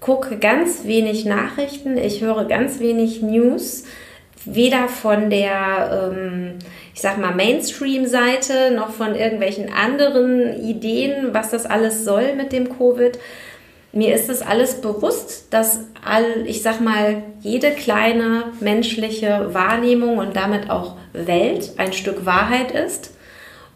gucke 0.00 0.38
ganz 0.38 0.84
wenig 0.84 1.24
Nachrichten, 1.24 1.98
ich 1.98 2.20
höre 2.22 2.44
ganz 2.46 2.80
wenig 2.80 3.22
News, 3.22 3.84
weder 4.44 4.88
von 4.88 5.28
der, 5.28 6.10
ähm, 6.12 6.54
ich 6.94 7.00
sag 7.00 7.18
mal, 7.18 7.34
Mainstream-Seite 7.34 8.72
noch 8.74 8.90
von 8.90 9.14
irgendwelchen 9.14 9.70
anderen 9.72 10.64
Ideen, 10.64 11.34
was 11.34 11.50
das 11.50 11.66
alles 11.66 12.04
soll 12.04 12.34
mit 12.34 12.52
dem 12.52 12.78
Covid 12.78 13.18
mir 13.92 14.14
ist 14.14 14.28
es 14.28 14.42
alles 14.42 14.80
bewusst, 14.80 15.46
dass 15.50 15.80
all, 16.04 16.46
ich 16.46 16.62
sag 16.62 16.80
mal, 16.80 17.22
jede 17.40 17.70
kleine 17.70 18.44
menschliche 18.60 19.54
Wahrnehmung 19.54 20.18
und 20.18 20.36
damit 20.36 20.70
auch 20.70 20.96
Welt 21.12 21.72
ein 21.78 21.92
Stück 21.92 22.26
Wahrheit 22.26 22.70
ist 22.70 23.14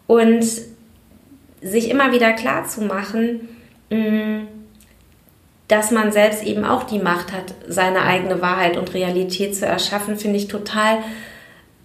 und 0.05 0.45
sich 1.61 1.89
immer 1.89 2.11
wieder 2.11 2.33
klar 2.33 2.67
zu 2.67 2.81
machen, 2.81 3.49
mm, 3.89 4.47
dass 5.67 5.91
man 5.91 6.11
selbst 6.11 6.43
eben 6.43 6.65
auch 6.65 6.83
die 6.83 6.99
Macht 6.99 7.31
hat, 7.31 7.55
seine 7.67 8.03
eigene 8.03 8.41
Wahrheit 8.41 8.77
und 8.77 8.93
Realität 8.93 9.55
zu 9.55 9.65
erschaffen, 9.65 10.17
finde 10.17 10.37
ich 10.37 10.47
total 10.47 10.99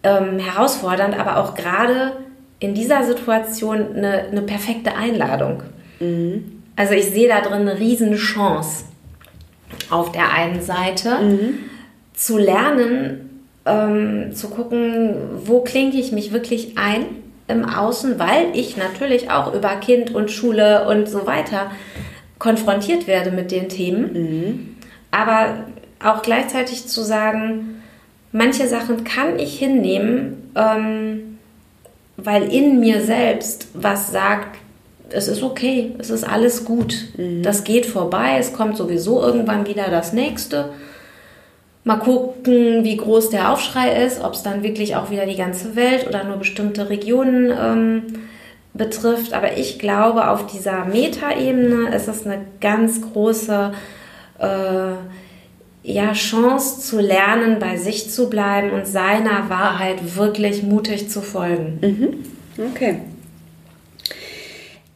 ähm, 0.03 0.39
herausfordernd, 0.39 1.19
aber 1.19 1.39
auch 1.39 1.55
gerade 1.55 2.17
in 2.61 2.75
dieser 2.75 3.05
Situation 3.05 3.97
eine, 3.97 4.25
eine 4.31 4.43
perfekte 4.43 4.95
Einladung. 4.95 5.63
Mhm. 6.01 6.58
Also 6.79 6.95
ich 6.95 7.07
sehe 7.07 7.27
da 7.27 7.41
drin 7.41 7.63
eine 7.63 7.77
riesen 7.81 8.15
Chance 8.15 8.85
auf 9.91 10.13
der 10.13 10.33
einen 10.33 10.63
Seite 10.63 11.19
mhm. 11.21 11.59
zu 12.15 12.39
lernen, 12.39 13.45
ähm, 13.67 14.33
zu 14.33 14.49
gucken, 14.49 15.17
wo 15.45 15.63
klinge 15.63 15.97
ich 15.97 16.13
mich 16.13 16.33
wirklich 16.33 16.79
ein 16.79 17.07
im 17.49 17.65
Außen, 17.65 18.21
weil 18.21 18.51
ich 18.55 18.77
natürlich 18.77 19.29
auch 19.29 19.53
über 19.55 19.71
Kind 19.77 20.15
und 20.15 20.31
Schule 20.31 20.87
und 20.87 21.09
so 21.09 21.27
weiter 21.27 21.73
konfrontiert 22.39 23.09
werde 23.09 23.33
mit 23.33 23.51
den 23.51 23.69
Themen. 23.69 24.13
Mhm. 24.13 24.77
Aber 25.11 25.65
auch 26.01 26.23
gleichzeitig 26.23 26.87
zu 26.87 27.03
sagen, 27.03 27.83
manche 28.31 28.69
Sachen 28.69 29.03
kann 29.03 29.41
ich 29.41 29.59
hinnehmen, 29.59 30.53
ähm, 30.55 31.39
weil 32.17 32.53
in 32.53 32.79
mir 32.79 33.03
selbst 33.03 33.67
was 33.75 34.13
sagt, 34.13 34.58
es 35.11 35.29
ist 35.29 35.43
okay, 35.43 35.95
es 35.99 36.11
ist 36.11 36.25
alles 36.25 36.65
gut. 36.65 36.95
Mhm. 37.17 37.43
Das 37.43 37.65
geht 37.65 37.87
vorbei, 37.87 38.37
es 38.39 38.53
kommt 38.53 38.77
sowieso 38.77 39.23
irgendwann 39.23 39.67
wieder 39.67 39.89
das 39.91 40.13
nächste. 40.13 40.71
Mal 41.85 41.97
gucken, 41.97 42.85
wie 42.85 42.97
groß 42.97 43.31
der 43.31 43.53
Aufschrei 43.53 44.05
ist, 44.05 44.23
ob 44.23 44.35
es 44.35 44.43
dann 44.43 44.63
wirklich 44.63 44.97
auch 44.97 45.11
wieder 45.11 45.27
die 45.27 45.37
ganze 45.37 45.75
Welt 45.75 46.07
oder 46.07 46.25
nur 46.25 46.37
bestimmte 46.37 46.91
Regionen 46.91 47.51
ähm, 47.51 48.03
betrifft. 48.75 49.33
Aber 49.33 49.57
ich 49.57 49.79
glaube, 49.79 50.29
auf 50.29 50.47
dieser 50.47 50.85
Metaebene 50.85 51.95
ist 51.95 52.09
es 52.09 52.27
eine 52.27 52.41
ganz 52.61 53.01
große 53.01 53.73
äh, 54.39 54.93
ja, 55.83 56.13
Chance 56.13 56.81
zu 56.81 57.01
lernen, 57.01 57.59
bei 57.59 57.79
sich 57.79 58.11
zu 58.11 58.29
bleiben 58.29 58.71
und 58.71 58.87
seiner 58.87 59.49
Wahrheit 59.49 60.17
wirklich 60.17 60.63
mutig 60.63 61.09
zu 61.09 61.23
folgen. 61.23 61.79
Mhm. 61.81 62.65
Okay. 62.75 63.01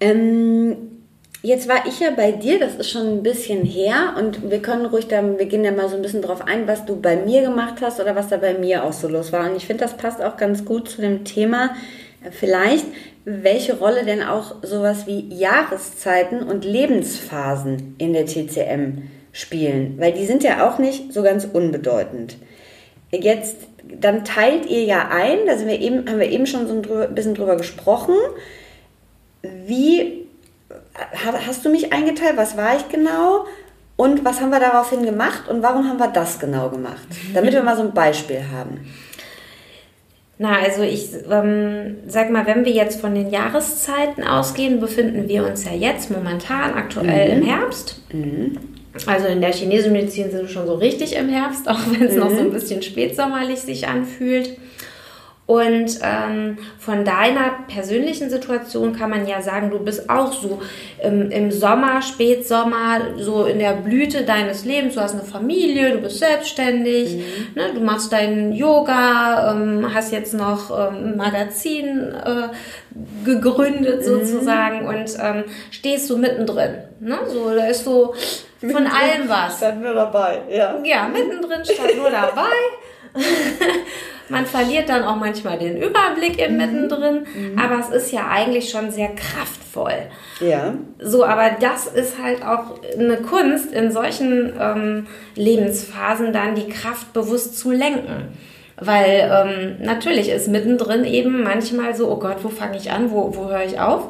Ähm, 0.03 0.77
jetzt 1.43 1.69
war 1.69 1.87
ich 1.87 2.01
ja 2.01 2.11
bei 2.11 2.33
dir, 2.33 2.59
das 2.59 2.75
ist 2.75 2.91
schon 2.91 3.07
ein 3.07 3.23
bisschen 3.23 3.65
her 3.65 4.15
und 4.19 4.51
wir 4.51 4.61
können 4.61 4.87
ruhig 4.87 5.07
da, 5.07 5.23
wir 5.23 5.47
gehen 5.47 5.65
ja 5.65 5.71
mal 5.71 5.89
so 5.89 5.95
ein 5.95 6.03
bisschen 6.03 6.23
drauf 6.23 6.43
ein, 6.45 6.67
was 6.67 6.85
du 6.85 7.01
bei 7.01 7.15
mir 7.17 7.43
gemacht 7.43 7.77
hast 7.81 8.01
oder 8.01 8.17
was 8.17 8.27
da 8.27 8.37
bei 8.37 8.55
mir 8.55 8.83
auch 8.83 8.93
so 8.93 9.07
los 9.07 9.33
war. 9.33 9.49
Und 9.49 9.57
ich 9.57 9.67
finde, 9.67 9.85
das 9.85 9.97
passt 9.97 10.21
auch 10.21 10.37
ganz 10.37 10.65
gut 10.65 10.89
zu 10.89 11.01
dem 11.01 11.25
Thema, 11.25 11.77
äh, 12.25 12.33
vielleicht, 12.33 12.87
welche 13.25 13.79
Rolle 13.79 14.05
denn 14.05 14.25
auch 14.25 14.57
sowas 14.63 15.07
wie 15.07 15.33
Jahreszeiten 15.33 16.43
und 16.43 16.65
Lebensphasen 16.65 17.95
in 17.99 18.13
der 18.13 18.27
TCM 18.27 19.03
spielen, 19.31 19.95
weil 19.99 20.13
die 20.13 20.27
sind 20.27 20.43
ja 20.43 20.69
auch 20.69 20.81
nicht 20.81 21.13
so 21.13 21.23
ganz 21.23 21.45
unbedeutend. 21.45 22.39
Jetzt, 23.13 23.57
dann 24.01 24.25
teilt 24.25 24.67
ihr 24.67 24.83
ja 24.83 25.11
ein, 25.13 25.47
da 25.47 25.57
sind 25.57 25.69
wir 25.69 25.81
eben, 25.81 26.09
haben 26.09 26.19
wir 26.19 26.29
eben 26.29 26.47
schon 26.47 26.67
so 26.67 26.75
ein 26.75 27.15
bisschen 27.15 27.37
drüber 27.37 27.57
gesprochen, 27.57 28.17
wie 29.43 30.27
hast 31.47 31.65
du 31.65 31.71
mich 31.71 31.93
eingeteilt? 31.93 32.37
Was 32.37 32.57
war 32.57 32.77
ich 32.77 32.89
genau? 32.89 33.47
Und 33.97 34.25
was 34.25 34.41
haben 34.41 34.51
wir 34.51 34.61
daraufhin 34.61 35.05
gemacht 35.05 35.49
und 35.49 35.63
warum 35.63 35.89
haben 35.89 35.99
wir 35.99 36.09
das 36.09 36.39
genau 36.41 36.71
gemacht? 36.71 37.07
Damit 37.35 37.53
wir 37.53 37.63
mal 37.63 37.77
so 37.77 37.83
ein 37.83 37.93
Beispiel 37.93 38.43
haben. 38.53 38.81
Na, 40.39 40.59
also 40.59 40.83
ich 40.83 41.11
ähm, 41.31 41.99
sag 42.09 42.31
mal, 42.31 42.47
wenn 42.47 42.65
wir 42.65 42.73
jetzt 42.73 43.01
von 43.01 43.15
den 43.15 43.31
Jahreszeiten 43.31 44.25
ausgehen, 44.25 44.81
befinden 44.81 45.29
wir 45.29 45.47
uns 45.47 45.65
ja 45.65 45.73
jetzt 45.73 46.11
momentan 46.11 46.75
aktuell 46.75 47.37
mhm. 47.37 47.43
im 47.43 47.49
Herbst. 47.49 48.01
Mhm. 48.13 48.59
Also 49.07 49.27
in 49.27 49.41
der 49.41 49.53
chinesischen 49.53 49.93
Medizin 49.93 50.31
sind 50.31 50.43
wir 50.43 50.49
schon 50.49 50.67
so 50.67 50.75
richtig 50.75 51.15
im 51.15 51.29
Herbst, 51.29 51.69
auch 51.69 51.79
wenn 51.91 52.03
es 52.03 52.15
mhm. 52.15 52.21
noch 52.21 52.31
so 52.31 52.39
ein 52.39 52.49
mhm. 52.49 52.53
bisschen 52.53 52.83
spätsommerlich 52.83 53.61
sich 53.61 53.87
anfühlt. 53.87 54.57
Und 55.45 55.99
ähm, 56.03 56.57
von 56.79 57.05
deiner 57.05 57.65
persönlichen 57.67 58.31
Situation 58.31 58.97
kann 58.97 59.11
man 59.11 59.27
ja 59.27 59.43
sagen, 59.43 59.71
du 59.71 59.81
bist 59.81 60.09
auch 60.09 60.33
so 60.33 60.63
im, 61.03 61.33
im 61.33 61.51
Sommer, 61.51 62.01
Spätsommer, 62.01 63.01
so 63.19 63.45
in 63.45 63.59
der 63.59 63.73
Blüte 63.73 64.23
deines 64.23 64.65
Lebens. 64.65 64.95
Du 64.95 65.01
hast 65.01 65.15
eine 65.15 65.25
Familie, 65.25 65.91
du 65.93 65.99
bist 65.99 66.21
selbstständig, 66.21 67.17
mhm. 67.17 67.61
ne, 67.61 67.75
du 67.75 67.81
machst 67.81 68.13
deinen 68.13 68.53
Yoga, 68.53 69.53
ähm, 69.53 69.93
hast 69.93 70.13
jetzt 70.13 70.33
noch 70.33 70.71
ähm, 70.71 71.07
ein 71.07 71.17
Magazin 71.17 72.15
äh, 72.15 72.49
gegründet 73.25 74.01
mhm. 74.01 74.05
sozusagen 74.05 74.87
und 74.87 75.11
ähm, 75.21 75.45
stehst 75.73 76.07
so 76.07 76.19
mittendrin. 76.19 76.77
Ne? 77.01 77.19
So, 77.27 77.53
da 77.53 77.67
ist 77.67 77.85
so 77.85 78.15
von 78.61 78.87
allem 78.87 79.29
was. 79.29 79.57
Statt 79.57 79.81
nur 79.81 79.93
dabei, 79.93 80.43
ja. 80.49 80.79
Ja, 80.85 81.09
mittendrin 81.09 81.65
statt 81.65 81.97
nur 81.97 82.11
dabei. 82.11 82.53
Man 84.29 84.47
verliert 84.47 84.89
dann 84.89 85.05
auch 85.05 85.17
manchmal 85.17 85.59
den 85.59 85.77
Überblick 85.77 86.39
im 86.39 86.53
mhm. 86.53 86.59
Mittendrin, 86.59 87.27
mhm. 87.35 87.59
aber 87.59 87.81
es 87.81 87.89
ist 87.91 88.13
ja 88.13 88.29
eigentlich 88.29 88.71
schon 88.71 88.91
sehr 88.91 89.09
kraftvoll. 89.09 90.07
Ja. 90.41 90.75
So, 90.99 91.25
aber 91.25 91.51
das 91.61 91.87
ist 91.87 92.23
halt 92.23 92.45
auch 92.45 92.81
eine 92.99 93.19
Kunst, 93.19 93.73
in 93.73 93.91
solchen 93.91 94.53
ähm, 94.59 95.07
Lebensphasen 95.35 96.33
dann 96.33 96.55
die 96.55 96.69
Kraft 96.69 97.13
bewusst 97.13 97.59
zu 97.59 97.71
lenken. 97.71 98.29
Weil 98.77 99.31
ähm, 99.31 99.85
natürlich 99.85 100.29
ist 100.29 100.49
mittendrin 100.49 101.05
eben 101.05 101.43
manchmal 101.43 101.95
so, 101.95 102.11
oh 102.11 102.17
Gott, 102.17 102.39
wo 102.43 102.49
fange 102.49 102.77
ich 102.77 102.91
an, 102.91 103.11
wo, 103.11 103.37
wo 103.37 103.49
höre 103.49 103.65
ich 103.65 103.79
auf? 103.79 104.09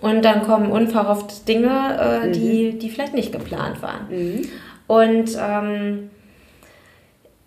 Und 0.00 0.24
dann 0.24 0.42
kommen 0.42 0.70
unverhofft 0.70 1.48
Dinge, 1.48 1.96
äh, 1.98 2.26
mhm. 2.26 2.32
die, 2.32 2.78
die 2.78 2.90
vielleicht 2.90 3.14
nicht 3.14 3.32
geplant 3.32 3.80
waren. 3.80 4.06
Mhm. 4.10 4.48
Und 4.86 5.38
ähm, 5.40 6.10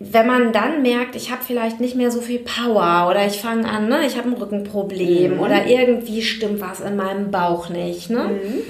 wenn 0.00 0.26
man 0.26 0.52
dann 0.52 0.82
merkt, 0.82 1.16
ich 1.16 1.30
habe 1.32 1.42
vielleicht 1.44 1.80
nicht 1.80 1.96
mehr 1.96 2.10
so 2.10 2.20
viel 2.20 2.38
Power 2.38 3.08
oder 3.10 3.26
ich 3.26 3.40
fange 3.40 3.68
an, 3.68 3.88
ne, 3.88 4.06
ich 4.06 4.16
habe 4.16 4.28
ein 4.28 4.34
Rückenproblem 4.34 5.34
mhm. 5.34 5.40
oder 5.40 5.66
irgendwie 5.66 6.22
stimmt 6.22 6.60
was 6.60 6.80
in 6.80 6.96
meinem 6.96 7.30
Bauch 7.30 7.68
nicht, 7.68 8.08
ne? 8.08 8.24
Mhm. 8.24 8.60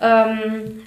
Ähm, 0.00 0.84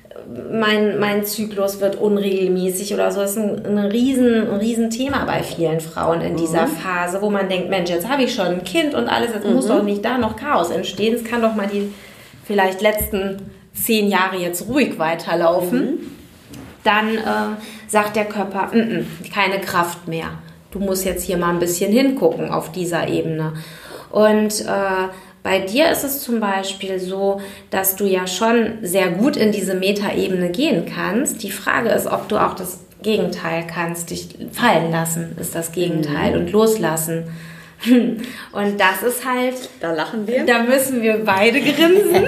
mein, 0.52 0.99
mein 0.99 1.26
Zyklus 1.26 1.82
wird 1.82 1.95
unregelmäßig 1.95 2.93
oder 2.93 3.12
so. 3.12 3.22
Das 3.22 3.32
ist 3.32 3.38
ein, 3.38 3.66
ein, 3.66 3.78
riesen, 3.78 4.49
ein 4.49 4.60
riesen 4.60 4.89
Thema 4.89 5.26
bei 5.26 5.43
vielen 5.43 5.82
Frauen 5.82 6.22
in 6.22 6.36
dieser 6.36 6.68
mhm. 6.68 6.72
Phase, 6.72 7.22
wo 7.22 7.30
man 7.30 7.49
denkt, 7.49 7.70
Mensch, 7.70 7.89
jetzt 7.89 8.08
habe 8.08 8.24
ich 8.24 8.34
schon 8.34 8.47
ein 8.47 8.64
Kind 8.64 8.93
und 8.93 9.08
alles, 9.08 9.34
jetzt 9.34 9.47
muss 9.47 9.66
mhm. 9.66 9.70
doch 9.70 9.84
nicht 9.84 10.06
da 10.06 10.18
noch 10.18 10.36
Chaos 10.36 10.70
entstehen. 10.70 11.16
Es 11.16 11.24
kann 11.24 11.41
doch 11.41 11.56
mal 11.56 11.68
die 11.68 11.91
vielleicht 12.45 12.82
letzten 12.82 13.38
zehn 13.74 14.10
Jahre 14.10 14.38
jetzt 14.38 14.68
ruhig 14.68 14.97
weiterlaufen. 14.99 15.80
Mhm. 15.80 16.20
Dann 16.84 17.18
äh, 17.18 17.58
sagt 17.88 18.16
der 18.16 18.26
Körper, 18.26 18.70
N 18.74 19.06
-n, 19.24 19.34
keine 19.34 19.60
Kraft 19.60 20.08
mehr. 20.08 20.32
Du 20.72 20.80
musst 20.80 21.06
jetzt 21.06 21.24
hier 21.24 21.38
mal 21.38 21.50
ein 21.50 21.60
bisschen 21.60 21.92
hingucken 21.92 22.50
auf 22.50 22.72
dieser 22.72 23.08
Ebene. 23.08 23.54
Und 24.10 24.62
äh, 24.62 25.10
bei 25.44 25.60
dir 25.60 25.90
ist 25.92 26.04
es 26.04 26.22
zum 26.22 26.40
Beispiel 26.40 27.00
so, 27.00 27.42
dass 27.72 27.96
du 27.96 28.06
ja 28.06 28.28
schon 28.28 28.78
sehr 28.82 29.10
gut 29.10 29.36
in 29.36 29.52
diese 29.52 29.74
Metaebene 29.74 30.50
gehen 30.50 30.86
kannst. 30.86 31.44
Die 31.44 31.52
Frage 31.52 31.90
ist, 31.90 32.08
ob 32.08 32.30
du 32.30 32.38
auch 32.38 32.54
das 32.54 32.80
Gegenteil 33.02 33.66
kannst. 33.66 34.12
Dich 34.12 34.30
fallen 34.52 34.92
lassen 34.92 35.36
ist 35.40 35.56
das 35.56 35.72
Gegenteil 35.72 36.34
mhm. 36.34 36.40
und 36.40 36.52
loslassen. 36.52 37.26
Und 38.52 38.80
das 38.80 39.02
ist 39.02 39.26
halt. 39.26 39.56
Da 39.80 39.92
lachen 39.92 40.28
wir. 40.28 40.46
Da 40.46 40.62
müssen 40.62 41.02
wir 41.02 41.26
beide 41.26 41.60
grinsen. 41.60 42.28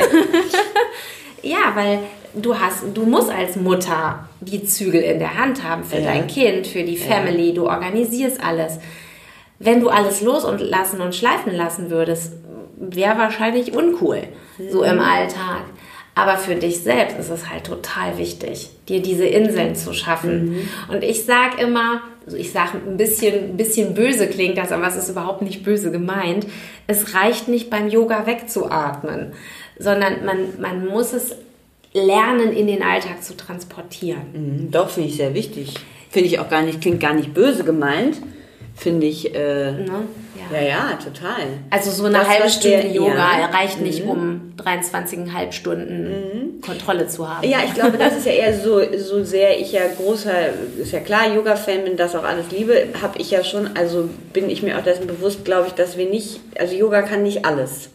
ja, 1.43 1.75
weil 1.75 1.99
du 2.35 2.57
hast, 2.57 2.83
du 2.93 3.05
musst 3.05 3.29
als 3.29 3.55
Mutter 3.55 4.27
die 4.41 4.63
Zügel 4.63 5.01
in 5.01 5.19
der 5.19 5.37
Hand 5.37 5.63
haben 5.63 5.83
für 5.83 5.99
ja. 5.99 6.05
dein 6.05 6.27
Kind, 6.27 6.67
für 6.67 6.83
die 6.83 6.97
Family. 6.97 7.49
Ja. 7.49 7.55
Du 7.55 7.67
organisierst 7.67 8.43
alles. 8.43 8.79
Wenn 9.59 9.79
du 9.79 9.89
alles 9.89 10.21
los 10.21 10.43
und 10.43 10.59
lassen 10.59 11.01
und 11.01 11.15
schleifen 11.15 11.55
lassen 11.55 11.89
würdest, 11.89 12.33
wäre 12.77 13.17
wahrscheinlich 13.17 13.73
uncool, 13.73 14.23
mhm. 14.57 14.69
so 14.69 14.83
im 14.83 14.95
mhm. 14.95 15.01
Alltag. 15.01 15.63
Aber 16.15 16.37
für 16.37 16.55
dich 16.55 16.81
selbst 16.81 17.17
ist 17.17 17.29
es 17.29 17.49
halt 17.49 17.63
total 17.63 18.19
wichtig, 18.19 18.69
dir 18.87 19.01
diese 19.01 19.25
Inseln 19.25 19.75
zu 19.75 19.93
schaffen. 19.93 20.51
Mhm. 20.51 20.69
Und 20.91 21.03
ich 21.03 21.25
sage 21.25 21.59
immer, 21.59 22.01
also 22.25 22.37
ich 22.37 22.51
sage 22.51 22.77
ein 22.85 22.97
bisschen, 22.97 23.51
ein 23.51 23.57
bisschen 23.57 23.95
böse 23.95 24.27
klingt 24.27 24.57
das, 24.57 24.71
aber 24.71 24.87
es 24.87 24.95
ist 24.95 25.09
überhaupt 25.09 25.41
nicht 25.41 25.63
böse 25.63 25.91
gemeint. 25.91 26.45
Es 26.85 27.15
reicht 27.15 27.47
nicht 27.47 27.71
beim 27.71 27.87
Yoga 27.87 28.27
wegzuatmen, 28.27 29.33
sondern 29.79 30.23
man, 30.23 30.59
man 30.59 30.85
muss 30.85 31.13
es 31.13 31.35
lernen, 31.93 32.51
in 32.51 32.67
den 32.67 32.83
Alltag 32.83 33.23
zu 33.23 33.35
transportieren. 33.37 34.21
Mhm, 34.33 34.71
doch, 34.71 34.89
finde 34.89 35.09
ich 35.09 35.17
sehr 35.17 35.33
wichtig. 35.33 35.75
Finde 36.09 36.27
ich 36.27 36.39
auch 36.39 36.49
gar 36.49 36.61
nicht, 36.61 36.81
klingt 36.81 36.99
gar 36.99 37.13
nicht 37.13 37.33
böse 37.33 37.63
gemeint. 37.63 38.17
Finde 38.75 39.05
ich. 39.05 39.33
Äh, 39.33 39.71
ne? 39.71 40.07
ja. 40.51 40.59
ja. 40.59 40.67
ja, 40.67 40.99
total. 41.03 41.47
Also 41.69 41.91
so 41.91 42.05
eine 42.05 42.19
das, 42.19 42.27
halbe 42.27 42.49
Stunde 42.49 42.77
der, 42.77 42.91
Yoga 42.91 43.39
ja. 43.39 43.45
reicht 43.47 43.81
nicht, 43.81 44.03
mhm. 44.03 44.09
um 44.09 44.53
23,5 44.57 45.51
Stunden 45.51 46.09
mhm. 46.09 46.61
Kontrolle 46.61 47.07
zu 47.07 47.29
haben. 47.29 47.47
Ja, 47.47 47.59
ich 47.65 47.73
glaube, 47.73 47.97
das 47.97 48.17
ist 48.17 48.25
ja 48.25 48.31
eher 48.31 48.59
so, 48.59 48.81
so 48.97 49.23
sehr 49.23 49.59
ich 49.59 49.73
ja 49.73 49.81
großer, 49.87 50.49
ist 50.81 50.91
ja 50.91 51.01
klar, 51.01 51.33
Yoga-Fan 51.33 51.83
bin, 51.83 51.97
das 51.97 52.15
auch 52.15 52.23
alles 52.23 52.51
liebe, 52.51 52.87
habe 53.01 53.19
ich 53.19 53.29
ja 53.31 53.43
schon, 53.43 53.75
also 53.75 54.09
bin 54.31 54.49
ich 54.49 54.63
mir 54.63 54.77
auch 54.77 54.83
dessen 54.83 55.05
bewusst, 55.05 55.45
glaube 55.45 55.67
ich, 55.67 55.73
dass 55.73 55.97
wir 55.97 56.09
nicht, 56.09 56.39
also 56.57 56.75
Yoga 56.75 57.03
kann 57.03 57.23
nicht 57.23 57.45
alles. 57.45 57.89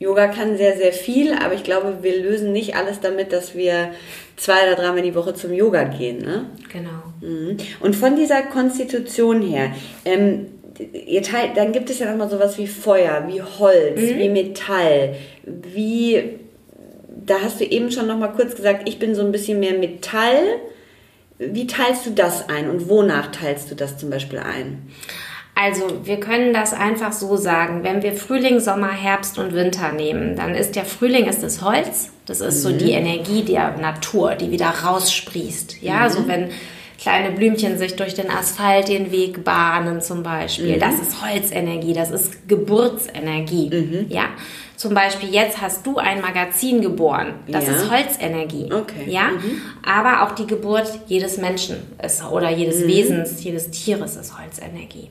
Yoga 0.00 0.28
kann 0.28 0.56
sehr, 0.56 0.76
sehr 0.76 0.92
viel, 0.92 1.32
aber 1.32 1.54
ich 1.54 1.64
glaube, 1.64 1.98
wir 2.02 2.22
lösen 2.22 2.52
nicht 2.52 2.76
alles 2.76 3.00
damit, 3.00 3.32
dass 3.32 3.56
wir 3.56 3.90
zwei 4.36 4.66
oder 4.66 4.76
dreimal 4.76 5.02
die 5.02 5.14
Woche 5.14 5.34
zum 5.34 5.52
Yoga 5.52 5.84
gehen. 5.84 6.18
Ne? 6.18 6.46
Genau. 6.72 7.02
Mhm. 7.20 7.56
Und 7.80 7.96
von 7.96 8.14
dieser 8.14 8.42
Konstitution 8.42 9.42
her, 9.42 9.72
ähm, 10.04 10.46
ihr 10.92 11.22
teilt, 11.22 11.56
dann 11.56 11.72
gibt 11.72 11.90
es 11.90 11.98
ja 11.98 12.08
nochmal 12.08 12.30
sowas 12.30 12.56
wie 12.58 12.68
Feuer, 12.68 13.24
wie 13.26 13.42
Holz, 13.42 14.00
mhm. 14.00 14.18
wie 14.18 14.28
Metall, 14.28 15.16
wie, 15.44 16.38
da 17.26 17.40
hast 17.42 17.60
du 17.60 17.64
eben 17.64 17.90
schon 17.90 18.06
nochmal 18.06 18.32
kurz 18.32 18.54
gesagt, 18.54 18.88
ich 18.88 19.00
bin 19.00 19.16
so 19.16 19.22
ein 19.22 19.32
bisschen 19.32 19.58
mehr 19.58 19.74
Metall. 19.74 20.60
Wie 21.40 21.68
teilst 21.68 22.06
du 22.06 22.10
das 22.10 22.48
ein 22.48 22.68
und 22.68 22.88
wonach 22.88 23.30
teilst 23.30 23.70
du 23.70 23.76
das 23.76 23.96
zum 23.96 24.10
Beispiel 24.10 24.40
ein? 24.40 24.88
Also 25.60 25.82
wir 26.04 26.20
können 26.20 26.54
das 26.54 26.72
einfach 26.72 27.12
so 27.12 27.36
sagen. 27.36 27.82
Wenn 27.82 28.00
wir 28.02 28.12
Frühling, 28.12 28.60
Sommer, 28.60 28.92
Herbst 28.92 29.38
und 29.38 29.54
Winter 29.54 29.90
nehmen, 29.90 30.36
dann 30.36 30.54
ist 30.54 30.76
der 30.76 30.84
Frühling 30.84 31.26
ist 31.26 31.42
das 31.42 31.62
Holz. 31.62 32.10
Das 32.26 32.40
ist 32.40 32.58
mhm. 32.58 32.70
so 32.70 32.78
die 32.78 32.92
Energie 32.92 33.42
der 33.42 33.76
Natur, 33.76 34.36
die 34.36 34.52
wieder 34.52 34.68
raussprießt. 34.68 35.82
Ja, 35.82 36.04
mhm. 36.04 36.10
so 36.10 36.28
wenn 36.28 36.50
kleine 36.98 37.30
Blümchen 37.30 37.78
sich 37.78 37.96
durch 37.96 38.14
den 38.14 38.28
Asphalt 38.28 38.88
den 38.88 39.10
Weg 39.12 39.44
bahnen 39.44 40.00
zum 40.00 40.22
Beispiel. 40.22 40.76
Mhm. 40.76 40.80
Das 40.80 40.94
ist 40.98 41.22
Holzenergie, 41.22 41.92
das 41.92 42.10
ist 42.10 42.48
Geburtsenergie. 42.48 43.70
Mhm. 43.70 44.06
Ja, 44.08 44.24
zum 44.76 44.94
Beispiel 44.94 45.32
jetzt 45.32 45.60
hast 45.60 45.86
du 45.86 45.98
ein 45.98 46.20
Magazin 46.20 46.80
geboren. 46.80 47.34
Das 47.46 47.66
ja. 47.66 47.74
ist 47.74 47.90
Holzenergie. 47.90 48.72
Okay. 48.72 49.04
Ja, 49.06 49.30
mhm. 49.30 49.62
aber 49.84 50.24
auch 50.24 50.34
die 50.34 50.46
Geburt 50.46 50.90
jedes 51.06 51.38
Menschen 51.38 51.76
ist, 52.02 52.24
oder 52.24 52.50
jedes 52.50 52.80
mhm. 52.80 52.88
Wesens, 52.88 53.42
jedes 53.42 53.70
Tieres 53.70 54.16
ist 54.16 54.38
Holzenergie. 54.38 55.10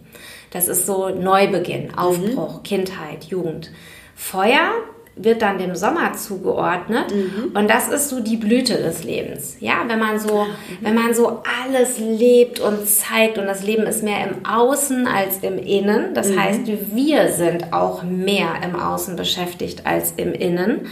Das 0.51 0.67
ist 0.67 0.85
so 0.85 1.09
Neubeginn, 1.09 1.97
Aufbruch, 1.97 2.59
mhm. 2.59 2.63
Kindheit, 2.63 3.25
Jugend. 3.25 3.71
Feuer 4.15 4.71
wird 5.17 5.41
dann 5.41 5.57
dem 5.57 5.75
Sommer 5.75 6.13
zugeordnet 6.13 7.13
mhm. 7.13 7.51
und 7.53 7.69
das 7.69 7.87
ist 7.87 8.09
so 8.09 8.19
die 8.19 8.37
Blüte 8.37 8.77
des 8.77 9.03
Lebens. 9.03 9.57
Ja, 9.59 9.83
wenn 9.87 9.99
man 9.99 10.19
so, 10.19 10.43
mhm. 10.43 10.77
wenn 10.81 10.95
man 10.95 11.13
so 11.13 11.41
alles 11.63 11.97
lebt 11.99 12.59
und 12.59 12.87
zeigt 12.87 13.37
und 13.37 13.45
das 13.45 13.63
Leben 13.63 13.83
ist 13.83 14.03
mehr 14.03 14.27
im 14.27 14.45
Außen 14.45 15.07
als 15.07 15.39
im 15.39 15.57
Innen. 15.57 16.13
Das 16.13 16.29
mhm. 16.29 16.41
heißt, 16.41 16.61
wir 16.65 17.29
sind 17.31 17.73
auch 17.73 18.03
mehr 18.03 18.49
im 18.63 18.75
Außen 18.75 19.15
beschäftigt 19.15 19.85
als 19.85 20.13
im 20.17 20.33
Innen. 20.33 20.87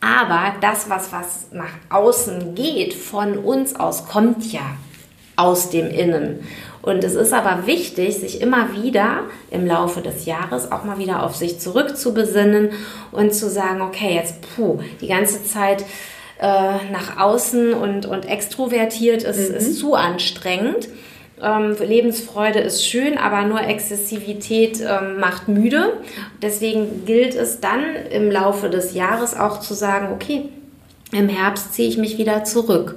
Aber 0.00 0.54
das, 0.60 0.90
was, 0.90 1.12
was 1.12 1.46
nach 1.52 1.72
außen 1.88 2.54
geht, 2.54 2.92
von 2.92 3.38
uns 3.38 3.74
aus, 3.74 4.06
kommt 4.06 4.52
ja 4.52 4.76
aus 5.36 5.70
dem 5.70 5.88
Innen. 5.88 6.40
Und 6.84 7.02
es 7.02 7.14
ist 7.14 7.32
aber 7.32 7.66
wichtig, 7.66 8.16
sich 8.16 8.42
immer 8.42 8.74
wieder 8.74 9.20
im 9.50 9.66
Laufe 9.66 10.02
des 10.02 10.26
Jahres 10.26 10.70
auch 10.70 10.84
mal 10.84 10.98
wieder 10.98 11.22
auf 11.22 11.34
sich 11.34 11.58
zurückzubesinnen 11.58 12.70
und 13.10 13.32
zu 13.32 13.48
sagen, 13.48 13.80
okay, 13.80 14.14
jetzt 14.14 14.34
puh, 14.54 14.80
die 15.00 15.08
ganze 15.08 15.42
Zeit 15.44 15.82
äh, 16.38 16.46
nach 16.92 17.18
außen 17.18 17.72
und, 17.72 18.04
und 18.04 18.28
extrovertiert 18.28 19.22
ist, 19.22 19.50
mhm. 19.50 19.56
ist 19.56 19.78
zu 19.78 19.94
anstrengend. 19.94 20.88
Ähm, 21.42 21.74
Lebensfreude 21.80 22.58
ist 22.58 22.86
schön, 22.86 23.16
aber 23.16 23.48
nur 23.48 23.62
Exzessivität 23.62 24.80
ähm, 24.82 25.18
macht 25.18 25.48
müde. 25.48 25.94
Deswegen 26.42 27.06
gilt 27.06 27.34
es 27.34 27.60
dann 27.60 27.82
im 28.10 28.30
Laufe 28.30 28.68
des 28.68 28.92
Jahres 28.92 29.34
auch 29.34 29.60
zu 29.60 29.72
sagen, 29.72 30.08
okay, 30.12 30.50
Im 31.14 31.28
Herbst 31.28 31.74
ziehe 31.74 31.88
ich 31.88 31.96
mich 31.96 32.18
wieder 32.18 32.42
zurück. 32.42 32.96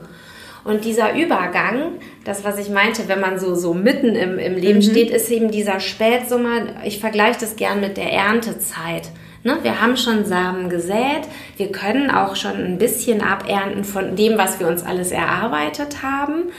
Und 0.67 0.83
dieser 0.83 1.15
Übergang, 1.15 1.93
das, 2.25 2.43
was 2.43 2.59
ich 2.59 2.69
meinte, 2.69 3.07
wenn 3.07 3.21
man 3.21 3.39
so, 3.39 3.55
so 3.55 3.73
mitten 3.73 4.15
im, 4.15 4.37
im 4.37 4.55
Leben 4.55 4.79
mhm. 4.79 4.81
steht, 4.81 5.11
ist 5.11 5.31
eben 5.31 5.49
dieser 5.49 5.79
Spätsommer. 5.79 6.83
Ich 6.83 6.99
vergleiche 6.99 7.39
das 7.39 7.55
gern 7.55 7.79
mit 7.79 7.95
der 7.95 8.11
Erntezeit. 8.11 9.09
Ne? 9.45 9.59
Wir 9.61 9.81
haben 9.81 9.95
schon 9.95 10.25
Samen 10.25 10.69
gesät. 10.69 11.21
Wir 11.55 11.71
können 11.71 12.11
auch 12.11 12.35
schon 12.35 12.55
ein 12.55 12.77
bisschen 12.77 13.21
abernten 13.21 13.85
von 13.85 14.17
dem, 14.17 14.37
was 14.37 14.59
wir 14.59 14.67
uns 14.67 14.83
alles 14.83 15.11
erarbeitet 15.11 16.03
haben. 16.03 16.51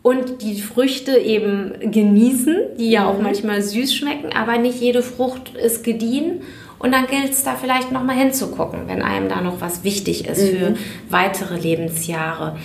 Und 0.00 0.40
die 0.40 0.62
Früchte 0.62 1.18
eben 1.18 1.74
genießen, 1.92 2.56
die 2.78 2.90
ja 2.90 3.06
auch 3.06 3.18
mhm. 3.18 3.24
manchmal 3.24 3.60
süß 3.60 3.94
schmecken, 3.94 4.32
aber 4.32 4.56
nicht 4.56 4.80
jede 4.80 5.02
Frucht 5.02 5.54
ist 5.54 5.84
gediehen. 5.84 6.40
Und 6.78 6.92
dann 6.92 7.06
gilt 7.06 7.32
es 7.32 7.44
da 7.44 7.54
vielleicht 7.54 7.92
nochmal 7.92 8.16
hinzugucken, 8.16 8.88
wenn 8.88 9.02
einem 9.02 9.28
da 9.28 9.42
noch 9.42 9.60
was 9.60 9.84
wichtig 9.84 10.26
ist 10.26 10.40
mhm. 10.40 10.56
für 10.56 10.74
weitere 11.10 11.58
Lebensjahre. 11.58 12.56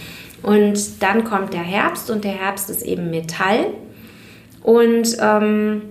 Und 0.44 1.02
dann 1.02 1.24
kommt 1.24 1.54
der 1.54 1.62
Herbst 1.62 2.10
und 2.10 2.24
der 2.24 2.32
Herbst 2.32 2.70
ist 2.70 2.84
eben 2.84 3.10
Metall. 3.10 3.68
Und 4.64 5.18
ähm, 5.20 5.82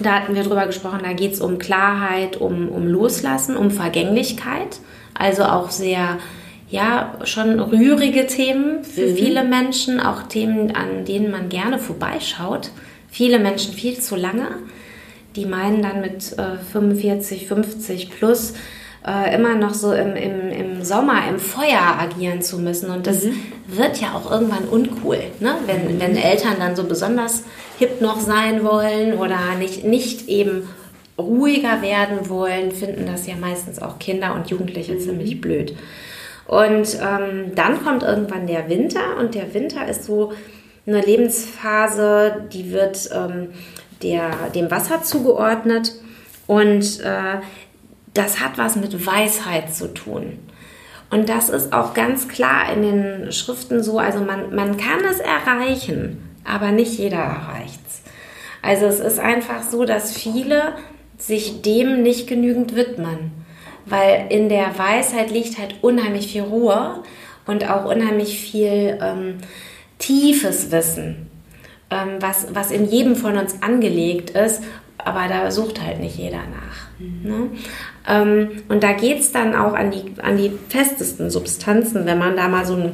da 0.00 0.14
hatten 0.20 0.34
wir 0.34 0.42
drüber 0.42 0.66
gesprochen, 0.66 1.00
da 1.02 1.12
geht 1.12 1.32
es 1.32 1.40
um 1.40 1.58
Klarheit, 1.58 2.36
um, 2.36 2.68
um 2.68 2.86
Loslassen, 2.86 3.56
um 3.56 3.70
Vergänglichkeit. 3.70 4.80
Also 5.14 5.44
auch 5.44 5.70
sehr, 5.70 6.18
ja, 6.68 7.14
schon 7.24 7.60
rührige 7.60 8.26
Themen 8.26 8.82
für 8.84 9.06
mhm. 9.06 9.16
viele 9.16 9.44
Menschen, 9.44 10.00
auch 10.00 10.24
Themen, 10.24 10.74
an 10.74 11.04
denen 11.04 11.30
man 11.30 11.48
gerne 11.48 11.78
vorbeischaut. 11.78 12.70
Viele 13.08 13.38
Menschen 13.38 13.74
viel 13.74 13.98
zu 14.00 14.16
lange. 14.16 14.48
Die 15.36 15.46
meinen 15.46 15.82
dann 15.82 16.00
mit 16.00 16.36
äh, 16.38 16.58
45, 16.72 17.46
50 17.46 18.10
plus, 18.10 18.54
äh, 19.06 19.34
immer 19.34 19.54
noch 19.54 19.74
so 19.74 19.92
im, 19.92 20.16
im, 20.16 20.50
im 20.50 20.84
Sommer, 20.84 21.28
im 21.28 21.38
Feuer 21.38 21.98
agieren 21.98 22.42
zu 22.42 22.58
müssen. 22.58 22.90
Und 22.90 23.06
das 23.06 23.24
mhm. 23.24 23.34
wird 23.66 24.00
ja 24.00 24.14
auch 24.14 24.30
irgendwann 24.30 24.64
uncool, 24.64 25.18
ne? 25.40 25.56
wenn, 25.66 25.96
mhm. 25.96 26.00
wenn 26.00 26.16
Eltern 26.16 26.54
dann 26.58 26.76
so 26.76 26.84
besonders 26.84 27.44
hip 27.78 28.00
noch 28.00 28.20
sein 28.20 28.64
wollen 28.64 29.14
oder 29.18 29.38
nicht, 29.58 29.84
nicht 29.84 30.28
eben 30.28 30.68
ruhiger 31.18 31.82
werden 31.82 32.28
wollen, 32.28 32.72
finden 32.72 33.06
das 33.06 33.26
ja 33.26 33.34
meistens 33.36 33.80
auch 33.80 33.98
Kinder 33.98 34.34
und 34.34 34.50
Jugendliche 34.50 34.94
mhm. 34.94 35.00
ziemlich 35.00 35.40
blöd. 35.40 35.76
Und 36.46 36.98
ähm, 37.00 37.52
dann 37.54 37.82
kommt 37.84 38.02
irgendwann 38.02 38.46
der 38.46 38.68
Winter 38.68 39.16
und 39.18 39.34
der 39.34 39.54
Winter 39.54 39.86
ist 39.88 40.04
so 40.04 40.32
eine 40.86 41.00
Lebensphase, 41.00 42.46
die 42.52 42.70
wird 42.70 43.08
ähm, 43.14 43.48
der, 44.02 44.30
dem 44.54 44.70
Wasser 44.70 45.02
zugeordnet 45.02 45.94
und 46.46 47.00
äh, 47.00 47.40
das 48.14 48.40
hat 48.40 48.58
was 48.58 48.76
mit 48.76 49.06
Weisheit 49.06 49.74
zu 49.74 49.92
tun. 49.92 50.38
Und 51.10 51.28
das 51.28 51.48
ist 51.48 51.72
auch 51.72 51.94
ganz 51.94 52.28
klar 52.28 52.72
in 52.72 52.82
den 52.82 53.32
Schriften 53.32 53.82
so. 53.82 53.98
Also 53.98 54.20
man, 54.20 54.54
man 54.54 54.76
kann 54.76 55.00
es 55.08 55.18
erreichen, 55.20 56.36
aber 56.44 56.70
nicht 56.70 56.98
jeder 56.98 57.18
erreicht 57.18 57.80
es. 57.86 58.02
Also 58.62 58.86
es 58.86 59.00
ist 59.00 59.20
einfach 59.20 59.62
so, 59.62 59.84
dass 59.84 60.16
viele 60.16 60.72
sich 61.18 61.62
dem 61.62 62.02
nicht 62.02 62.26
genügend 62.26 62.74
widmen. 62.74 63.32
Weil 63.86 64.26
in 64.30 64.48
der 64.48 64.78
Weisheit 64.78 65.30
liegt 65.30 65.58
halt 65.58 65.74
unheimlich 65.82 66.28
viel 66.32 66.42
Ruhe 66.42 67.02
und 67.46 67.68
auch 67.68 67.84
unheimlich 67.84 68.40
viel 68.40 68.98
ähm, 69.02 69.38
tiefes 69.98 70.70
Wissen, 70.70 71.30
ähm, 71.90 72.16
was, 72.20 72.46
was 72.54 72.70
in 72.70 72.88
jedem 72.88 73.14
von 73.14 73.36
uns 73.36 73.62
angelegt 73.62 74.30
ist 74.30 74.62
aber 75.04 75.28
da 75.28 75.50
sucht 75.50 75.80
halt 75.82 76.00
nicht 76.00 76.16
jeder 76.16 76.38
nach. 76.38 76.98
Ne? 76.98 77.50
Ähm, 78.06 78.62
und 78.68 78.82
da 78.82 78.92
geht 78.92 79.20
es 79.20 79.32
dann 79.32 79.54
auch 79.54 79.74
an 79.74 79.90
die, 79.90 80.20
an 80.20 80.36
die 80.36 80.52
festesten 80.68 81.30
Substanzen, 81.30 82.06
wenn 82.06 82.18
man 82.18 82.36
da 82.36 82.48
mal 82.48 82.66
so 82.66 82.74
ein 82.74 82.92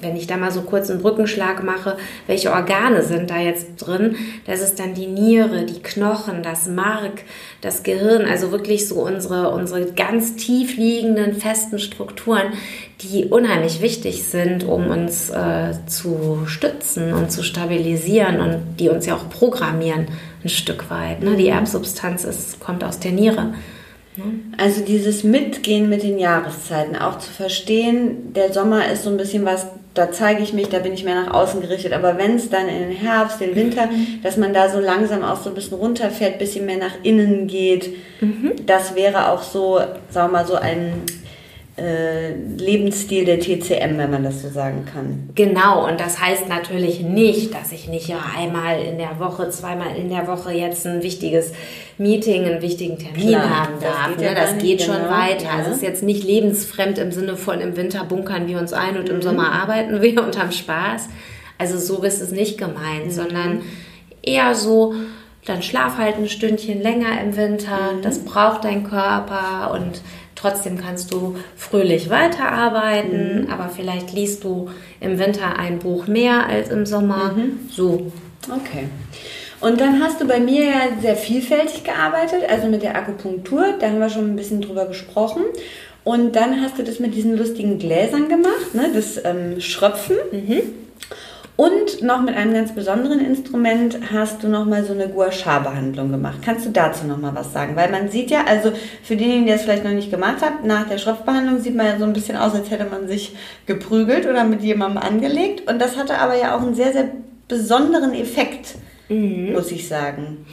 wenn 0.00 0.16
ich 0.16 0.26
da 0.26 0.36
mal 0.36 0.50
so 0.50 0.62
kurz 0.62 0.90
einen 0.90 1.00
Brückenschlag 1.00 1.62
mache, 1.62 1.96
welche 2.26 2.52
Organe 2.52 3.02
sind 3.02 3.30
da 3.30 3.38
jetzt 3.38 3.76
drin? 3.76 4.16
Das 4.46 4.60
ist 4.60 4.78
dann 4.78 4.94
die 4.94 5.06
Niere, 5.06 5.64
die 5.64 5.82
Knochen, 5.82 6.42
das 6.42 6.68
Mark, 6.68 7.22
das 7.60 7.82
Gehirn, 7.82 8.24
also 8.26 8.52
wirklich 8.52 8.88
so 8.88 8.96
unsere, 8.96 9.50
unsere 9.50 9.86
ganz 9.92 10.36
tief 10.36 10.76
liegenden 10.76 11.34
festen 11.34 11.78
Strukturen, 11.78 12.52
die 13.00 13.26
unheimlich 13.26 13.80
wichtig 13.80 14.24
sind, 14.24 14.64
um 14.64 14.88
uns 14.88 15.30
äh, 15.30 15.72
zu 15.86 16.42
stützen 16.46 17.12
und 17.12 17.30
zu 17.30 17.42
stabilisieren 17.42 18.40
und 18.40 18.76
die 18.78 18.88
uns 18.88 19.06
ja 19.06 19.14
auch 19.14 19.28
programmieren 19.28 20.06
ein 20.44 20.48
Stück 20.48 20.90
weit. 20.90 21.22
Ne? 21.22 21.36
Die. 21.36 21.48
Erbsubstanz 21.48 22.24
ist, 22.24 22.60
kommt 22.60 22.84
aus 22.84 23.00
der 23.00 23.12
Niere. 23.12 23.54
Also 24.56 24.84
dieses 24.84 25.24
Mitgehen 25.24 25.88
mit 25.88 26.02
den 26.02 26.18
Jahreszeiten, 26.18 26.96
auch 26.96 27.18
zu 27.18 27.30
verstehen, 27.30 28.32
der 28.34 28.52
Sommer 28.52 28.90
ist 28.90 29.04
so 29.04 29.10
ein 29.10 29.16
bisschen 29.16 29.44
was, 29.44 29.66
da 29.94 30.12
zeige 30.12 30.42
ich 30.42 30.52
mich, 30.52 30.68
da 30.68 30.78
bin 30.78 30.92
ich 30.92 31.04
mehr 31.04 31.22
nach 31.22 31.34
außen 31.34 31.60
gerichtet. 31.60 31.92
Aber 31.92 32.18
wenn 32.18 32.36
es 32.36 32.50
dann 32.50 32.68
in 32.68 32.80
den 32.80 32.92
Herbst, 32.92 33.40
den 33.40 33.54
Winter, 33.54 33.86
mhm. 33.86 34.20
dass 34.22 34.36
man 34.36 34.52
da 34.52 34.68
so 34.68 34.80
langsam 34.80 35.22
auch 35.22 35.40
so 35.40 35.50
ein 35.50 35.54
bisschen 35.54 35.78
runterfährt, 35.78 36.34
ein 36.34 36.38
bisschen 36.38 36.66
mehr 36.66 36.78
nach 36.78 36.94
innen 37.02 37.46
geht, 37.46 37.90
mhm. 38.20 38.52
das 38.66 38.94
wäre 38.94 39.30
auch 39.30 39.42
so, 39.42 39.80
sagen 40.10 40.32
wir 40.32 40.38
mal, 40.38 40.46
so 40.46 40.54
ein 40.54 41.02
äh, 41.78 42.34
Lebensstil 42.34 43.24
der 43.24 43.38
TCM, 43.38 43.96
wenn 43.96 44.10
man 44.10 44.24
das 44.24 44.42
so 44.42 44.48
sagen 44.48 44.84
kann. 44.92 45.30
Genau, 45.34 45.86
und 45.86 46.00
das 46.00 46.20
heißt 46.20 46.48
natürlich 46.48 47.00
nicht, 47.00 47.54
dass 47.54 47.72
ich 47.72 47.88
nicht 47.88 48.08
ja 48.08 48.18
einmal 48.36 48.82
in 48.82 48.98
der 48.98 49.20
Woche, 49.20 49.48
zweimal 49.50 49.96
in 49.96 50.10
der 50.10 50.26
Woche 50.26 50.52
jetzt 50.52 50.86
ein 50.86 51.02
wichtiges 51.02 51.52
Meeting, 51.96 52.44
einen 52.44 52.62
wichtigen 52.62 52.98
Termin 52.98 53.28
Klar, 53.28 53.66
haben 53.66 53.80
darf. 53.80 54.08
Das 54.08 54.16
geht, 54.16 54.28
ne? 54.28 54.34
das 54.34 54.58
geht 54.58 54.82
schon 54.82 54.96
genau, 54.96 55.10
weiter. 55.10 55.44
Ja. 55.44 55.56
Also 55.58 55.70
es 55.70 55.76
ist 55.76 55.82
jetzt 55.82 56.02
nicht 56.02 56.24
lebensfremd 56.24 56.98
im 56.98 57.12
Sinne 57.12 57.36
von 57.36 57.60
im 57.60 57.76
Winter 57.76 58.04
bunkern 58.04 58.48
wir 58.48 58.58
uns 58.58 58.72
ein 58.72 58.96
und 58.96 59.08
mhm. 59.08 59.16
im 59.16 59.22
Sommer 59.22 59.52
arbeiten 59.52 60.02
wir 60.02 60.22
und 60.22 60.38
haben 60.38 60.52
Spaß. 60.52 61.08
Also 61.58 61.78
so 61.78 62.02
ist 62.02 62.20
es 62.20 62.30
nicht 62.32 62.58
gemeint, 62.58 63.06
mhm. 63.06 63.10
sondern 63.10 63.62
eher 64.22 64.54
so, 64.54 64.94
dann 65.44 65.62
schlaf 65.62 65.96
halt 65.98 66.16
ein 66.16 66.28
Stündchen 66.28 66.82
länger 66.82 67.20
im 67.22 67.36
Winter, 67.36 67.94
mhm. 67.94 68.02
das 68.02 68.20
braucht 68.20 68.64
dein 68.64 68.84
Körper 68.84 69.72
und 69.72 70.02
Trotzdem 70.38 70.78
kannst 70.78 71.12
du 71.12 71.34
fröhlich 71.56 72.10
weiterarbeiten, 72.10 73.42
mhm. 73.42 73.50
aber 73.50 73.68
vielleicht 73.68 74.12
liest 74.12 74.44
du 74.44 74.70
im 75.00 75.18
Winter 75.18 75.58
ein 75.58 75.80
Buch 75.80 76.06
mehr 76.06 76.46
als 76.46 76.70
im 76.70 76.86
Sommer. 76.86 77.32
Mhm. 77.32 77.68
So. 77.68 78.12
Okay. 78.48 78.88
Und 79.60 79.80
dann 79.80 80.00
hast 80.00 80.20
du 80.20 80.28
bei 80.28 80.38
mir 80.38 80.66
ja 80.66 80.80
sehr 81.00 81.16
vielfältig 81.16 81.82
gearbeitet, 81.82 82.42
also 82.48 82.68
mit 82.68 82.84
der 82.84 82.94
Akupunktur, 82.94 83.74
da 83.80 83.88
haben 83.88 83.98
wir 83.98 84.08
schon 84.08 84.30
ein 84.30 84.36
bisschen 84.36 84.60
drüber 84.60 84.86
gesprochen. 84.86 85.42
Und 86.04 86.36
dann 86.36 86.62
hast 86.62 86.78
du 86.78 86.84
das 86.84 87.00
mit 87.00 87.16
diesen 87.16 87.36
lustigen 87.36 87.80
Gläsern 87.80 88.28
gemacht, 88.28 88.74
ne? 88.74 88.90
das 88.94 89.20
ähm, 89.24 89.60
Schröpfen. 89.60 90.16
Mhm. 90.30 90.62
Und 91.58 92.02
noch 92.02 92.22
mit 92.22 92.36
einem 92.36 92.54
ganz 92.54 92.72
besonderen 92.72 93.18
Instrument 93.18 93.98
hast 94.12 94.44
du 94.44 94.48
noch 94.48 94.64
mal 94.64 94.84
so 94.84 94.92
eine 94.92 95.08
Gua 95.08 95.32
Sha 95.32 95.58
Behandlung 95.58 96.12
gemacht. 96.12 96.38
Kannst 96.44 96.64
du 96.64 96.70
dazu 96.70 97.04
noch 97.04 97.18
mal 97.18 97.34
was 97.34 97.52
sagen? 97.52 97.74
Weil 97.74 97.90
man 97.90 98.08
sieht 98.10 98.30
ja, 98.30 98.44
also 98.46 98.70
für 99.02 99.16
diejenigen, 99.16 99.46
die 99.46 99.50
das 99.50 99.62
vielleicht 99.62 99.82
noch 99.82 99.90
nicht 99.90 100.08
gemacht 100.08 100.40
haben, 100.40 100.68
nach 100.68 100.88
der 100.88 100.98
Schropfbehandlung 100.98 101.58
sieht 101.60 101.74
man 101.74 101.86
ja 101.86 101.98
so 101.98 102.04
ein 102.04 102.12
bisschen 102.12 102.36
aus, 102.36 102.54
als 102.54 102.70
hätte 102.70 102.84
man 102.84 103.08
sich 103.08 103.34
geprügelt 103.66 104.24
oder 104.26 104.44
mit 104.44 104.62
jemandem 104.62 105.02
angelegt. 105.02 105.68
Und 105.68 105.80
das 105.80 105.96
hatte 105.96 106.18
aber 106.18 106.38
ja 106.38 106.56
auch 106.56 106.62
einen 106.62 106.76
sehr, 106.76 106.92
sehr 106.92 107.10
besonderen 107.48 108.14
Effekt, 108.14 108.76
mhm. 109.08 109.52
muss 109.52 109.72
ich 109.72 109.88
sagen. 109.88 110.46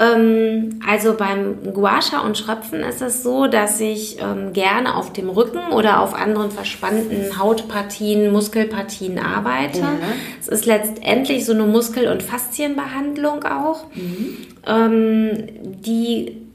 Ähm, 0.00 0.80
also 0.86 1.14
beim 1.14 1.74
Guasha 1.74 2.20
und 2.20 2.38
Schröpfen 2.38 2.80
ist 2.80 3.02
es 3.02 3.22
so, 3.22 3.46
dass 3.46 3.78
ich 3.80 4.18
ähm, 4.18 4.54
gerne 4.54 4.96
auf 4.96 5.12
dem 5.12 5.28
Rücken 5.28 5.72
oder 5.72 6.00
auf 6.00 6.14
anderen 6.14 6.50
verspannten 6.50 7.38
Hautpartien, 7.38 8.32
Muskelpartien 8.32 9.18
arbeite. 9.18 9.80
Ja. 9.80 9.98
Es 10.40 10.48
ist 10.48 10.64
letztendlich 10.64 11.44
so 11.44 11.52
eine 11.52 11.64
Muskel- 11.64 12.08
und 12.08 12.22
Faszienbehandlung 12.22 13.44
auch, 13.44 13.84
mhm. 13.94 14.36
ähm, 14.66 15.48
die 15.60 16.49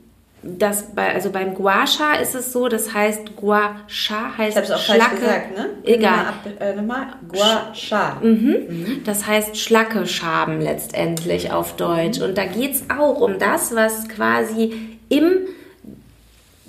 das 0.48 0.94
bei, 0.94 1.12
also 1.12 1.32
beim 1.32 1.56
Gua 1.56 1.88
Sha 1.88 2.14
ist 2.14 2.36
es 2.36 2.54
so, 2.54 2.68
das 2.68 2.94
heißt 2.94 3.36
Gua 3.36 3.78
Sha 3.88 4.38
heißt 4.38 4.58
ich 4.64 4.72
auch 4.72 4.78
Schlacke. 4.78 5.16
Gesagt, 5.16 5.58
ne? 5.58 5.70
Egal. 5.84 6.26
Äh, 6.60 6.76
nochmal, 6.76 7.08
Gua 7.28 7.74
Sha. 7.74 8.20
Mhm. 8.22 8.56
Mhm. 8.70 9.02
Das 9.06 9.26
heißt 9.26 9.58
Schlacke 9.58 10.06
Schaben 10.06 10.62
letztendlich 10.62 11.52
auf 11.52 11.76
Deutsch. 11.76 12.22
Und 12.22 12.38
da 12.38 12.46
geht 12.46 12.76
es 12.76 12.84
auch 12.96 13.22
um 13.22 13.40
das, 13.40 13.76
was 13.76 14.08
quasi 14.08 14.98
im 15.10 15.48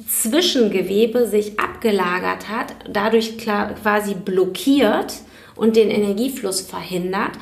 Zwischengewebe 0.08 1.26
sich 1.26 1.60
abgelagert 1.60 2.48
hat, 2.48 2.74
dadurch 2.88 3.36
quasi 3.38 4.14
blockiert 4.14 5.14
und 5.54 5.76
den 5.76 5.90
Energiefluss 5.90 6.62
verhindert. 6.62 7.32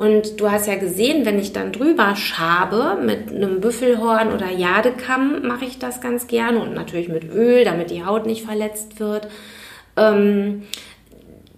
Und 0.00 0.40
du 0.40 0.50
hast 0.50 0.66
ja 0.66 0.76
gesehen, 0.76 1.26
wenn 1.26 1.38
ich 1.38 1.52
dann 1.52 1.72
drüber 1.72 2.16
schabe 2.16 2.96
mit 3.04 3.28
einem 3.28 3.60
Büffelhorn 3.60 4.32
oder 4.32 4.50
Jadekamm, 4.50 5.46
mache 5.46 5.66
ich 5.66 5.78
das 5.78 6.00
ganz 6.00 6.26
gerne 6.26 6.58
und 6.58 6.72
natürlich 6.72 7.10
mit 7.10 7.30
Öl, 7.30 7.66
damit 7.66 7.90
die 7.90 8.02
Haut 8.02 8.24
nicht 8.24 8.46
verletzt 8.46 8.98
wird. 8.98 9.28
Ähm, 9.98 10.62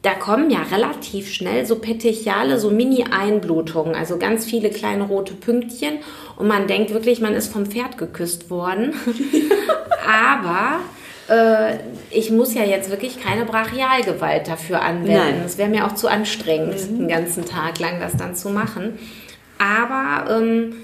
da 0.02 0.14
kommen 0.14 0.50
ja 0.50 0.58
relativ 0.72 1.32
schnell 1.32 1.66
so 1.66 1.76
Petechiale, 1.76 2.58
so 2.58 2.72
Mini-Einblutungen, 2.72 3.94
also 3.94 4.18
ganz 4.18 4.44
viele 4.44 4.70
kleine 4.70 5.04
rote 5.04 5.34
Pünktchen 5.34 5.98
und 6.36 6.48
man 6.48 6.66
denkt 6.66 6.92
wirklich, 6.92 7.20
man 7.20 7.34
ist 7.34 7.52
vom 7.52 7.66
Pferd 7.66 7.96
geküsst 7.96 8.50
worden. 8.50 8.92
Aber 10.04 10.80
äh, 11.32 11.78
ich 12.10 12.30
muss 12.30 12.54
ja 12.54 12.64
jetzt 12.64 12.90
wirklich 12.90 13.20
keine 13.20 13.44
Brachialgewalt 13.44 14.48
dafür 14.48 14.82
anwenden. 14.82 15.42
Es 15.46 15.56
wäre 15.56 15.70
mir 15.70 15.86
auch 15.86 15.94
zu 15.94 16.08
anstrengend, 16.08 16.90
mhm. 16.90 16.98
den 16.98 17.08
ganzen 17.08 17.44
Tag 17.44 17.78
lang 17.78 18.00
das 18.00 18.16
dann 18.16 18.34
zu 18.34 18.50
machen. 18.50 18.98
Aber 19.58 20.30
ähm, 20.30 20.74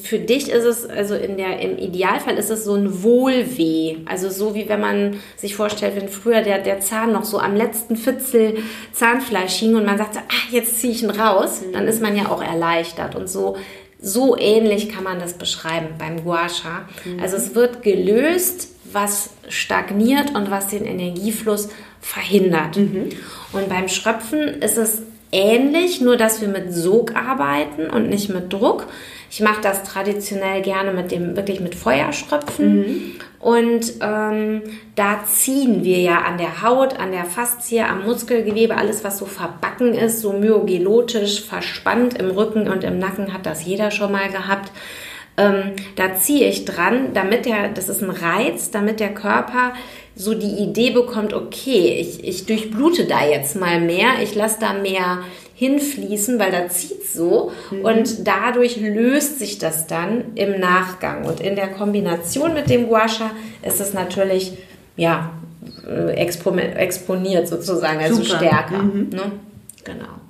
für 0.00 0.18
dich 0.18 0.50
ist 0.50 0.64
es, 0.64 0.86
also 0.88 1.14
in 1.14 1.36
der, 1.36 1.60
im 1.60 1.76
Idealfall 1.76 2.36
ist 2.38 2.50
es 2.50 2.64
so 2.64 2.74
ein 2.74 3.02
Wohlweh. 3.02 3.96
Also 4.06 4.30
so 4.30 4.54
wie 4.54 4.68
wenn 4.68 4.80
man 4.80 5.18
sich 5.36 5.56
vorstellt, 5.56 5.96
wenn 5.96 6.08
früher 6.08 6.42
der, 6.42 6.60
der 6.60 6.80
Zahn 6.80 7.12
noch 7.12 7.24
so 7.24 7.38
am 7.38 7.54
letzten 7.54 7.96
Fitzel 7.96 8.58
Zahnfleisch 8.92 9.54
hing 9.54 9.74
und 9.74 9.84
man 9.84 9.98
sagte, 9.98 10.20
ach, 10.28 10.52
jetzt 10.52 10.80
ziehe 10.80 10.92
ich 10.92 11.02
ihn 11.02 11.10
raus, 11.10 11.60
mhm. 11.60 11.72
dann 11.72 11.88
ist 11.88 12.00
man 12.00 12.16
ja 12.16 12.30
auch 12.30 12.42
erleichtert. 12.42 13.16
Und 13.16 13.28
so, 13.28 13.56
so 14.00 14.36
ähnlich 14.38 14.88
kann 14.88 15.04
man 15.04 15.18
das 15.18 15.34
beschreiben 15.34 15.88
beim 15.98 16.24
Gua 16.24 16.48
Sha. 16.48 16.88
Mhm. 17.04 17.20
Also 17.20 17.36
es 17.36 17.54
wird 17.54 17.82
gelöst, 17.82 18.73
was 18.94 19.30
stagniert 19.48 20.34
und 20.34 20.50
was 20.50 20.68
den 20.68 20.84
Energiefluss 20.84 21.68
verhindert. 22.00 22.76
Mhm. 22.76 23.10
Und 23.52 23.68
beim 23.68 23.88
Schröpfen 23.88 24.62
ist 24.62 24.78
es 24.78 25.02
ähnlich, 25.32 26.00
nur 26.00 26.16
dass 26.16 26.40
wir 26.40 26.48
mit 26.48 26.72
Sog 26.72 27.16
arbeiten 27.16 27.90
und 27.90 28.08
nicht 28.08 28.28
mit 28.28 28.52
Druck. 28.52 28.86
Ich 29.30 29.40
mache 29.40 29.60
das 29.60 29.82
traditionell 29.82 30.62
gerne 30.62 30.92
mit 30.92 31.10
dem 31.10 31.34
wirklich 31.34 31.60
mit 31.60 31.74
Feuerströpfen. 31.74 32.76
Mhm. 32.76 33.12
Und 33.40 33.94
ähm, 34.00 34.62
da 34.94 35.24
ziehen 35.26 35.84
wir 35.84 35.98
ja 35.98 36.22
an 36.22 36.38
der 36.38 36.62
Haut, 36.62 36.98
an 36.98 37.10
der 37.10 37.24
Faszie, 37.24 37.80
am 37.80 38.04
Muskelgewebe, 38.04 38.76
alles 38.76 39.04
was 39.04 39.18
so 39.18 39.26
verbacken 39.26 39.92
ist, 39.92 40.22
so 40.22 40.32
myogelotisch 40.32 41.42
verspannt 41.42 42.16
im 42.16 42.30
Rücken 42.30 42.68
und 42.68 42.84
im 42.84 42.98
Nacken, 42.98 43.34
hat 43.34 43.44
das 43.44 43.66
jeder 43.66 43.90
schon 43.90 44.12
mal 44.12 44.30
gehabt. 44.30 44.70
Ähm, 45.36 45.72
da 45.96 46.14
ziehe 46.14 46.48
ich 46.48 46.64
dran, 46.64 47.08
damit 47.12 47.46
der, 47.46 47.68
das 47.68 47.88
ist 47.88 48.02
ein 48.02 48.10
Reiz, 48.10 48.70
damit 48.70 49.00
der 49.00 49.12
Körper 49.14 49.72
so 50.16 50.34
die 50.34 50.62
Idee 50.62 50.90
bekommt, 50.90 51.32
okay, 51.34 51.98
ich, 52.00 52.22
ich 52.22 52.46
durchblute 52.46 53.06
da 53.06 53.26
jetzt 53.26 53.56
mal 53.56 53.80
mehr, 53.80 54.22
ich 54.22 54.34
lasse 54.34 54.58
da 54.60 54.72
mehr 54.72 55.24
hinfließen, 55.56 56.38
weil 56.38 56.52
da 56.52 56.68
zieht 56.68 57.06
so 57.06 57.52
mhm. 57.70 57.84
und 57.84 58.26
dadurch 58.26 58.76
löst 58.76 59.38
sich 59.38 59.58
das 59.58 59.86
dann 59.86 60.36
im 60.36 60.60
Nachgang. 60.60 61.24
Und 61.24 61.40
in 61.40 61.56
der 61.56 61.68
Kombination 61.68 62.54
mit 62.54 62.70
dem 62.70 62.86
Guasha 62.88 63.30
ist 63.62 63.80
es 63.80 63.92
natürlich, 63.92 64.52
ja, 64.96 65.32
äh, 65.88 66.12
exponiert 66.12 67.48
sozusagen, 67.48 68.00
also 68.00 68.22
Super. 68.22 68.36
stärker. 68.36 68.82
Mhm. 68.82 69.08
Ne? 69.10 69.32
Genau. 69.84 70.23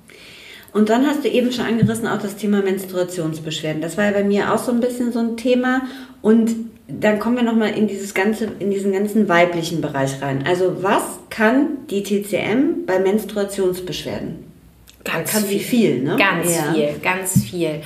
Und 0.75 0.89
dann 0.89 1.07
hast 1.07 1.23
du 1.23 1.29
eben 1.29 1.53
schon 1.53 1.63
angerissen 1.63 2.05
auch 2.05 2.21
das 2.21 2.35
Thema 2.35 2.61
Menstruationsbeschwerden. 2.61 3.81
Das 3.81 3.95
war 3.95 4.07
ja 4.07 4.11
bei 4.11 4.25
mir 4.25 4.53
auch 4.53 4.57
so 4.57 4.73
ein 4.73 4.81
bisschen 4.81 5.13
so 5.13 5.19
ein 5.19 5.37
Thema. 5.37 5.83
Und 6.21 6.53
dann 6.89 7.17
kommen 7.17 7.37
wir 7.37 7.43
nochmal 7.43 7.69
in 7.77 7.87
dieses 7.87 8.13
ganze, 8.13 8.49
in 8.59 8.71
diesen 8.71 8.91
ganzen 8.91 9.29
weiblichen 9.29 9.79
Bereich 9.79 10.21
rein. 10.21 10.43
Also 10.45 10.83
was 10.83 11.03
kann 11.29 11.87
die 11.89 12.03
TCM 12.03 12.85
bei 12.85 12.99
Menstruationsbeschwerden? 12.99 14.43
Ganz 15.05 15.31
kann 15.31 15.43
viel, 15.45 15.59
viel 15.61 16.03
ne? 16.03 16.17
Ganz 16.17 16.53
ja. 16.53 16.73
viel, 16.73 16.99
ganz 17.01 17.45
viel. 17.45 17.81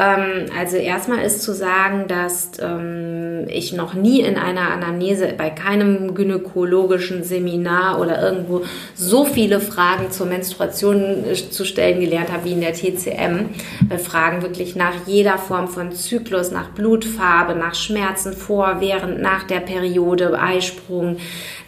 Ähm, 0.00 0.46
also 0.58 0.76
erstmal 0.76 1.22
ist 1.24 1.42
zu 1.42 1.52
sagen, 1.52 2.08
dass 2.08 2.52
ähm, 2.60 3.46
ich 3.48 3.74
noch 3.74 3.92
nie 3.92 4.20
in 4.20 4.38
einer 4.38 4.70
Anamnese 4.70 5.34
bei 5.36 5.50
keinem 5.50 6.14
gynäkologischen 6.14 7.22
Seminar 7.22 8.00
oder 8.00 8.22
irgendwo 8.22 8.62
so 8.94 9.26
viele 9.26 9.60
Fragen 9.60 10.10
zur 10.10 10.26
Menstruation 10.26 11.24
äh, 11.26 11.34
zu 11.34 11.66
stellen 11.66 12.00
gelernt 12.00 12.32
habe 12.32 12.46
wie 12.46 12.52
in 12.52 12.62
der 12.62 12.72
TCM. 12.72 13.50
Wir 13.88 13.98
fragen 13.98 14.40
wirklich 14.40 14.74
nach 14.74 14.94
jeder 15.06 15.36
Form 15.36 15.68
von 15.68 15.92
Zyklus, 15.92 16.50
nach 16.50 16.70
Blutfarbe, 16.70 17.54
nach 17.54 17.74
Schmerzen 17.74 18.32
vor, 18.32 18.76
während, 18.80 19.20
nach 19.20 19.42
der 19.42 19.60
Periode, 19.60 20.38
Eisprung, 20.40 21.18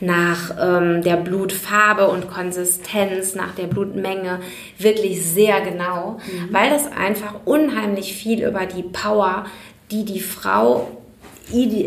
nach 0.00 0.54
ähm, 0.58 1.02
der 1.02 1.16
Blutfarbe 1.16 2.08
und 2.08 2.30
Konsistenz, 2.30 3.34
nach 3.34 3.54
der 3.54 3.66
Blutmenge, 3.66 4.40
wirklich 4.78 5.24
sehr 5.24 5.60
genau, 5.60 6.18
mhm. 6.18 6.52
weil 6.52 6.70
das 6.70 6.90
einfach 6.90 7.34
unheimlich 7.44 8.14
viel 8.14 8.21
über 8.40 8.66
die 8.66 8.82
Power, 8.82 9.46
die 9.90 10.04
die 10.04 10.20
Frau 10.20 10.88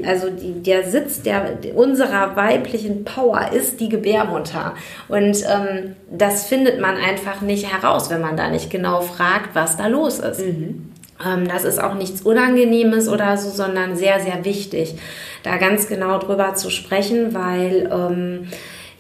also 0.06 0.30
die, 0.30 0.62
der 0.62 0.84
Sitz 0.84 1.22
der, 1.22 1.58
unserer 1.76 2.36
weiblichen 2.36 3.04
Power 3.04 3.52
ist 3.52 3.80
die 3.80 3.90
Gebärmutter. 3.90 4.76
Und 5.08 5.44
ähm, 5.44 5.96
das 6.12 6.46
findet 6.46 6.80
man 6.80 6.98
einfach 6.98 7.42
nicht 7.42 7.72
heraus, 7.72 8.10
wenn 8.10 8.22
man 8.22 8.38
da 8.38 8.50
nicht 8.50 8.70
genau 8.70 9.02
fragt, 9.02 9.56
was 9.56 9.78
da 9.78 9.88
los 9.88 10.20
ist. 10.20 10.42
Mhm. 10.46 10.92
Ähm, 11.26 11.48
das 11.48 11.64
ist 11.64 11.82
auch 11.82 11.96
nichts 11.96 12.22
Unangenehmes 12.22 13.08
oder 13.08 13.38
so, 13.38 13.50
sondern 13.50 13.96
sehr, 13.96 14.20
sehr 14.20 14.44
wichtig, 14.46 14.96
da 15.44 15.58
ganz 15.58 15.88
genau 15.88 16.20
drüber 16.20 16.56
zu 16.56 16.70
sprechen, 16.70 17.34
weil 17.34 17.90
ähm, 17.92 18.48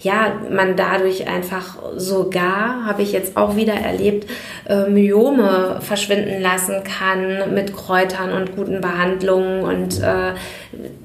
ja, 0.05 0.39
man 0.51 0.75
dadurch 0.75 1.27
einfach 1.27 1.79
sogar, 1.97 2.85
habe 2.85 3.01
ich 3.01 3.11
jetzt 3.11 3.35
auch 3.35 3.55
wieder 3.55 3.73
erlebt, 3.73 4.29
äh, 4.69 4.87
Myome 4.87 5.79
verschwinden 5.81 6.43
lassen 6.43 6.83
kann 6.83 7.55
mit 7.55 7.75
Kräutern 7.75 8.31
und 8.31 8.55
guten 8.55 8.81
Behandlungen 8.81 9.63
und 9.63 9.99
äh, 10.03 10.33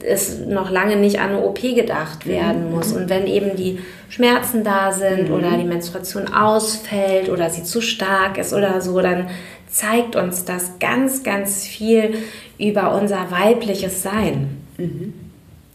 es 0.04 0.40
noch 0.40 0.70
lange 0.70 0.96
nicht 0.96 1.18
an 1.18 1.30
eine 1.30 1.40
OP 1.40 1.62
gedacht 1.62 2.26
werden 2.26 2.66
mhm. 2.66 2.74
muss. 2.74 2.92
Und 2.92 3.08
wenn 3.08 3.26
eben 3.26 3.56
die 3.56 3.78
Schmerzen 4.10 4.64
da 4.64 4.92
sind 4.92 5.30
mhm. 5.30 5.34
oder 5.34 5.56
die 5.56 5.64
Menstruation 5.64 6.28
ausfällt 6.30 7.30
oder 7.30 7.48
sie 7.48 7.62
zu 7.62 7.80
stark 7.80 8.36
ist 8.36 8.52
oder 8.52 8.82
so, 8.82 9.00
dann 9.00 9.28
zeigt 9.66 10.14
uns 10.14 10.44
das 10.44 10.78
ganz, 10.78 11.22
ganz 11.22 11.64
viel 11.66 12.18
über 12.58 12.94
unser 13.00 13.30
weibliches 13.30 14.02
Sein. 14.02 14.58
Mhm. 14.76 15.14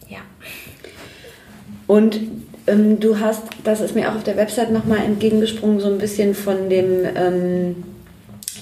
Ja. 0.10 0.20
Und 1.88 2.20
ähm, 2.68 3.00
du 3.00 3.20
hast, 3.20 3.44
das 3.64 3.82
ist 3.82 3.96
mir 3.96 4.10
auch 4.10 4.16
auf 4.16 4.24
der 4.24 4.38
Website 4.38 4.72
nochmal 4.72 5.00
entgegengesprungen, 5.00 5.80
so 5.80 5.88
ein 5.88 5.98
bisschen 5.98 6.36
von 6.36 6.70
dem 6.70 7.06
ähm, 7.16 7.84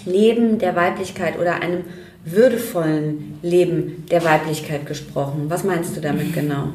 Leben 0.06 0.60
der 0.60 0.76
Weiblichkeit 0.76 1.40
oder 1.40 1.62
einem 1.62 1.84
würdevollen 2.26 3.38
Leben 3.42 4.06
der 4.10 4.24
Weiblichkeit 4.24 4.86
gesprochen. 4.86 5.46
Was 5.50 5.64
meinst 5.64 5.96
du 5.96 6.02
damit 6.02 6.34
genau? 6.34 6.70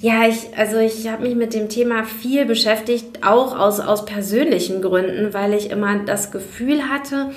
Ja, 0.00 0.26
ich, 0.26 0.56
also 0.56 0.78
ich 0.78 1.08
habe 1.08 1.24
mich 1.24 1.34
mit 1.34 1.52
dem 1.52 1.68
Thema 1.68 2.04
viel 2.04 2.46
beschäftigt, 2.46 3.22
auch 3.22 3.58
aus, 3.58 3.80
aus 3.80 4.06
persönlichen 4.06 4.80
Gründen, 4.80 5.34
weil 5.34 5.52
ich 5.52 5.70
immer 5.70 5.98
das 6.04 6.30
Gefühl 6.30 6.88
hatte, 6.88 7.32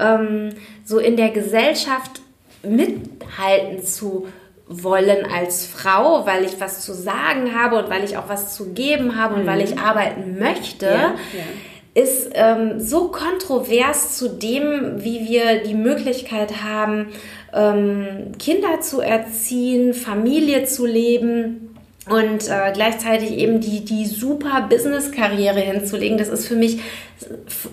ähm, 0.00 0.50
so 0.84 0.98
in 0.98 1.16
der 1.16 1.30
Gesellschaft 1.30 2.20
mithalten 2.64 3.84
zu 3.84 4.26
wollen 4.70 5.26
als 5.26 5.66
Frau, 5.66 6.24
weil 6.26 6.44
ich 6.44 6.60
was 6.60 6.84
zu 6.84 6.94
sagen 6.94 7.54
habe 7.54 7.76
und 7.76 7.90
weil 7.90 8.04
ich 8.04 8.16
auch 8.16 8.28
was 8.28 8.54
zu 8.54 8.72
geben 8.72 9.16
habe 9.16 9.34
und 9.34 9.42
mhm. 9.42 9.46
weil 9.48 9.60
ich 9.60 9.78
arbeiten 9.78 10.38
möchte, 10.38 10.86
ja, 10.86 11.14
ja. 11.34 12.00
ist 12.02 12.30
ähm, 12.34 12.78
so 12.78 13.08
kontrovers 13.08 14.16
zu 14.16 14.28
dem, 14.28 15.02
wie 15.02 15.28
wir 15.28 15.64
die 15.64 15.74
Möglichkeit 15.74 16.62
haben, 16.62 17.08
ähm, 17.52 18.32
Kinder 18.38 18.80
zu 18.80 19.00
erziehen, 19.00 19.92
Familie 19.92 20.64
zu 20.66 20.86
leben 20.86 21.76
und 22.08 22.48
äh, 22.48 22.70
gleichzeitig 22.72 23.32
eben 23.32 23.60
die, 23.60 23.84
die 23.84 24.06
super 24.06 24.68
Business-Karriere 24.70 25.60
hinzulegen. 25.60 26.16
Das 26.16 26.28
ist 26.28 26.46
für 26.46 26.54
mich 26.54 26.80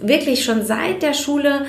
wirklich 0.02 0.43
schon 0.43 0.66
seit 0.66 1.04
der 1.04 1.14
Schule 1.14 1.68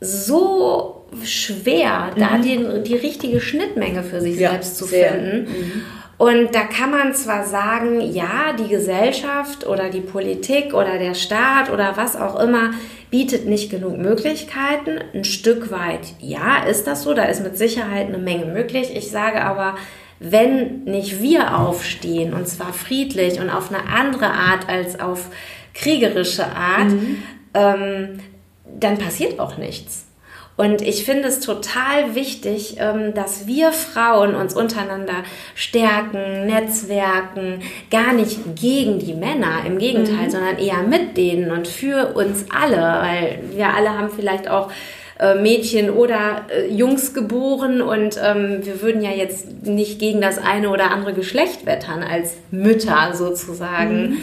so 0.00 1.01
schwer, 1.24 2.10
mhm. 2.14 2.20
da 2.20 2.38
die, 2.38 2.82
die 2.84 2.96
richtige 2.96 3.40
Schnittmenge 3.40 4.02
für 4.02 4.20
sich 4.20 4.38
ja, 4.38 4.50
selbst 4.50 4.76
zu 4.76 4.86
sehr. 4.86 5.12
finden. 5.12 5.50
Mhm. 5.50 5.82
Und 6.18 6.54
da 6.54 6.60
kann 6.62 6.92
man 6.92 7.14
zwar 7.14 7.44
sagen, 7.44 8.00
ja, 8.00 8.52
die 8.56 8.68
Gesellschaft 8.68 9.66
oder 9.66 9.90
die 9.90 10.00
Politik 10.00 10.72
oder 10.72 10.98
der 10.98 11.14
Staat 11.14 11.68
oder 11.68 11.96
was 11.96 12.14
auch 12.14 12.38
immer 12.38 12.70
bietet 13.10 13.46
nicht 13.46 13.70
genug 13.70 13.98
Möglichkeiten. 13.98 15.00
Ein 15.14 15.24
Stück 15.24 15.72
weit, 15.72 16.14
ja, 16.20 16.62
ist 16.64 16.86
das 16.86 17.02
so. 17.02 17.12
Da 17.12 17.24
ist 17.24 17.42
mit 17.42 17.58
Sicherheit 17.58 18.06
eine 18.06 18.18
Menge 18.18 18.46
möglich. 18.46 18.94
Ich 18.94 19.10
sage 19.10 19.42
aber, 19.42 19.74
wenn 20.20 20.84
nicht 20.84 21.20
wir 21.20 21.58
aufstehen, 21.58 22.34
und 22.34 22.46
zwar 22.46 22.72
friedlich 22.72 23.40
und 23.40 23.50
auf 23.50 23.70
eine 23.72 23.92
andere 23.92 24.26
Art 24.26 24.68
als 24.68 25.00
auf 25.00 25.28
kriegerische 25.74 26.46
Art, 26.46 26.90
mhm. 26.90 27.22
ähm, 27.54 28.20
dann 28.78 28.98
passiert 28.98 29.40
auch 29.40 29.58
nichts. 29.58 30.06
Und 30.56 30.82
ich 30.82 31.04
finde 31.04 31.28
es 31.28 31.40
total 31.40 32.14
wichtig, 32.14 32.76
ähm, 32.78 33.14
dass 33.14 33.46
wir 33.46 33.72
Frauen 33.72 34.34
uns 34.34 34.54
untereinander 34.54 35.24
stärken, 35.54 36.46
netzwerken, 36.46 37.62
gar 37.90 38.12
nicht 38.12 38.38
gegen 38.60 38.98
die 38.98 39.14
Männer, 39.14 39.64
im 39.66 39.78
Gegenteil, 39.78 40.26
mhm. 40.26 40.30
sondern 40.30 40.58
eher 40.58 40.82
mit 40.82 41.16
denen 41.16 41.50
und 41.50 41.66
für 41.66 42.14
uns 42.14 42.46
alle, 42.50 42.76
weil 42.76 43.40
wir 43.56 43.74
alle 43.74 43.98
haben 43.98 44.10
vielleicht 44.10 44.48
auch 44.48 44.70
äh, 45.18 45.36
Mädchen 45.36 45.88
oder 45.88 46.44
äh, 46.50 46.68
Jungs 46.68 47.14
geboren 47.14 47.80
und 47.80 48.20
ähm, 48.22 48.58
wir 48.62 48.82
würden 48.82 49.02
ja 49.02 49.10
jetzt 49.10 49.62
nicht 49.62 49.98
gegen 49.98 50.20
das 50.20 50.36
eine 50.36 50.68
oder 50.68 50.90
andere 50.90 51.14
Geschlecht 51.14 51.64
wettern 51.64 52.02
als 52.02 52.36
Mütter 52.50 53.14
sozusagen. 53.14 54.10
Mhm 54.10 54.22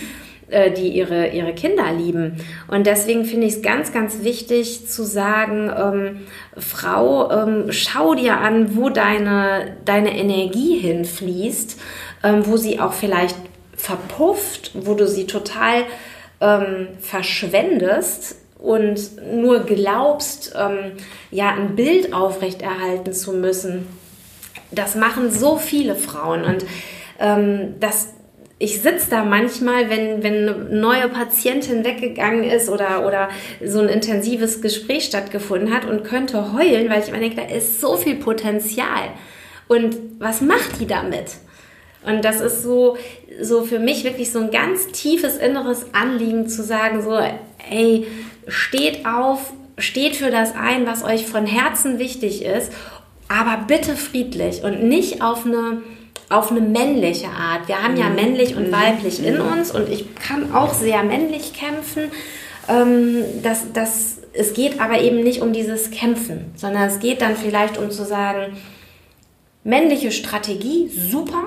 äh, 0.49 0.71
die 0.71 0.89
ihre, 0.89 1.29
ihre 1.29 1.53
Kinder 1.53 1.91
lieben. 1.91 2.37
Und 2.67 2.87
deswegen 2.87 3.25
finde 3.25 3.47
ich 3.47 3.55
es 3.55 3.61
ganz, 3.61 3.93
ganz 3.93 4.23
wichtig 4.23 4.87
zu 4.87 5.03
sagen, 5.03 5.71
ähm, 5.75 6.27
Frau, 6.57 7.31
ähm, 7.31 7.71
schau 7.71 8.15
dir 8.15 8.37
an, 8.37 8.75
wo 8.75 8.89
deine, 8.89 9.77
deine 9.85 10.17
Energie 10.17 10.77
hinfließt. 10.77 11.79
ähm, 12.23 12.45
wo 12.45 12.57
sie 12.57 12.79
auch 12.79 12.93
vielleicht 12.93 13.35
verpufft, 13.75 14.71
wo 14.73 14.93
du 14.93 15.07
sie 15.07 15.25
total 15.25 15.83
ähm, 16.41 16.89
verschwendest 16.99 18.35
und 18.57 18.99
nur 19.33 19.61
glaubst, 19.61 20.53
ähm, 20.57 20.93
ja, 21.31 21.51
ein 21.51 21.75
Bild 21.75 22.13
aufrechterhalten 22.13 23.13
zu 23.13 23.33
müssen. 23.33 23.87
Das 24.71 24.95
machen 24.95 25.31
so 25.31 25.57
viele 25.57 25.95
Frauen 25.95 26.43
und 26.43 26.65
ähm, 27.19 27.75
das, 27.79 28.13
ich 28.61 28.81
sitze 28.81 29.09
da 29.09 29.23
manchmal, 29.23 29.89
wenn, 29.89 30.21
wenn 30.21 30.49
eine 30.49 30.51
neue 30.69 31.07
Patientin 31.07 31.85
weggegangen 31.85 32.43
ist 32.43 32.69
oder, 32.69 33.07
oder 33.07 33.29
so 33.65 33.79
ein 33.79 33.87
intensives 33.87 34.61
Gespräch 34.61 35.05
stattgefunden 35.05 35.73
hat 35.73 35.85
und 35.85 36.03
könnte 36.03 36.53
heulen, 36.53 36.89
weil 36.89 37.01
ich 37.01 37.07
immer 37.07 37.19
denke, 37.19 37.37
da 37.37 37.55
ist 37.55 37.79
so 37.79 37.95
viel 37.95 38.15
Potenzial. 38.15 39.13
Und 39.69 39.95
was 40.19 40.41
macht 40.41 40.81
die 40.81 40.87
damit? 40.87 41.37
Und 42.05 42.25
das 42.25 42.41
ist 42.41 42.63
so, 42.63 42.97
so 43.41 43.63
für 43.63 43.79
mich 43.79 44.03
wirklich 44.03 44.31
so 44.31 44.39
ein 44.39 44.51
ganz 44.51 44.87
tiefes 44.87 45.37
inneres 45.37 45.93
Anliegen 45.93 46.49
zu 46.49 46.61
sagen, 46.61 47.01
so, 47.01 47.17
ey, 47.69 48.07
steht 48.47 49.05
auf, 49.05 49.53
steht 49.77 50.17
für 50.17 50.31
das 50.31 50.53
ein, 50.55 50.85
was 50.85 51.03
euch 51.03 51.25
von 51.27 51.45
Herzen 51.45 51.97
wichtig 51.97 52.43
ist, 52.43 52.73
aber 53.29 53.65
bitte 53.67 53.95
friedlich 53.95 54.63
und 54.63 54.83
nicht 54.83 55.21
auf 55.21 55.45
eine, 55.45 55.81
auf 56.29 56.51
eine 56.51 56.61
männliche 56.61 57.27
Art. 57.27 57.67
Wir 57.67 57.81
haben 57.81 57.97
ja 57.97 58.09
mhm. 58.09 58.15
männlich 58.15 58.55
und 58.55 58.67
mhm. 58.67 58.71
weiblich 58.71 59.25
in 59.25 59.35
mhm. 59.35 59.51
uns 59.51 59.71
und 59.71 59.89
ich 59.89 60.15
kann 60.15 60.53
auch 60.53 60.73
sehr 60.73 61.03
männlich 61.03 61.53
kämpfen. 61.53 62.11
Ähm, 62.67 63.23
das, 63.43 63.73
das, 63.73 64.19
es 64.33 64.53
geht 64.53 64.79
aber 64.79 65.01
eben 65.01 65.23
nicht 65.23 65.41
um 65.41 65.53
dieses 65.53 65.89
Kämpfen, 65.91 66.51
sondern 66.55 66.83
es 66.83 66.99
geht 66.99 67.21
dann 67.21 67.35
vielleicht 67.35 67.77
um 67.77 67.89
zu 67.89 68.05
sagen, 68.05 68.57
männliche 69.63 70.11
Strategie, 70.11 70.89
super, 70.89 71.43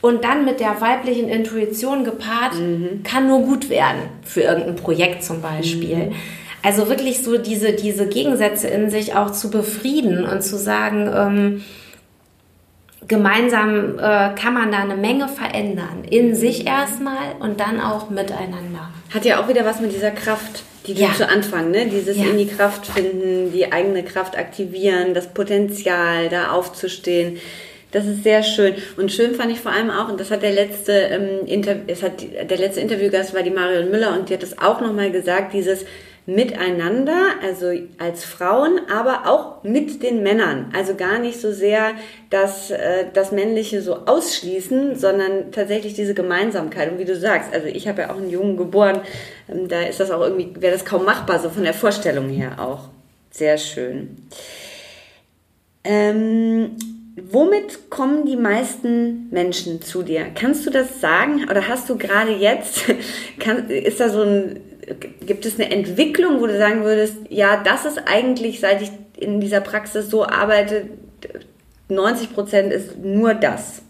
und 0.00 0.22
dann 0.22 0.44
mit 0.44 0.60
der 0.60 0.80
weiblichen 0.80 1.28
Intuition 1.28 2.04
gepaart, 2.04 2.54
mhm. 2.54 3.02
kann 3.02 3.26
nur 3.26 3.40
gut 3.40 3.68
werden 3.68 4.02
für 4.22 4.42
irgendein 4.42 4.76
Projekt 4.76 5.24
zum 5.24 5.42
Beispiel. 5.42 5.96
Mhm. 5.96 6.12
Also 6.62 6.88
wirklich 6.88 7.22
so 7.22 7.38
diese, 7.38 7.72
diese 7.72 8.06
Gegensätze 8.06 8.68
in 8.68 8.90
sich 8.90 9.14
auch 9.14 9.32
zu 9.32 9.50
befrieden 9.50 10.24
und 10.24 10.42
zu 10.42 10.56
sagen, 10.56 11.10
ähm, 11.12 11.64
gemeinsam 13.08 13.98
äh, 13.98 14.34
kann 14.34 14.54
man 14.54 14.70
da 14.70 14.78
eine 14.78 14.96
Menge 14.96 15.28
verändern. 15.28 16.04
In 16.08 16.34
sich 16.34 16.66
erstmal 16.66 17.36
und 17.40 17.60
dann 17.60 17.80
auch 17.80 18.10
miteinander. 18.10 18.90
Hat 19.12 19.24
ja 19.24 19.42
auch 19.42 19.48
wieder 19.48 19.64
was 19.64 19.80
mit 19.80 19.92
dieser 19.92 20.10
Kraft, 20.10 20.62
die 20.86 20.94
du 20.94 21.02
ja. 21.02 21.12
zu 21.14 21.28
Anfang, 21.28 21.70
ne? 21.70 21.86
Dieses 21.86 22.16
ja. 22.16 22.24
in 22.24 22.38
die 22.38 22.46
Kraft 22.46 22.86
finden, 22.86 23.52
die 23.52 23.72
eigene 23.72 24.04
Kraft 24.04 24.36
aktivieren, 24.36 25.14
das 25.14 25.28
Potenzial, 25.28 26.28
da 26.28 26.52
aufzustehen 26.52 27.38
das 27.90 28.06
ist 28.06 28.22
sehr 28.22 28.42
schön. 28.42 28.74
Und 28.96 29.12
schön 29.12 29.34
fand 29.34 29.50
ich 29.50 29.60
vor 29.60 29.72
allem 29.72 29.90
auch, 29.90 30.08
und 30.08 30.20
das 30.20 30.30
hat 30.30 30.42
der 30.42 30.52
letzte, 30.52 30.92
ähm, 30.92 31.46
Inter 31.46 31.76
es 31.86 32.02
hat 32.02 32.22
der 32.22 32.58
letzte 32.58 32.80
Interviewgast 32.80 33.34
war 33.34 33.42
die 33.42 33.50
Marion 33.50 33.90
Müller 33.90 34.12
und 34.12 34.28
die 34.28 34.34
hat 34.34 34.42
das 34.42 34.58
auch 34.58 34.80
nochmal 34.80 35.10
gesagt, 35.10 35.54
dieses 35.54 35.84
Miteinander, 36.28 37.36
also 37.42 37.72
als 37.96 38.22
Frauen, 38.22 38.80
aber 38.94 39.26
auch 39.26 39.64
mit 39.64 40.02
den 40.02 40.22
Männern. 40.22 40.70
Also 40.76 40.94
gar 40.94 41.18
nicht 41.18 41.40
so 41.40 41.52
sehr 41.52 41.92
das, 42.28 42.70
äh, 42.70 43.06
das 43.14 43.32
Männliche 43.32 43.80
so 43.80 44.04
ausschließen, 44.04 44.94
sondern 44.96 45.52
tatsächlich 45.52 45.94
diese 45.94 46.12
Gemeinsamkeit. 46.12 46.92
Und 46.92 46.98
wie 46.98 47.06
du 47.06 47.16
sagst, 47.16 47.54
also 47.54 47.66
ich 47.66 47.88
habe 47.88 48.02
ja 48.02 48.10
auch 48.10 48.18
einen 48.18 48.28
Jungen 48.28 48.58
geboren, 48.58 49.00
ähm, 49.48 49.68
da 49.68 49.80
ist 49.80 50.00
das 50.00 50.10
auch 50.10 50.20
irgendwie, 50.20 50.52
wäre 50.60 50.74
das 50.74 50.84
kaum 50.84 51.06
machbar, 51.06 51.38
so 51.38 51.48
von 51.48 51.62
der 51.62 51.72
Vorstellung 51.72 52.28
her 52.28 52.56
auch. 52.58 52.90
Sehr 53.30 53.56
schön. 53.56 54.18
Ähm, 55.82 56.76
Womit 57.30 57.90
kommen 57.90 58.26
die 58.26 58.36
meisten 58.36 59.28
Menschen 59.30 59.82
zu 59.82 60.02
dir? 60.02 60.26
Kannst 60.34 60.66
du 60.66 60.70
das 60.70 61.00
sagen 61.00 61.46
oder 61.50 61.66
hast 61.68 61.88
du 61.88 61.96
gerade 61.96 62.32
jetzt, 62.32 62.84
kann, 63.40 63.68
ist 63.70 64.00
da 64.00 64.08
so 64.08 64.22
ein, 64.22 64.60
gibt 65.26 65.44
es 65.46 65.58
eine 65.58 65.70
Entwicklung, 65.70 66.40
wo 66.40 66.46
du 66.46 66.56
sagen 66.58 66.84
würdest, 66.84 67.16
ja, 67.28 67.62
das 67.62 67.84
ist 67.84 67.98
eigentlich, 68.06 68.60
seit 68.60 68.82
ich 68.82 68.90
in 69.16 69.40
dieser 69.40 69.60
Praxis 69.60 70.10
so 70.10 70.24
arbeite, 70.24 70.88
90 71.88 72.34
Prozent 72.34 72.72
ist 72.72 72.98
nur 72.98 73.34
das? 73.34 73.82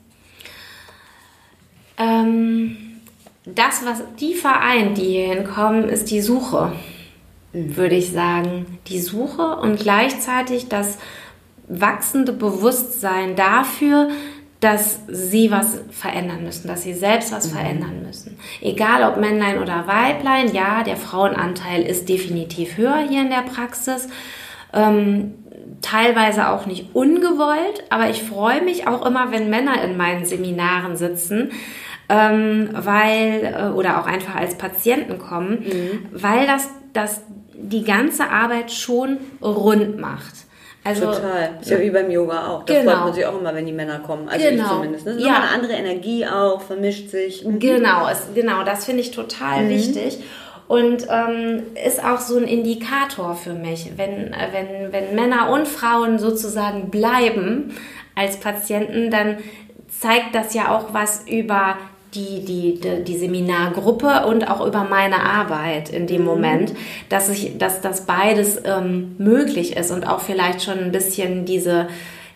Ähm, 1.98 2.76
das, 3.44 3.84
was 3.84 4.02
die 4.20 4.34
vereint, 4.34 4.98
die 4.98 5.04
hier 5.04 5.34
hinkommen, 5.34 5.88
ist 5.88 6.10
die 6.10 6.20
Suche, 6.20 6.72
mhm. 7.52 7.76
würde 7.76 7.96
ich 7.96 8.12
sagen. 8.12 8.78
Die 8.86 9.00
Suche 9.00 9.56
und 9.56 9.80
gleichzeitig 9.80 10.68
das 10.68 10.98
wachsende 11.68 12.32
Bewusstsein 12.32 13.36
dafür, 13.36 14.08
dass 14.60 15.00
sie 15.06 15.50
was 15.50 15.80
verändern 15.90 16.42
müssen, 16.42 16.66
dass 16.66 16.82
sie 16.82 16.94
selbst 16.94 17.32
was 17.32 17.50
mhm. 17.50 17.56
verändern 17.56 18.02
müssen. 18.04 18.38
Egal 18.60 19.08
ob 19.08 19.16
Männlein 19.18 19.58
oder 19.58 19.86
Weiblein, 19.86 20.52
ja, 20.52 20.82
der 20.82 20.96
Frauenanteil 20.96 21.82
ist 21.82 22.08
definitiv 22.08 22.76
höher 22.76 22.98
hier 23.08 23.22
in 23.22 23.30
der 23.30 23.42
Praxis. 23.42 24.08
Ähm, 24.72 25.34
teilweise 25.80 26.48
auch 26.48 26.66
nicht 26.66 26.94
ungewollt, 26.94 27.84
aber 27.90 28.10
ich 28.10 28.22
freue 28.22 28.62
mich 28.62 28.88
auch 28.88 29.06
immer, 29.06 29.30
wenn 29.30 29.48
Männer 29.48 29.82
in 29.82 29.96
meinen 29.96 30.24
Seminaren 30.24 30.96
sitzen, 30.96 31.52
ähm, 32.08 32.70
weil, 32.72 33.54
äh, 33.56 33.68
oder 33.70 34.00
auch 34.00 34.06
einfach 34.06 34.34
als 34.34 34.56
Patienten 34.56 35.18
kommen, 35.18 35.60
mhm. 35.60 36.06
weil 36.10 36.46
das, 36.46 36.68
das 36.92 37.22
die 37.54 37.84
ganze 37.84 38.30
Arbeit 38.30 38.72
schon 38.72 39.18
rund 39.40 39.98
macht. 39.98 40.47
Also, 40.88 41.12
Total. 41.12 41.50
Ist 41.60 41.70
ja 41.70 41.80
wie 41.80 41.90
beim 41.90 42.10
Yoga 42.10 42.48
auch. 42.48 42.64
Da 42.64 42.80
genau. 42.80 42.92
freut 42.92 43.04
man 43.04 43.14
sich 43.14 43.26
auch 43.26 43.38
immer, 43.38 43.54
wenn 43.54 43.66
die 43.66 43.72
Männer 43.72 43.98
kommen. 43.98 44.28
Also 44.28 44.48
genau. 44.48 44.64
ich 44.64 44.70
zumindest. 44.70 45.06
Das 45.06 45.16
ist 45.16 45.24
ja. 45.24 45.34
eine 45.34 45.48
andere 45.50 45.72
Energie 45.74 46.26
auch, 46.26 46.62
vermischt 46.62 47.10
sich. 47.10 47.44
Mhm. 47.44 47.58
Genau, 47.58 48.08
es, 48.08 48.28
genau, 48.34 48.64
das 48.64 48.86
finde 48.86 49.02
ich 49.02 49.10
total 49.10 49.64
mhm. 49.64 49.68
wichtig. 49.68 50.18
Und 50.66 51.06
ähm, 51.10 51.62
ist 51.86 52.02
auch 52.02 52.20
so 52.20 52.36
ein 52.36 52.44
Indikator 52.44 53.34
für 53.34 53.54
mich, 53.54 53.92
wenn, 53.96 54.32
äh, 54.32 54.48
wenn, 54.52 54.92
wenn 54.92 55.14
Männer 55.14 55.50
und 55.50 55.68
Frauen 55.68 56.18
sozusagen 56.18 56.90
bleiben 56.90 57.74
als 58.14 58.38
Patienten, 58.38 59.10
dann 59.10 59.38
zeigt 59.88 60.34
das 60.34 60.54
ja 60.54 60.74
auch 60.74 60.92
was 60.92 61.24
über 61.26 61.76
die, 62.14 62.44
die, 62.44 62.80
die, 62.80 63.04
die, 63.04 63.18
Seminargruppe 63.18 64.26
und 64.26 64.50
auch 64.50 64.64
über 64.66 64.84
meine 64.84 65.22
Arbeit 65.22 65.90
in 65.90 66.06
dem 66.06 66.22
mhm. 66.22 66.26
Moment, 66.26 66.74
dass, 67.08 67.28
ich, 67.28 67.58
dass 67.58 67.80
das 67.80 68.06
beides 68.06 68.60
ähm, 68.64 69.14
möglich 69.18 69.76
ist 69.76 69.90
und 69.90 70.06
auch 70.06 70.20
vielleicht 70.20 70.62
schon 70.62 70.78
ein 70.78 70.92
bisschen 70.92 71.44
diese, 71.44 71.88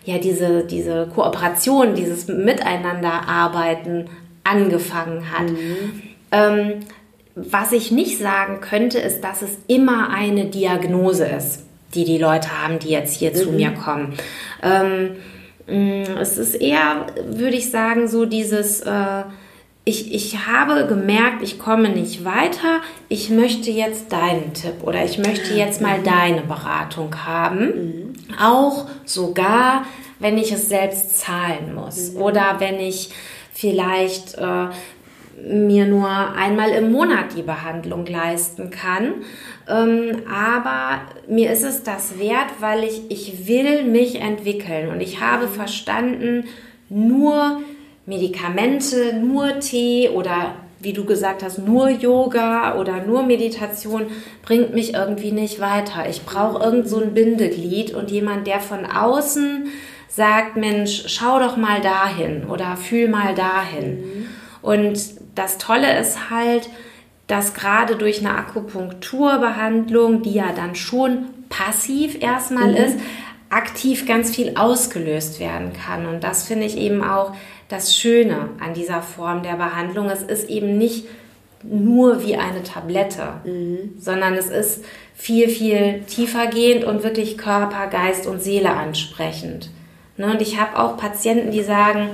ja, 0.05 0.17
diese, 0.19 0.63
diese 0.63 1.07
Kooperation, 1.07 1.95
dieses 1.95 2.27
Miteinanderarbeiten 2.27 4.09
angefangen 4.43 5.31
hat. 5.31 5.49
Mhm. 5.49 6.01
Ähm, 6.31 6.73
was 7.35 7.71
ich 7.71 7.91
nicht 7.91 8.19
sagen 8.19 8.61
könnte, 8.61 8.99
ist, 8.99 9.21
dass 9.21 9.41
es 9.41 9.57
immer 9.67 10.09
eine 10.11 10.45
Diagnose 10.45 11.25
ist, 11.25 11.63
die 11.95 12.05
die 12.05 12.19
Leute 12.19 12.61
haben, 12.61 12.77
die 12.77 12.89
jetzt 12.89 13.15
hier 13.15 13.31
mhm. 13.31 13.35
zu 13.35 13.51
mir 13.51 13.71
kommen. 13.71 14.13
Ähm, 14.61 15.15
mm, 15.65 16.17
es 16.19 16.37
ist 16.37 16.53
eher, 16.53 17.07
würde 17.25 17.55
ich 17.55 17.71
sagen, 17.71 18.07
so 18.07 18.25
dieses... 18.25 18.81
Äh, 18.81 19.23
ich, 19.85 20.13
ich 20.13 20.47
habe 20.47 20.87
gemerkt, 20.87 21.41
ich 21.41 21.59
komme 21.59 21.89
nicht 21.89 22.23
weiter, 22.23 22.81
ich 23.09 23.29
möchte 23.29 23.69
jetzt 23.69 24.13
deinen 24.13 24.53
Tipp 24.53 24.75
oder 24.83 25.03
ich 25.03 25.17
möchte 25.17 25.53
jetzt 25.53 25.81
mal 25.81 25.99
mhm. 25.99 26.03
deine 26.05 26.41
Beratung 26.41 27.13
haben. 27.25 27.65
Mhm. 27.65 28.13
Auch 28.41 28.87
sogar, 29.05 29.85
wenn 30.19 30.37
ich 30.37 30.51
es 30.53 30.69
selbst 30.69 31.19
zahlen 31.19 31.75
muss 31.75 32.13
mhm. 32.13 32.21
oder 32.21 32.55
wenn 32.59 32.79
ich 32.79 33.09
vielleicht 33.51 34.35
äh, 34.35 34.67
mir 35.45 35.85
nur 35.85 36.09
einmal 36.09 36.69
im 36.69 36.91
Monat 36.91 37.35
die 37.35 37.41
Behandlung 37.41 38.05
leisten 38.05 38.69
kann. 38.69 39.15
Ähm, 39.67 40.21
aber 40.31 41.01
mir 41.27 41.51
ist 41.51 41.63
es 41.63 41.83
das 41.83 42.17
wert, 42.19 42.47
weil 42.61 42.85
ich, 42.85 43.11
ich 43.11 43.47
will 43.47 43.83
mich 43.83 44.21
entwickeln 44.21 44.89
und 44.89 45.01
ich 45.01 45.19
habe 45.19 45.47
mhm. 45.47 45.51
verstanden, 45.51 46.45
nur 46.87 47.61
Medikamente, 48.05 49.13
nur 49.13 49.59
Tee 49.59 50.09
oder 50.09 50.55
wie 50.79 50.93
du 50.93 51.05
gesagt 51.05 51.43
hast, 51.43 51.59
nur 51.59 51.89
Yoga 51.89 52.75
oder 52.75 53.01
nur 53.03 53.23
Meditation 53.23 54.07
bringt 54.41 54.73
mich 54.73 54.93
irgendwie 54.93 55.31
nicht 55.31 55.61
weiter. 55.61 56.09
Ich 56.09 56.23
brauche 56.23 56.61
irgend 56.61 56.89
so 56.89 57.01
ein 57.01 57.13
Bindeglied 57.13 57.93
und 57.93 58.11
jemand, 58.11 58.47
der 58.47 58.59
von 58.59 58.85
außen 58.85 59.67
sagt, 60.09 60.57
Mensch, 60.57 61.05
schau 61.07 61.39
doch 61.39 61.57
mal 61.57 61.81
dahin 61.81 62.45
oder 62.45 62.75
fühl 62.75 63.07
mal 63.07 63.33
dahin. 63.33 63.97
Mhm. 63.97 64.27
Und 64.61 64.99
das 65.35 65.57
Tolle 65.57 65.97
ist 65.99 66.29
halt, 66.29 66.69
dass 67.27 67.53
gerade 67.53 67.95
durch 67.95 68.19
eine 68.19 68.35
Akupunkturbehandlung, 68.35 70.21
die 70.21 70.33
ja 70.33 70.51
dann 70.55 70.75
schon 70.75 71.25
passiv 71.49 72.21
erstmal 72.21 72.71
mhm. 72.71 72.77
ist, 72.77 72.99
aktiv 73.49 74.05
ganz 74.05 74.35
viel 74.35 74.53
ausgelöst 74.55 75.39
werden 75.39 75.71
kann. 75.73 76.05
Und 76.05 76.23
das 76.23 76.47
finde 76.47 76.65
ich 76.65 76.77
eben 76.77 77.03
auch 77.03 77.33
das 77.69 77.95
Schöne 77.95 78.49
an 78.59 78.73
dieser 78.73 79.01
Form 79.01 79.43
der 79.43 79.55
Behandlung. 79.55 80.09
Es 80.09 80.21
ist 80.21 80.49
eben 80.49 80.77
nicht 80.77 81.05
nur 81.63 82.23
wie 82.23 82.35
eine 82.35 82.63
Tablette, 82.63 83.41
mhm. 83.45 83.93
sondern 83.97 84.33
es 84.33 84.49
ist 84.49 84.83
viel, 85.15 85.47
viel 85.49 86.01
tiefer 86.07 86.47
gehend 86.47 86.83
und 86.83 87.03
wirklich 87.03 87.37
Körper, 87.37 87.87
Geist 87.87 88.27
und 88.27 88.41
Seele 88.41 88.71
ansprechend. 88.71 89.69
Ne? 90.17 90.31
Und 90.31 90.41
ich 90.41 90.59
habe 90.59 90.77
auch 90.77 90.97
Patienten, 90.97 91.51
die 91.51 91.63
sagen, 91.63 92.09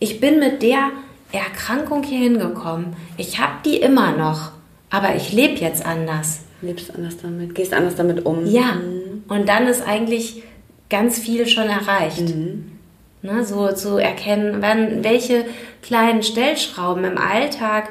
ich 0.00 0.20
bin 0.20 0.38
mit 0.38 0.62
der 0.62 0.90
Erkrankung 1.32 2.02
hier 2.02 2.18
hingekommen. 2.18 2.96
Ich 3.16 3.38
habe 3.40 3.52
die 3.64 3.76
immer 3.76 4.16
noch, 4.16 4.52
aber 4.90 5.14
ich 5.14 5.32
lebe 5.32 5.60
jetzt 5.60 5.84
anders. 5.84 6.40
Lebst 6.60 6.94
anders 6.94 7.18
damit, 7.18 7.54
gehst 7.54 7.72
anders 7.72 7.94
damit 7.94 8.26
um. 8.26 8.44
Ja, 8.46 8.74
mhm. 8.74 9.24
und 9.28 9.48
dann 9.48 9.68
ist 9.68 9.86
eigentlich 9.86 10.42
ganz 10.90 11.18
viel 11.18 11.46
schon 11.46 11.68
erreicht. 11.68 12.34
Mhm. 12.34 12.77
Ne, 13.20 13.44
so 13.44 13.72
zu 13.72 13.96
erkennen, 13.96 14.58
wann, 14.60 15.02
welche 15.02 15.44
kleinen 15.82 16.22
Stellschrauben 16.22 17.04
im 17.04 17.18
Alltag 17.18 17.90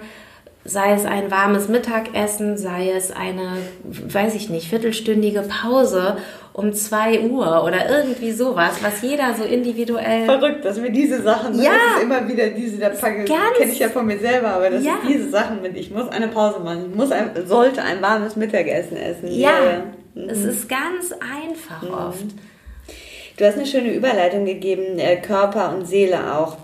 sei 0.67 0.93
es 0.93 1.05
ein 1.05 1.31
warmes 1.31 1.69
Mittagessen, 1.69 2.57
sei 2.57 2.91
es 2.91 3.11
eine, 3.11 3.57
weiß 3.83 4.35
ich 4.35 4.49
nicht, 4.49 4.67
viertelstündige 4.67 5.43
Pause 5.43 6.17
um 6.51 6.73
2 6.73 7.21
Uhr 7.21 7.63
oder 7.63 7.89
irgendwie 7.89 8.31
sowas, 8.31 8.79
was 8.81 9.01
jeder 9.01 9.33
so 9.33 9.43
individuell. 9.43 10.25
Verrückt, 10.25 10.65
dass 10.65 10.81
wir 10.81 10.89
diese 10.89 11.21
Sachen, 11.21 11.55
ne, 11.55 11.63
ja, 11.63 11.71
das 11.71 11.97
ist 11.97 12.03
immer 12.03 12.27
wieder 12.27 12.49
diese, 12.49 12.77
da 12.79 12.89
kenne 12.89 13.71
ich 13.71 13.79
ja 13.79 13.89
von 13.89 14.05
mir 14.05 14.19
selber, 14.19 14.49
aber 14.49 14.69
das 14.69 14.83
ja. 14.83 14.95
ist 14.95 15.07
diese 15.07 15.29
Sachen 15.29 15.61
mit, 15.61 15.77
ich 15.77 15.89
muss 15.91 16.09
eine 16.09 16.27
Pause 16.27 16.59
machen, 16.59 16.87
ich 16.89 16.95
muss 16.95 17.11
ein, 17.11 17.31
sollte 17.45 17.81
ein 17.83 18.01
warmes 18.01 18.35
Mittagessen 18.35 18.97
essen. 18.97 19.31
Ja, 19.31 19.51
ja. 19.63 19.83
Mhm. 20.15 20.29
es 20.29 20.43
ist 20.43 20.67
ganz 20.67 21.13
einfach 21.13 21.81
mhm. 21.81 21.93
oft. 21.93 22.25
Du 23.37 23.45
hast 23.45 23.55
eine 23.55 23.67
schöne 23.67 23.93
Überleitung 23.93 24.45
gegeben, 24.45 24.97
äh, 24.97 25.17
Körper 25.17 25.71
und 25.71 25.85
Seele 25.85 26.35
auch. 26.35 26.57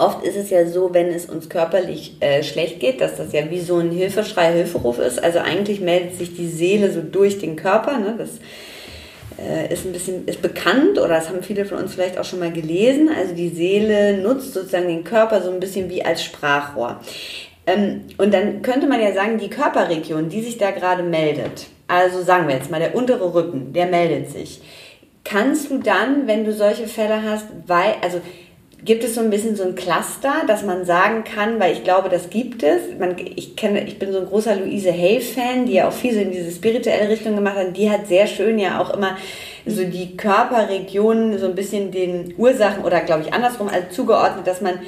Oft 0.00 0.26
ist 0.26 0.34
es 0.34 0.50
ja 0.50 0.66
so, 0.66 0.92
wenn 0.92 1.06
es 1.06 1.26
uns 1.26 1.48
körperlich 1.48 2.16
äh, 2.18 2.42
schlecht 2.42 2.80
geht, 2.80 3.00
dass 3.00 3.16
das 3.16 3.32
ja 3.32 3.48
wie 3.48 3.60
so 3.60 3.78
ein 3.78 3.92
Hilfeschrei, 3.92 4.52
Hilferuf 4.52 4.98
ist. 4.98 5.22
Also 5.22 5.38
eigentlich 5.38 5.80
meldet 5.80 6.16
sich 6.16 6.34
die 6.34 6.48
Seele 6.48 6.90
so 6.90 7.00
durch 7.00 7.38
den 7.38 7.54
Körper. 7.54 7.98
Ne? 7.98 8.16
Das 8.18 8.30
äh, 9.38 9.72
ist 9.72 9.86
ein 9.86 9.92
bisschen 9.92 10.26
ist 10.26 10.42
bekannt 10.42 10.98
oder 10.98 11.10
das 11.10 11.28
haben 11.28 11.44
viele 11.44 11.64
von 11.64 11.78
uns 11.78 11.94
vielleicht 11.94 12.18
auch 12.18 12.24
schon 12.24 12.40
mal 12.40 12.50
gelesen. 12.50 13.08
Also 13.16 13.32
die 13.32 13.50
Seele 13.50 14.18
nutzt 14.18 14.52
sozusagen 14.52 14.88
den 14.88 15.04
Körper 15.04 15.42
so 15.42 15.52
ein 15.52 15.60
bisschen 15.60 15.88
wie 15.90 16.04
als 16.04 16.24
Sprachrohr. 16.24 16.98
Ähm, 17.68 18.00
und 18.18 18.34
dann 18.34 18.62
könnte 18.62 18.88
man 18.88 19.00
ja 19.00 19.12
sagen, 19.12 19.38
die 19.38 19.48
Körperregion, 19.48 20.28
die 20.28 20.42
sich 20.42 20.58
da 20.58 20.72
gerade 20.72 21.04
meldet, 21.04 21.66
also 21.86 22.20
sagen 22.20 22.48
wir 22.48 22.56
jetzt 22.56 22.72
mal 22.72 22.80
der 22.80 22.96
untere 22.96 23.32
Rücken, 23.32 23.72
der 23.72 23.86
meldet 23.86 24.32
sich. 24.32 24.60
Kannst 25.24 25.70
du 25.70 25.78
dann, 25.78 26.26
wenn 26.26 26.44
du 26.44 26.52
solche 26.52 26.86
Fälle 26.86 27.22
hast, 27.22 27.46
weil, 27.66 27.94
also 28.02 28.20
Gibt 28.84 29.02
es 29.02 29.14
so 29.14 29.22
ein 29.22 29.30
bisschen 29.30 29.56
so 29.56 29.64
ein 29.64 29.76
Cluster, 29.76 30.42
dass 30.46 30.62
man 30.62 30.84
sagen 30.84 31.24
kann, 31.24 31.58
weil 31.58 31.72
ich 31.72 31.84
glaube, 31.84 32.10
das 32.10 32.28
gibt 32.28 32.62
es. 32.62 32.82
Man, 32.98 33.16
ich, 33.18 33.56
kenne, 33.56 33.82
ich 33.84 33.98
bin 33.98 34.12
so 34.12 34.18
ein 34.18 34.26
großer 34.26 34.56
Louise 34.56 34.92
Hay-Fan, 34.92 35.64
die 35.64 35.74
ja 35.74 35.88
auch 35.88 35.92
viel 35.92 36.12
so 36.12 36.20
in 36.20 36.30
diese 36.30 36.50
spirituelle 36.50 37.08
Richtung 37.08 37.34
gemacht 37.34 37.56
hat. 37.56 37.76
Die 37.78 37.88
hat 37.90 38.08
sehr 38.08 38.26
schön 38.26 38.58
ja 38.58 38.82
auch 38.82 38.92
immer 38.92 39.16
so 39.64 39.84
die 39.84 40.18
Körperregionen 40.18 41.38
so 41.38 41.46
ein 41.46 41.54
bisschen 41.54 41.92
den 41.92 42.34
Ursachen 42.36 42.84
oder 42.84 43.00
glaube 43.00 43.22
ich 43.22 43.32
andersrum 43.32 43.68
also 43.68 43.86
zugeordnet, 43.90 44.46
dass 44.46 44.60
man 44.60 44.80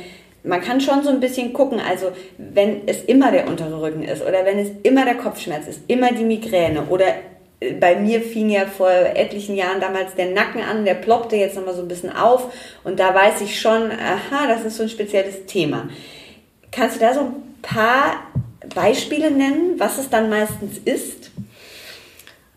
man 0.45 0.61
kann 0.61 0.80
schon 0.80 1.03
so 1.03 1.09
ein 1.09 1.18
bisschen 1.18 1.53
gucken, 1.53 1.80
also 1.80 2.12
wenn 2.39 2.87
es 2.87 3.03
immer 3.03 3.32
der 3.32 3.49
untere 3.49 3.80
Rücken 3.80 4.05
ist 4.05 4.22
oder 4.22 4.45
wenn 4.45 4.59
es 4.59 4.68
immer 4.84 5.05
der 5.05 5.16
Kopfschmerz 5.16 5.66
ist, 5.66 5.80
immer 5.89 6.12
die 6.12 6.24
Migräne 6.24 6.84
oder 6.89 7.07
bei 7.80 7.96
mir 7.96 8.20
fing 8.20 8.50
ja 8.50 8.66
vor 8.66 8.90
etlichen 8.90 9.57
Jahren 9.57 9.80
damals 9.80 10.14
der 10.14 10.30
Nacken 10.30 10.62
an, 10.62 10.84
der 10.84 10.94
ploppte 10.94 11.36
jetzt 11.36 11.57
nochmal 11.57 11.74
so 11.74 11.82
ein 11.82 11.88
bisschen 11.88 12.14
auf 12.14 12.52
und 12.84 13.00
da 13.00 13.14
weiß 13.14 13.40
ich 13.40 13.59
schon, 13.59 13.90
aha, 13.90 14.46
das 14.46 14.64
ist 14.64 14.76
so 14.76 14.82
ein 14.82 14.88
spezielles 14.88 15.46
Thema. 15.46 15.88
Kannst 16.70 16.96
du 16.96 17.00
da 17.00 17.14
so 17.14 17.20
ein 17.20 17.34
paar 17.62 18.24
Beispiele 18.74 19.30
nennen, 19.30 19.78
was 19.78 19.96
es 19.98 20.11
dann 20.11 20.28
meistens 20.28 20.78
ist? 20.84 21.30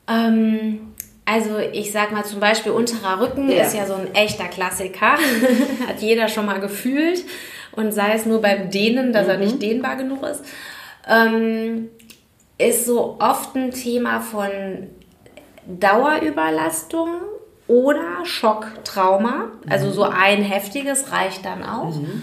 Ähm, 0.10 0.94
also 1.24 1.60
ich 1.60 1.92
sag 1.92 2.12
mal 2.12 2.26
zum 2.26 2.42
Beispiel 2.42 2.74
unterer 2.74 3.22
Rücken 3.22 3.50
ja. 3.50 3.64
ist 3.64 3.76
ja 3.76 3.86
so 3.86 3.94
ein 3.94 4.14
echter 4.14 4.46
Klassiker, 4.46 5.14
hat 5.88 6.02
jeder 6.02 6.28
schon 6.28 6.46
mal 6.46 6.60
gefühlt 6.60 7.24
und 7.72 7.94
sei 7.94 8.14
es 8.16 8.26
nur 8.26 8.42
beim 8.42 8.70
Dehnen, 8.70 9.14
dass 9.14 9.26
mhm. 9.26 9.30
er 9.30 9.38
nicht 9.38 9.62
dehnbar 9.62 9.96
genug 9.96 10.24
ist. 10.24 10.44
Ähm, 11.08 11.90
ist 12.60 12.86
so 12.86 13.18
oft 13.20 13.56
ein 13.56 13.72
Thema 13.72 14.20
von 14.22 14.52
Dauerüberlastung 15.66 17.10
oder 17.68 18.26
Schocktrauma. 18.26 19.52
Also 19.68 19.92
so 19.92 20.04
ein 20.04 20.44
heftiges 20.44 21.12
reicht 21.12 21.46
dann 21.46 21.64
auch. 21.64 21.96
Mhm. 21.96 22.22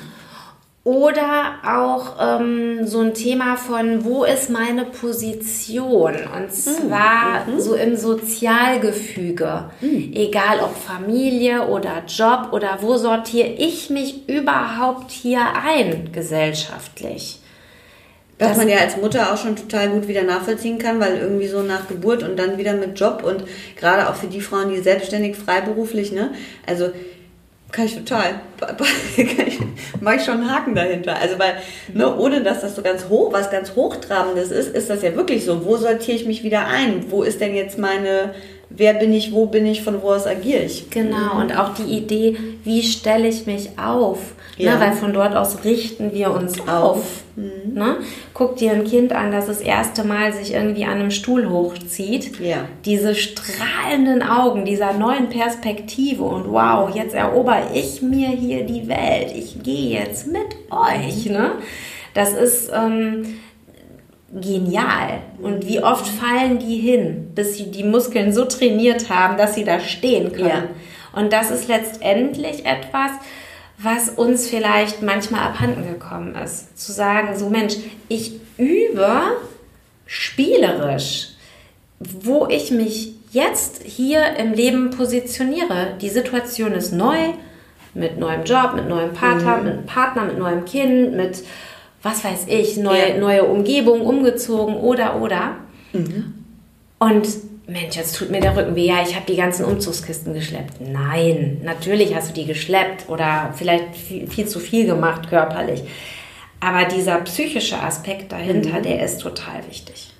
Oder 0.85 1.55
auch 1.67 2.15
ähm, 2.21 2.87
so 2.87 3.01
ein 3.01 3.13
Thema 3.13 3.57
von, 3.57 4.05
wo 4.05 4.23
ist 4.23 4.51
meine 4.51 4.85
Position? 4.85 6.15
Und 6.33 6.53
zwar 6.53 7.45
mhm. 7.45 7.59
so 7.59 7.75
im 7.75 7.97
Sozialgefüge. 7.97 9.71
Mhm. 9.81 10.13
Egal 10.15 10.61
ob 10.61 10.77
Familie 10.77 11.67
oder 11.67 12.05
Job 12.07 12.51
oder 12.53 12.79
wo 12.83 12.97
sortiere 12.99 13.49
ich 13.49 13.91
mich 13.91 14.29
überhaupt 14.29 15.11
hier 15.11 15.41
ein 15.65 16.13
gesellschaftlich? 16.13 17.41
Was 18.39 18.59
man 18.59 18.69
ja 18.69 18.79
als 18.79 18.99
Mutter 18.99 19.33
auch 19.33 19.39
schon 19.39 19.57
total 19.57 19.89
gut 19.89 20.09
wieder 20.09 20.23
nachvollziehen 20.23 20.79
kann, 20.79 21.01
weil 21.01 21.17
irgendwie 21.17 21.47
so 21.47 21.63
nach 21.63 21.89
Geburt 21.89 22.23
und 22.23 22.39
dann 22.39 22.59
wieder 22.59 22.75
mit 22.75 22.99
Job 23.01 23.23
und 23.25 23.45
gerade 23.77 24.11
auch 24.11 24.15
für 24.15 24.27
die 24.27 24.43
Frauen, 24.43 24.69
die 24.71 24.81
selbstständig, 24.81 25.37
freiberuflich, 25.37 26.13
ne? 26.13 26.33
Also 26.67 26.91
kann 27.73 27.87
ich 27.87 27.97
total, 27.97 28.41
kann 28.59 29.47
ich, 29.47 29.59
mache 30.01 30.17
ich 30.17 30.25
schon 30.25 30.39
einen 30.39 30.51
Haken 30.51 30.75
dahinter. 30.75 31.17
Also 31.17 31.39
weil, 31.39 31.55
ne, 31.93 32.15
ohne 32.17 32.43
dass 32.43 32.61
das 32.61 32.77
so 32.77 32.83
ganz 32.83 33.09
hoch, 33.09 33.33
was 33.33 33.51
ganz 33.51 33.75
Hochtrabendes 33.75 34.51
ist, 34.51 34.75
ist 34.75 34.89
das 34.89 35.03
ja 35.03 35.15
wirklich 35.17 35.45
so. 35.45 35.65
Wo 35.65 35.77
sortiere 35.77 36.17
ich 36.17 36.27
mich 36.27 36.43
wieder 36.43 36.67
ein? 36.67 37.11
Wo 37.11 37.23
ist 37.23 37.41
denn 37.41 37.55
jetzt 37.55 37.79
meine, 37.79 38.35
wer 38.71 38.95
bin 38.95 39.13
ich, 39.13 39.33
wo 39.33 39.47
bin 39.47 39.67
ich, 39.67 39.83
von 39.83 40.03
wo 40.03 40.11
aus 40.11 40.27
agiere 40.27 40.63
ich? 40.63 40.91
Genau, 40.91 41.39
und 41.41 41.59
auch 41.59 41.75
die 41.75 41.97
Idee, 41.97 42.37
wie 42.65 42.83
stelle 42.83 43.29
ich 43.29 43.47
mich 43.47 43.79
auf? 43.79 44.19
Ne, 44.59 44.65
ja. 44.65 44.75
Ne, 44.75 44.81
weil 44.81 44.93
von 44.93 45.13
dort 45.13 45.37
aus 45.37 45.65
richten 45.65 46.13
wir 46.15 46.31
uns 46.31 46.61
auf. 46.61 46.69
auf. 46.69 47.23
Mhm. 47.37 47.75
Ne? 47.75 47.97
Guck 48.33 48.57
dir 48.57 48.73
ein 48.73 48.85
Kind 48.85 49.13
an, 49.13 49.31
das 49.31 49.47
das 49.47 49.61
erste 49.61 50.05
Mal 50.05 50.33
sich 50.33 50.55
irgendwie 50.55 50.85
an 50.85 50.93
einem 50.93 51.11
Stuhl 51.11 51.51
hochzieht. 51.51 52.41
Ja. 52.41 52.67
Diese 52.85 53.15
strahlenden 53.15 54.23
Augen, 54.23 54.65
dieser 54.65 54.95
neuen 54.95 55.29
Perspektive 55.29 56.25
und 56.25 56.51
wow, 56.51 56.95
jetzt 56.95 57.15
erober 57.15 57.59
ich 57.75 58.01
mir 58.03 58.29
hier 58.29 58.65
die 58.65 58.89
Welt. 58.89 59.33
Ich 59.35 59.63
gehe 59.63 59.99
jetzt 60.01 60.27
mit 60.27 60.57
euch. 60.71 61.27
Ne? 61.27 61.53
Das 62.15 62.33
ist 62.33 62.71
ähm, 62.75 63.27
genial. 64.33 65.21
Und 65.41 65.67
wie 65.69 65.83
oft 65.83 66.07
fallen 66.07 66.59
die 66.59 66.79
hin, 66.79 67.31
bis 67.35 67.59
sie 67.59 67.71
die 67.71 67.85
Muskeln 67.85 68.33
so 68.33 68.47
trainiert 68.47 69.11
haben, 69.11 69.37
dass 69.37 69.55
sie 69.55 69.65
da 69.65 69.81
stehen 69.81 70.33
können. 70.33 70.49
Ja. 70.49 71.21
Und 71.21 71.33
das 71.33 71.51
ist 71.51 71.69
letztendlich 71.69 72.67
etwas, 72.67 73.11
was 73.87 74.09
uns 74.09 74.49
vielleicht 74.49 75.01
manchmal 75.01 75.43
abhanden 75.43 75.87
gekommen 75.89 76.35
ist. 76.35 76.77
Zu 76.77 76.93
sagen, 76.93 77.39
so 77.39 77.49
Mensch, 77.49 77.77
ich 78.09 78.41
übe 78.59 79.13
spielerisch, 80.07 81.29
wo 82.01 82.49
ich 82.49 82.73
mich 82.73 83.15
jetzt 83.31 83.85
hier 83.85 84.37
im 84.37 84.53
Leben 84.55 84.91
positioniere. 84.91 85.95
Die 86.01 86.09
Situation 86.09 86.73
ist 86.73 86.93
neu, 86.93 87.17
mit 87.95 88.19
neuem 88.19 88.43
Job, 88.43 88.75
mit 88.75 88.89
neuem 88.89 89.15
Partner, 89.15 89.59
mhm. 89.59 89.65
mit 89.65 89.87
Partner, 89.87 90.25
mit 90.25 90.39
neuem 90.39 90.65
Kind, 90.65 91.15
mit 91.15 91.45
was 92.03 92.25
weiß 92.25 92.47
ich, 92.49 92.77
neue, 92.77 93.11
ja. 93.11 93.19
neue 93.19 93.45
Umgebung, 93.45 94.01
umgezogen 94.01 94.77
oder 94.77 95.21
oder. 95.21 95.57
Mhm. 95.93 96.35
Und 96.99 97.29
Mensch, 97.67 97.97
jetzt 97.97 98.17
tut 98.17 98.31
mir 98.31 98.41
der 98.41 98.57
Rücken 98.57 98.77
weh. 98.77 98.87
Ja, 98.87 99.03
ich 99.03 99.17
habe 99.17 99.27
die 99.27 99.37
ganzen 99.37 99.65
Umzugskisten 99.65 100.35
geschleppt. 100.35 100.75
Nein, 100.81 101.61
natürlich 101.65 102.15
hast 102.15 102.31
du 102.31 102.35
die 102.35 102.47
geschleppt 102.47 103.09
oder 103.09 103.53
vielleicht 103.57 103.97
viel, 103.97 104.29
viel 104.29 104.47
zu 104.47 104.61
viel 104.61 104.87
gemacht 104.87 105.29
körperlich. 105.29 105.83
Aber 106.61 106.85
dieser 106.85 107.17
psychische 107.23 107.79
Aspekt 107.79 108.31
dahinter, 108.33 108.79
mhm. 108.79 108.83
der 108.83 109.05
ist 109.05 109.21
total 109.21 109.67
wichtig. 109.69 110.13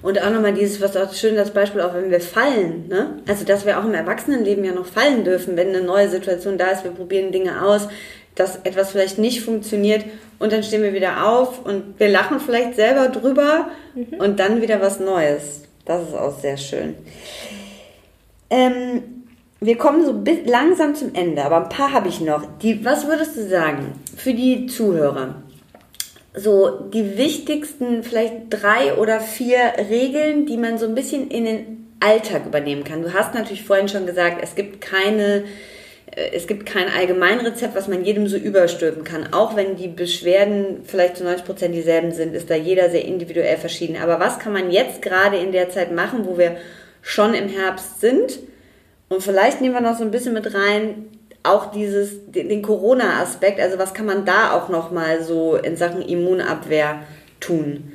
Und 0.00 0.22
auch 0.22 0.30
nochmal 0.30 0.54
dieses, 0.54 0.80
was 0.80 0.96
auch 0.96 1.12
schön 1.12 1.34
das 1.34 1.50
Beispiel, 1.50 1.80
auch 1.80 1.92
wenn 1.92 2.10
wir 2.10 2.20
fallen, 2.20 2.88
ne? 2.88 3.18
Also, 3.28 3.44
dass 3.44 3.66
wir 3.66 3.78
auch 3.78 3.84
im 3.84 3.92
Erwachsenenleben 3.92 4.64
ja 4.64 4.72
noch 4.72 4.86
fallen 4.86 5.24
dürfen, 5.24 5.56
wenn 5.56 5.68
eine 5.68 5.82
neue 5.82 6.08
Situation 6.08 6.56
da 6.56 6.68
ist, 6.68 6.84
wir 6.84 6.92
probieren 6.92 7.32
Dinge 7.32 7.62
aus, 7.62 7.88
dass 8.36 8.60
etwas 8.64 8.92
vielleicht 8.92 9.18
nicht 9.18 9.42
funktioniert 9.42 10.04
und 10.38 10.52
dann 10.52 10.62
stehen 10.62 10.82
wir 10.82 10.92
wieder 10.92 11.26
auf 11.26 11.64
und 11.64 11.98
wir 11.98 12.08
lachen 12.08 12.38
vielleicht 12.38 12.76
selber 12.76 13.08
drüber 13.08 13.70
mhm. 13.94 14.18
und 14.18 14.38
dann 14.38 14.62
wieder 14.62 14.80
was 14.80 15.00
Neues. 15.00 15.62
Das 15.86 16.08
ist 16.08 16.14
auch 16.14 16.38
sehr 16.38 16.56
schön. 16.56 16.96
Ähm, 18.50 19.24
wir 19.60 19.78
kommen 19.78 20.04
so 20.04 20.22
langsam 20.44 20.94
zum 20.94 21.14
Ende, 21.14 21.44
aber 21.44 21.62
ein 21.62 21.68
paar 21.68 21.92
habe 21.92 22.08
ich 22.08 22.20
noch. 22.20 22.44
Die, 22.60 22.84
was 22.84 23.06
würdest 23.06 23.36
du 23.36 23.48
sagen 23.48 23.92
für 24.16 24.34
die 24.34 24.66
Zuhörer? 24.66 25.36
So 26.34 26.90
die 26.92 27.16
wichtigsten, 27.16 28.02
vielleicht 28.02 28.34
drei 28.50 28.94
oder 28.94 29.20
vier 29.20 29.58
Regeln, 29.88 30.44
die 30.44 30.58
man 30.58 30.76
so 30.76 30.86
ein 30.86 30.94
bisschen 30.94 31.30
in 31.30 31.46
den 31.46 31.94
Alltag 32.00 32.44
übernehmen 32.44 32.84
kann. 32.84 33.02
Du 33.02 33.14
hast 33.14 33.32
natürlich 33.32 33.64
vorhin 33.64 33.88
schon 33.88 34.04
gesagt, 34.04 34.40
es 34.42 34.54
gibt 34.54 34.82
keine 34.82 35.44
es 36.16 36.46
gibt 36.46 36.64
kein 36.64 36.88
Allgemeinrezept, 36.88 37.74
was 37.74 37.88
man 37.88 38.02
jedem 38.02 38.26
so 38.26 38.38
überstülpen 38.38 39.04
kann. 39.04 39.34
Auch 39.34 39.54
wenn 39.54 39.76
die 39.76 39.88
Beschwerden 39.88 40.82
vielleicht 40.84 41.18
zu 41.18 41.24
90 41.24 41.44
Prozent 41.44 41.74
dieselben 41.74 42.12
sind, 42.12 42.34
ist 42.34 42.48
da 42.48 42.54
jeder 42.54 42.88
sehr 42.88 43.04
individuell 43.04 43.58
verschieden. 43.58 43.98
Aber 44.02 44.18
was 44.18 44.38
kann 44.38 44.54
man 44.54 44.70
jetzt 44.70 45.02
gerade 45.02 45.36
in 45.36 45.52
der 45.52 45.68
Zeit 45.68 45.92
machen, 45.92 46.24
wo 46.24 46.38
wir 46.38 46.56
schon 47.02 47.34
im 47.34 47.50
Herbst 47.50 48.00
sind? 48.00 48.38
Und 49.10 49.22
vielleicht 49.22 49.60
nehmen 49.60 49.74
wir 49.74 49.82
noch 49.82 49.98
so 49.98 50.04
ein 50.04 50.10
bisschen 50.10 50.32
mit 50.32 50.54
rein, 50.54 51.04
auch 51.42 51.70
dieses, 51.70 52.30
den, 52.30 52.48
den 52.48 52.62
Corona-Aspekt, 52.62 53.60
also 53.60 53.78
was 53.78 53.94
kann 53.94 54.06
man 54.06 54.24
da 54.24 54.52
auch 54.52 54.68
nochmal 54.68 55.22
so 55.22 55.54
in 55.54 55.76
Sachen 55.76 56.02
Immunabwehr 56.02 57.02
tun? 57.40 57.92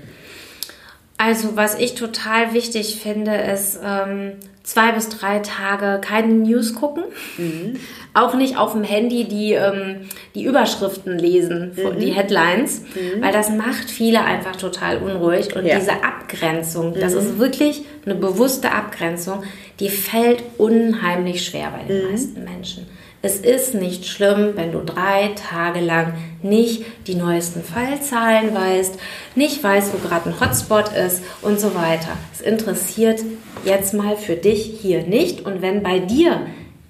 Also 1.17 1.55
was 1.55 1.77
ich 1.77 1.95
total 1.95 2.53
wichtig 2.53 3.01
finde, 3.01 3.35
ist 3.35 3.79
ähm, 3.83 4.33
zwei 4.63 4.91
bis 4.91 5.09
drei 5.09 5.39
Tage 5.39 5.99
keine 6.01 6.33
News 6.33 6.75
gucken. 6.75 7.03
Mhm. 7.37 7.79
Auch 8.13 8.35
nicht 8.35 8.57
auf 8.57 8.73
dem 8.73 8.83
Handy 8.83 9.23
die, 9.23 9.53
ähm, 9.53 10.09
die 10.35 10.43
Überschriften 10.43 11.17
lesen, 11.17 11.71
mhm. 11.75 11.99
die 11.99 12.11
Headlines, 12.11 12.81
mhm. 12.81 13.21
weil 13.21 13.31
das 13.31 13.49
macht 13.49 13.89
viele 13.89 14.23
einfach 14.23 14.55
total 14.55 14.97
unruhig. 14.97 15.55
Und 15.55 15.65
ja. 15.65 15.79
diese 15.79 16.03
Abgrenzung, 16.03 16.93
das 16.99 17.13
ist 17.13 17.35
mhm. 17.35 17.39
wirklich 17.39 17.83
eine 18.05 18.15
bewusste 18.15 18.71
Abgrenzung, 18.71 19.43
die 19.79 19.89
fällt 19.89 20.43
unheimlich 20.57 21.45
schwer 21.45 21.71
bei 21.71 21.83
den 21.85 22.05
mhm. 22.05 22.11
meisten 22.11 22.43
Menschen. 22.43 22.87
Es 23.23 23.37
ist 23.37 23.75
nicht 23.75 24.07
schlimm, 24.07 24.53
wenn 24.55 24.71
du 24.71 24.79
drei 24.79 25.31
Tage 25.35 25.79
lang 25.79 26.13
nicht 26.41 26.85
die 27.05 27.13
neuesten 27.13 27.61
Fallzahlen 27.63 28.55
weißt, 28.55 28.97
nicht 29.35 29.63
weißt, 29.63 29.93
wo 29.93 29.99
gerade 29.99 30.29
ein 30.29 30.39
Hotspot 30.39 30.91
ist 30.93 31.21
und 31.43 31.59
so 31.59 31.75
weiter. 31.75 32.17
Es 32.33 32.41
interessiert 32.41 33.19
jetzt 33.63 33.93
mal 33.93 34.17
für 34.17 34.35
dich 34.35 34.79
hier 34.81 35.03
nicht. 35.03 35.45
Und 35.45 35.61
wenn 35.61 35.83
bei 35.83 35.99
dir 35.99 36.47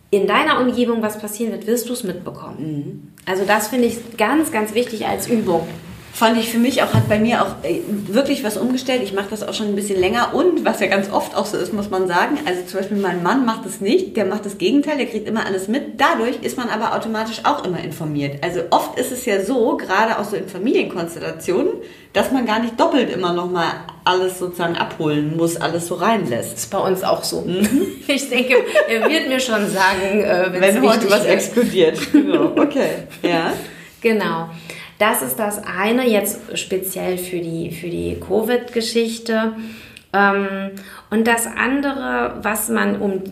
in 0.09 0.25
deiner 0.25 0.61
Umgebung 0.61 1.01
was 1.01 1.19
passieren 1.19 1.51
wird, 1.51 1.67
wirst 1.67 1.89
du 1.89 1.93
es 1.93 2.03
mitbekommen. 2.03 2.57
Mhm. 2.59 3.11
Also 3.25 3.43
das 3.45 3.67
finde 3.67 3.87
ich 3.87 4.17
ganz, 4.17 4.53
ganz 4.53 4.73
wichtig 4.73 5.07
als 5.07 5.27
Übung 5.27 5.67
fand 6.13 6.37
ich 6.37 6.49
für 6.49 6.57
mich 6.57 6.83
auch, 6.83 6.93
hat 6.93 7.07
bei 7.07 7.19
mir 7.19 7.41
auch 7.41 7.63
äh, 7.63 7.81
wirklich 8.07 8.43
was 8.43 8.57
umgestellt. 8.57 9.01
Ich 9.03 9.13
mache 9.13 9.27
das 9.29 9.43
auch 9.43 9.53
schon 9.53 9.67
ein 9.67 9.75
bisschen 9.75 9.99
länger 9.99 10.33
und 10.33 10.65
was 10.65 10.79
ja 10.79 10.87
ganz 10.87 11.11
oft 11.11 11.35
auch 11.35 11.45
so 11.45 11.57
ist, 11.57 11.73
muss 11.73 11.89
man 11.89 12.07
sagen. 12.07 12.37
Also 12.45 12.61
zum 12.65 12.79
Beispiel 12.79 12.97
mein 12.97 13.23
Mann 13.23 13.45
macht 13.45 13.65
es 13.65 13.81
nicht, 13.81 14.17
der 14.17 14.25
macht 14.25 14.45
das 14.45 14.57
Gegenteil, 14.57 14.97
der 14.97 15.07
kriegt 15.07 15.27
immer 15.27 15.45
alles 15.45 15.67
mit. 15.67 15.99
Dadurch 15.99 16.37
ist 16.41 16.57
man 16.57 16.69
aber 16.69 16.95
automatisch 16.95 17.41
auch 17.43 17.63
immer 17.65 17.81
informiert. 17.83 18.43
Also 18.43 18.61
oft 18.71 18.99
ist 18.99 19.11
es 19.11 19.25
ja 19.25 19.43
so, 19.43 19.77
gerade 19.77 20.19
auch 20.19 20.25
so 20.25 20.35
in 20.35 20.47
Familienkonstellationen, 20.47 21.73
dass 22.13 22.31
man 22.31 22.45
gar 22.45 22.59
nicht 22.59 22.79
doppelt 22.79 23.11
immer 23.11 23.33
nochmal 23.33 23.67
alles 24.03 24.39
sozusagen 24.39 24.75
abholen 24.75 25.37
muss, 25.37 25.55
alles 25.55 25.87
so 25.87 25.95
reinlässt. 25.95 26.53
Das 26.53 26.59
ist 26.63 26.71
bei 26.71 26.79
uns 26.79 27.03
auch 27.03 27.23
so. 27.23 27.41
Mhm. 27.41 27.87
Ich 28.07 28.29
denke, 28.29 28.55
er 28.89 29.09
wird 29.09 29.29
mir 29.29 29.39
schon 29.39 29.69
sagen, 29.69 30.21
äh, 30.21 30.49
wenn 30.59 30.81
heute 30.81 31.09
was 31.09 31.23
explodiert. 31.25 31.97
Genau. 32.11 32.51
Okay, 32.57 33.07
ja. 33.21 33.53
Genau. 34.01 34.49
Das 35.01 35.23
ist 35.23 35.39
das 35.39 35.63
eine, 35.63 36.07
jetzt 36.07 36.55
speziell 36.59 37.17
für 37.17 37.39
die, 37.39 37.71
für 37.71 37.89
die 37.89 38.19
Covid-Geschichte. 38.19 39.53
Ähm, 40.13 40.69
und 41.09 41.25
das 41.25 41.47
andere, 41.47 42.35
was 42.43 42.69
man 42.69 43.01
um 43.01 43.23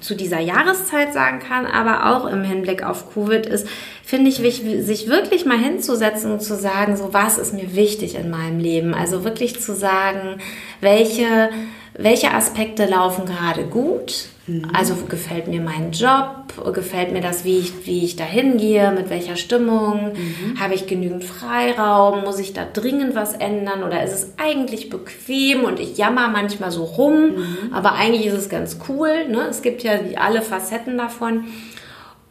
zu 0.00 0.14
dieser 0.14 0.40
Jahreszeit 0.40 1.12
sagen 1.12 1.40
kann, 1.40 1.66
aber 1.66 2.16
auch 2.16 2.24
im 2.24 2.42
Hinblick 2.42 2.82
auf 2.82 3.12
Covid 3.12 3.44
ist, 3.44 3.68
finde 4.02 4.30
ich, 4.30 4.36
sich 4.36 5.08
wirklich 5.08 5.44
mal 5.44 5.58
hinzusetzen 5.58 6.32
und 6.32 6.40
zu 6.40 6.56
sagen, 6.56 6.96
so 6.96 7.12
was 7.12 7.36
ist 7.36 7.52
mir 7.52 7.76
wichtig 7.76 8.14
in 8.14 8.30
meinem 8.30 8.58
Leben. 8.58 8.94
Also 8.94 9.22
wirklich 9.22 9.60
zu 9.60 9.74
sagen, 9.74 10.40
welche, 10.80 11.50
welche 11.98 12.32
Aspekte 12.32 12.86
laufen 12.86 13.26
gerade 13.26 13.64
gut, 13.64 14.30
Mhm. 14.50 14.68
Also 14.74 14.96
gefällt 15.08 15.46
mir 15.46 15.60
mein 15.60 15.92
Job, 15.92 16.74
gefällt 16.74 17.12
mir 17.12 17.20
das, 17.20 17.44
wie 17.44 17.58
ich, 17.58 17.86
wie 17.86 18.04
ich 18.04 18.16
da 18.16 18.24
hingehe, 18.24 18.90
mit 18.90 19.08
welcher 19.08 19.36
Stimmung, 19.36 20.12
mhm. 20.14 20.58
habe 20.58 20.74
ich 20.74 20.88
genügend 20.88 21.22
Freiraum, 21.22 22.24
muss 22.24 22.40
ich 22.40 22.52
da 22.52 22.64
dringend 22.64 23.14
was 23.14 23.34
ändern 23.34 23.84
oder 23.84 24.02
ist 24.02 24.12
es 24.12 24.34
eigentlich 24.38 24.90
bequem 24.90 25.62
und 25.62 25.78
ich 25.78 25.96
jammer 25.96 26.28
manchmal 26.28 26.72
so 26.72 26.82
rum, 26.82 27.36
mhm. 27.36 27.72
aber 27.72 27.92
eigentlich 27.92 28.26
ist 28.26 28.34
es 28.34 28.48
ganz 28.48 28.78
cool. 28.88 29.28
Ne? 29.28 29.46
Es 29.48 29.62
gibt 29.62 29.84
ja 29.84 29.92
alle 30.16 30.42
Facetten 30.42 30.98
davon. 30.98 31.44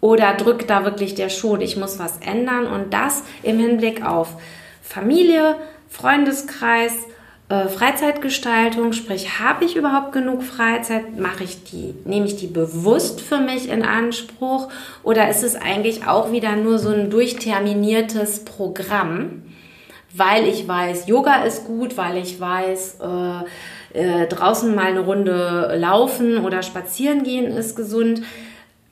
Oder 0.02 0.34
drückt 0.34 0.70
da 0.70 0.86
wirklich 0.86 1.16
der 1.16 1.28
Schuh, 1.28 1.58
ich 1.58 1.76
muss 1.76 2.00
was 2.00 2.20
ändern 2.20 2.68
und 2.68 2.94
das 2.94 3.24
im 3.44 3.60
Hinblick 3.60 4.06
auf 4.06 4.30
Familie, 4.82 5.56
Freundeskreis, 5.90 6.94
äh, 7.50 7.68
Freizeitgestaltung, 7.68 8.94
sprich, 8.94 9.40
habe 9.40 9.66
ich 9.66 9.76
überhaupt 9.76 10.12
genug 10.12 10.44
Freizeit? 10.44 11.20
Mache 11.20 11.44
ich 11.44 11.64
die, 11.64 11.96
nehme 12.06 12.28
ich 12.28 12.36
die 12.36 12.48
bewusst 12.48 13.22
für 13.22 13.40
mich 13.40 13.70
in 13.70 13.84
Anspruch? 13.84 14.70
Oder 15.02 15.30
ist 15.30 15.44
es 15.44 15.56
eigentlich 15.56 16.06
auch 16.06 16.32
wieder 16.32 16.56
nur 16.56 16.78
so 16.78 16.90
ein 16.90 17.10
durchterminiertes 17.10 18.46
Programm? 18.46 19.42
Weil 20.14 20.48
ich 20.48 20.68
weiß, 20.68 21.08
Yoga 21.08 21.44
ist 21.44 21.66
gut, 21.66 21.98
weil 21.98 22.18
ich 22.18 22.40
weiß, 22.40 23.00
äh, 23.02 24.24
äh, 24.24 24.28
draußen 24.28 24.74
mal 24.76 24.88
eine 24.88 25.00
Runde 25.00 25.76
laufen 25.76 26.46
oder 26.46 26.62
spazieren 26.62 27.24
gehen 27.24 27.46
ist 27.46 27.76
gesund 27.76 28.22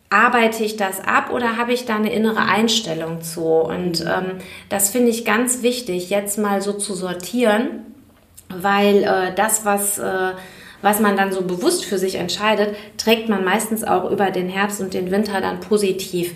arbeite 0.09 0.63
ich 0.63 0.77
das 0.77 1.01
ab 1.01 1.33
oder 1.33 1.57
habe 1.57 1.73
ich 1.73 1.83
da 1.83 1.97
eine 1.97 2.13
innere 2.13 2.39
Einstellung 2.39 3.21
zu? 3.21 3.43
Und 3.43 3.99
ähm, 4.01 4.37
das 4.69 4.89
finde 4.89 5.09
ich 5.09 5.25
ganz 5.25 5.63
wichtig, 5.63 6.09
jetzt 6.09 6.37
mal 6.37 6.61
so 6.61 6.71
zu 6.71 6.93
sortieren 6.93 7.83
weil 8.49 9.03
äh, 9.03 9.35
das, 9.35 9.65
was, 9.65 9.99
äh, 9.99 10.31
was 10.81 10.99
man 10.99 11.17
dann 11.17 11.31
so 11.31 11.41
bewusst 11.41 11.85
für 11.85 11.97
sich 11.97 12.15
entscheidet, 12.15 12.75
trägt 12.97 13.29
man 13.29 13.43
meistens 13.43 13.83
auch 13.83 14.09
über 14.09 14.31
den 14.31 14.49
Herbst 14.49 14.81
und 14.81 14.93
den 14.93 15.11
Winter 15.11 15.41
dann 15.41 15.59
positiv 15.59 16.33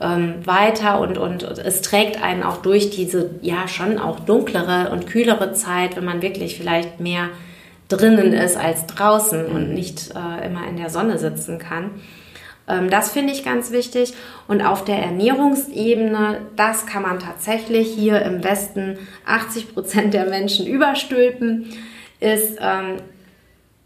ähm, 0.00 0.34
weiter 0.44 1.00
und, 1.00 1.18
und 1.18 1.42
es 1.42 1.82
trägt 1.82 2.22
einen 2.22 2.42
auch 2.42 2.58
durch 2.58 2.90
diese 2.90 3.30
ja 3.42 3.68
schon 3.68 3.98
auch 3.98 4.20
dunklere 4.20 4.90
und 4.90 5.06
kühlere 5.06 5.52
Zeit, 5.52 5.96
wenn 5.96 6.04
man 6.04 6.22
wirklich 6.22 6.56
vielleicht 6.56 7.00
mehr 7.00 7.28
drinnen 7.88 8.32
ist 8.32 8.56
als 8.56 8.86
draußen 8.86 9.46
und 9.46 9.74
nicht 9.74 10.10
äh, 10.10 10.46
immer 10.46 10.66
in 10.68 10.76
der 10.76 10.90
Sonne 10.90 11.18
sitzen 11.18 11.58
kann. 11.58 11.90
Ähm, 12.68 12.90
das 12.90 13.12
finde 13.12 13.32
ich 13.32 13.44
ganz 13.44 13.70
wichtig. 13.70 14.14
Und 14.48 14.62
auf 14.62 14.84
der 14.84 14.98
Ernährungsebene, 14.98 16.42
das 16.56 16.86
kann 16.86 17.02
man 17.02 17.18
tatsächlich 17.18 17.88
hier 17.88 18.22
im 18.22 18.42
Westen 18.44 18.98
80 19.26 19.74
Prozent 19.74 20.14
der 20.14 20.26
Menschen 20.26 20.66
überstülpen, 20.66 21.72
ist, 22.20 22.58
ähm, 22.60 22.96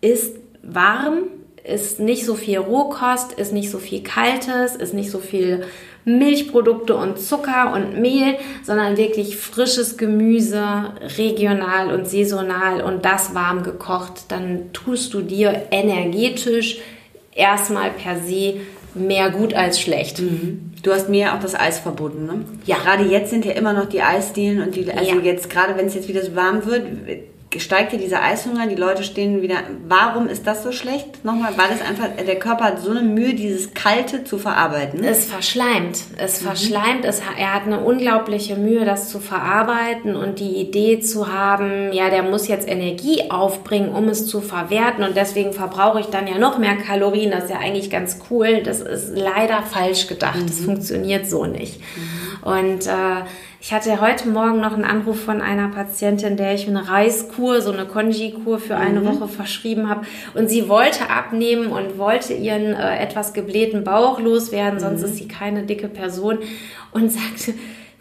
ist 0.01 0.37
warm, 0.63 1.25
ist 1.65 1.99
nicht 1.99 2.27
so 2.27 2.35
viel 2.35 2.59
Rohkost, 2.59 3.33
ist 3.33 3.53
nicht 3.53 3.71
so 3.71 3.79
viel 3.79 4.03
Kaltes, 4.03 4.77
ist 4.77 4.93
nicht 4.93 5.11
so 5.11 5.19
viel 5.19 5.65
Milchprodukte 6.05 6.95
und 6.95 7.19
Zucker 7.19 7.73
und 7.73 7.99
Mehl, 7.99 8.37
sondern 8.63 8.99
wirklich 8.99 9.39
frisches 9.39 9.97
Gemüse, 9.97 10.93
regional 11.17 11.93
und 11.95 12.07
saisonal 12.07 12.83
und 12.83 13.05
das 13.07 13.35
warm 13.35 13.63
gekocht. 13.63 14.25
Dann 14.29 14.73
tust 14.75 15.15
du 15.15 15.23
dir 15.23 15.69
energetisch 15.71 16.81
erstmal 17.35 17.91
per 17.91 18.21
se 18.21 18.61
mehr 18.95 19.31
gut 19.31 19.55
als 19.55 19.81
schlecht. 19.81 20.21
Mhm. 20.21 20.73
Du 20.83 20.93
hast 20.93 21.09
mir 21.09 21.21
ja 21.21 21.37
auch 21.37 21.41
das 21.41 21.55
Eis 21.55 21.79
verboten, 21.79 22.27
ne? 22.27 22.45
Ja. 22.67 22.77
Gerade 22.77 23.05
jetzt 23.05 23.31
sind 23.31 23.45
ja 23.45 23.53
immer 23.53 23.73
noch 23.73 23.87
die 23.87 24.03
Eisdielen 24.03 24.63
und 24.63 24.77
die, 24.77 24.91
also 24.93 25.17
ja. 25.17 25.21
jetzt 25.21 25.51
gerade 25.51 25.77
wenn 25.77 25.87
es 25.87 25.95
jetzt 25.95 26.09
wieder 26.09 26.23
so 26.23 26.37
warm 26.37 26.65
wird, 26.67 26.87
steigt 27.61 27.91
hier 27.91 28.01
dieser 28.01 28.23
Eishunger, 28.23 28.67
die 28.67 28.75
Leute 28.75 29.05
stehen 29.05 29.43
wieder. 29.43 29.57
Warum 29.87 30.29
ist 30.29 30.47
das 30.47 30.63
so 30.63 30.73
schlecht? 30.73 31.25
Nochmal, 31.25 31.53
weil 31.57 31.71
es 31.73 31.81
einfach, 31.81 32.09
der 32.17 32.39
Körper 32.39 32.65
hat 32.65 32.81
so 32.81 32.91
eine 32.91 33.03
Mühe, 33.03 33.35
dieses 33.35 33.75
Kalte 33.75 34.25
zu 34.25 34.39
verarbeiten. 34.39 35.03
Es 35.05 35.27
verschleimt. 35.27 35.99
Es 36.17 36.41
mhm. 36.41 36.47
verschleimt. 36.47 37.05
Es, 37.05 37.21
er 37.39 37.55
hat 37.55 37.65
eine 37.65 37.81
unglaubliche 37.81 38.57
Mühe, 38.57 38.85
das 38.85 39.09
zu 39.09 39.21
verarbeiten 39.21 40.17
und 40.17 40.39
die 40.39 40.57
Idee 40.57 41.01
zu 41.01 41.33
haben, 41.33 41.93
ja, 41.93 42.11
der 42.11 42.23
muss 42.23 42.49
jetzt 42.49 42.69
Energie 42.69 43.31
aufbringen, 43.31 43.91
um 43.91 44.09
es 44.09 44.27
zu 44.27 44.41
verwerten 44.41 45.05
und 45.05 45.17
deswegen 45.17 45.53
verbrauche 45.53 46.01
ich 46.01 46.07
dann 46.07 46.27
ja 46.27 46.39
noch 46.39 46.59
mehr 46.59 46.77
Kalorien. 46.77 47.31
Das 47.31 47.45
ist 47.45 47.51
ja 47.51 47.59
eigentlich 47.59 47.91
ganz 47.91 48.19
cool. 48.31 48.63
Das 48.63 48.81
ist 48.81 49.17
leider 49.17 49.63
falsch 49.63 50.07
gedacht. 50.07 50.41
Mhm. 50.41 50.47
Das 50.47 50.61
funktioniert 50.61 51.29
so 51.29 51.47
nicht. 51.47 51.81
Mhm. 51.81 52.43
Und 52.45 52.87
äh, 52.87 53.25
ich 53.65 53.73
hatte 53.73 53.99
heute 54.03 54.29
Morgen 54.29 54.61
noch 54.61 54.75
einen 54.75 54.85
Anruf 54.85 55.25
von 55.25 55.41
einer 55.41 55.69
Patientin, 55.69 56.37
der 56.37 56.55
ich 56.55 56.69
eine 56.69 56.87
Reiskur, 56.87 57.63
so 57.63 57.73
eine 57.73 57.87
Konji-Kur 57.87 58.59
für 58.59 58.77
eine 58.77 59.01
mhm. 59.01 59.07
Woche 59.07 59.27
verschrieben 59.27 59.89
habe. 59.89 60.05
Und 60.35 60.51
sie 60.51 60.69
wollte 60.69 61.09
abnehmen 61.09 61.69
und 61.69 61.97
wollte 61.97 62.35
ihren 62.35 62.75
äh, 62.75 62.99
etwas 62.99 63.33
geblähten 63.33 63.83
Bauch 63.83 64.21
loswerden, 64.21 64.81
sonst 64.81 65.01
mhm. 65.01 65.07
ist 65.07 65.17
sie 65.17 65.29
keine 65.29 65.63
dicke 65.63 65.89
Person. 65.89 66.41
Und 66.93 67.11
sagte, 67.11 67.55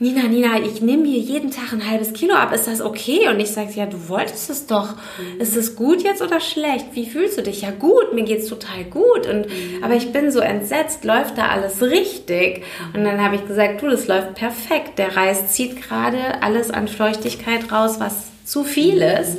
Nina, 0.04 0.24
Nina, 0.24 0.60
ich 0.60 0.82
nehme 0.82 1.08
hier 1.08 1.20
jeden 1.20 1.50
Tag 1.50 1.72
ein 1.72 1.90
halbes 1.90 2.12
Kilo 2.12 2.34
ab. 2.34 2.52
Ist 2.54 2.68
das 2.68 2.82
okay? 2.82 3.30
Und 3.30 3.40
ich 3.40 3.52
sage, 3.52 3.72
ja, 3.74 3.86
du 3.86 4.10
wolltest 4.10 4.50
es 4.50 4.68
doch. 4.68 4.96
Mhm. 5.18 5.40
Ist 5.40 5.56
es 5.56 5.78
gut 5.78 6.04
jetzt 6.04 6.22
oder 6.22 6.42
schlecht? 6.42 6.88
Wie 6.92 7.06
fühlst 7.06 7.38
du 7.38 7.42
dich? 7.42 7.62
Ja, 7.62 7.72
gut, 7.72 8.14
mir 8.14 8.26
geht's 8.26 8.50
total 8.50 8.84
gut. 8.84 9.26
Und, 9.26 9.48
mhm. 9.48 9.82
Aber 9.82 9.94
ich 9.96 10.12
bin 10.12 10.30
so 10.30 10.42
entsetzt. 10.42 11.06
Läuft 11.06 11.38
da 11.38 11.48
alles 11.48 11.82
richtig? 11.82 12.66
Und 12.94 13.06
dann 13.06 13.24
habe 13.24 13.36
ich 13.36 13.48
gesagt, 13.48 13.82
du, 13.82 13.88
das 13.88 14.08
läuft 14.08 14.36
perfekt. 14.36 15.00
Der 15.00 15.16
Reis 15.16 15.54
zieht 15.54 15.82
gerade 15.82 16.42
alles 16.42 16.70
an 16.70 16.90
Feuchtigkeit 16.90 17.72
raus, 17.72 18.02
was 18.02 18.26
zu 18.44 18.66
viel 18.66 18.96
mhm. 18.96 19.22
ist. 19.22 19.38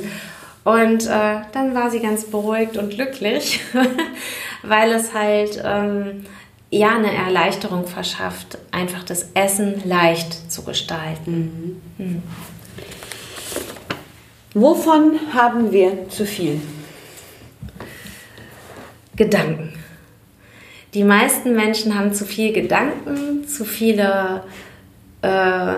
Und 0.63 1.05
äh, 1.05 1.41
dann 1.53 1.75
war 1.75 1.91
sie 1.91 1.99
ganz 1.99 2.23
beruhigt 2.23 2.75
und 2.75 2.89
glücklich, 2.89 3.59
weil 4.63 4.93
es 4.93 5.13
halt 5.13 5.61
ähm, 5.63 6.25
ja 6.77 6.95
eine 6.95 7.13
Erleichterung 7.13 7.87
verschafft, 7.87 8.57
einfach 8.71 9.03
das 9.03 9.29
Essen 9.33 9.81
leicht 9.85 10.51
zu 10.51 10.63
gestalten. 10.63 11.81
Mhm. 11.97 12.05
Mhm. 12.05 12.23
Wovon 14.53 15.19
haben 15.33 15.71
wir 15.71 16.09
zu 16.09 16.25
viel? 16.25 16.61
Gedanken. 19.15 19.73
Die 20.93 21.03
meisten 21.03 21.55
Menschen 21.55 21.97
haben 21.97 22.13
zu 22.13 22.25
viel 22.25 22.53
Gedanken, 22.53 23.47
zu 23.47 23.65
viele 23.65 24.43
äh, 25.21 25.75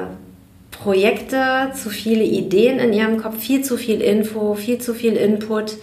Projekte, 0.72 1.72
zu 1.76 1.89
viele 1.89 2.24
Ideen 2.24 2.80
in 2.80 2.93
ihrem 2.93 3.18
Kopf, 3.18 3.39
viel 3.39 3.64
zu 3.64 3.78
viel 3.78 4.02
Info, 4.02 4.54
viel 4.54 4.80
zu 4.80 4.93
viel 4.93 5.16
Input, 5.16 5.78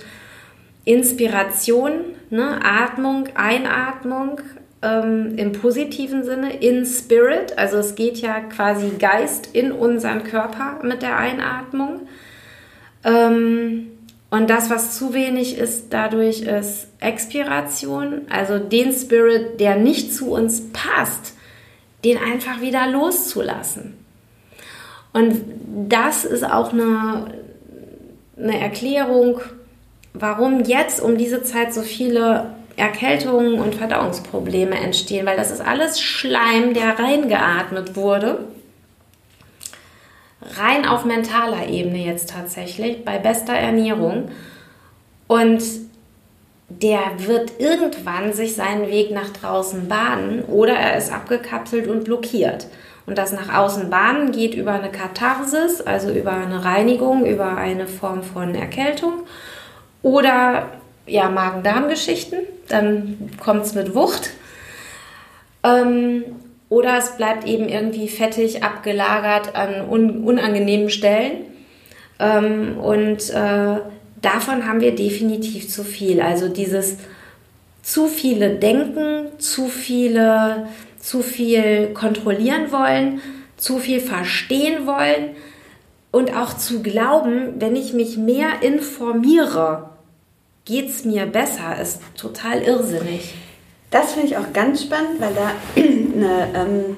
Inspiration, 0.85 1.93
ne? 2.31 2.61
Atmung, 2.65 3.29
Einatmung 3.35 4.41
ähm, 4.85 5.37
im 5.39 5.53
positiven 5.53 6.25
Sinne, 6.25 6.57
in 6.57 6.85
Spirit, 6.85 7.57
also 7.57 7.79
es 7.79 7.95
geht 7.95 8.19
ja 8.19 8.41
quasi 8.41 8.91
Geist 8.99 9.49
in 9.53 9.73
unseren 9.73 10.25
Körper 10.25 10.81
mit 10.83 11.03
der 11.03 11.17
Einatmung. 11.17 12.03
Ähm, 13.03 13.87
und 14.31 14.51
das, 14.51 14.69
was 14.69 14.99
zu 14.99 15.15
wenig 15.15 15.57
ist, 15.57 15.87
dadurch 15.91 16.43
ist 16.43 16.89
Expiration, 17.01 18.23
also 18.29 18.59
den 18.59 18.93
Spirit, 18.93 19.61
der 19.61 19.77
nicht 19.77 20.13
zu 20.13 20.33
uns 20.33 20.71
passt, 20.73 21.35
den 22.05 22.19
einfach 22.19 22.61
wieder 22.61 22.89
loszulassen. 22.89 23.95
Und 25.13 25.41
das 25.89 26.25
ist 26.25 26.45
auch 26.45 26.73
eine, 26.73 27.27
eine 28.37 28.61
Erklärung, 28.61 29.41
warum 30.13 30.65
jetzt 30.65 31.01
um 31.01 31.17
diese 31.17 31.45
Zeit 31.45 31.73
so 31.73 31.83
viele 31.83 32.55
Erkältungen 32.77 33.61
und 33.61 33.75
Verdauungsprobleme 33.75 34.77
entstehen, 34.77 35.27
weil 35.27 35.37
das 35.37 35.51
ist 35.51 35.61
alles 35.61 36.01
Schleim, 36.01 36.75
der 36.75 36.99
reingeatmet 36.99 37.97
wurde 37.97 38.41
rein 40.59 40.87
auf 40.87 41.05
mentaler 41.05 41.69
Ebene 41.69 41.99
jetzt 41.99 42.31
tatsächlich, 42.31 43.05
bei 43.05 43.19
bester 43.19 43.55
Ernährung. 43.55 44.29
Und 45.27 45.63
der 46.69 47.01
wird 47.19 47.53
irgendwann 47.59 48.33
sich 48.33 48.55
seinen 48.55 48.89
Weg 48.89 49.11
nach 49.11 49.31
draußen 49.31 49.89
bahnen 49.89 50.43
oder 50.45 50.75
er 50.75 50.97
ist 50.97 51.13
abgekapselt 51.13 51.87
und 51.87 52.05
blockiert. 52.05 52.67
Und 53.07 53.19
das 53.19 53.33
nach 53.33 53.55
außen 53.55 53.91
bahnen 53.91 54.33
geht 54.33 54.55
über 54.55 54.73
eine 54.73 54.91
Katharsis, 54.91 55.83
also 55.83 56.11
über 56.11 56.33
eine 56.33 56.65
Reinigung, 56.65 57.27
über 57.27 57.57
eine 57.57 57.87
Form 57.87 58.23
von 58.23 58.55
Erkältung 58.55 59.25
oder 60.03 60.69
ja, 61.07 61.29
Magen-Darm-Geschichten. 61.29 62.37
Dann 62.69 63.31
kommt 63.43 63.65
es 63.65 63.75
mit 63.75 63.95
Wucht. 63.95 64.31
Ähm, 65.63 66.25
oder 66.69 66.99
es 66.99 67.17
bleibt 67.17 67.47
eben 67.47 67.69
irgendwie 67.69 68.09
fettig 68.09 68.63
abgelagert 68.63 69.55
an 69.55 69.89
un 69.89 70.25
unangenehmen 70.25 70.91
Stellen. 70.91 71.45
Ähm, 72.19 72.79
und 72.79 73.31
äh, 73.31 73.81
davon 74.21 74.67
haben 74.67 74.81
wir 74.81 74.95
definitiv 74.95 75.69
zu 75.69 75.85
viel. 75.85 76.21
Also 76.21 76.49
dieses 76.49 76.97
zu 77.83 78.07
viele 78.07 78.57
Denken, 78.57 79.39
zu 79.39 79.69
viele, 79.69 80.69
zu 80.99 81.23
viel 81.23 81.93
kontrollieren 81.93 82.73
wollen, 82.73 83.21
zu 83.57 83.79
viel 83.79 84.01
verstehen 84.01 84.87
wollen 84.87 85.37
und 86.11 86.35
auch 86.35 86.57
zu 86.57 86.83
glauben, 86.83 87.61
wenn 87.61 87.77
ich 87.77 87.93
mich 87.93 88.17
mehr 88.17 88.63
informiere, 88.63 89.91
geht 90.65 90.91
es 90.91 91.05
mir 91.05 91.27
besser, 91.27 91.81
ist 91.81 92.01
total 92.17 92.63
irrsinnig. 92.63 93.35
Das 93.91 94.13
finde 94.13 94.29
ich 94.29 94.37
auch 94.37 94.53
ganz 94.53 94.83
spannend, 94.83 95.21
weil 95.21 95.35
da 95.35 95.51
eine 95.77 96.49
ähm, 96.55 96.97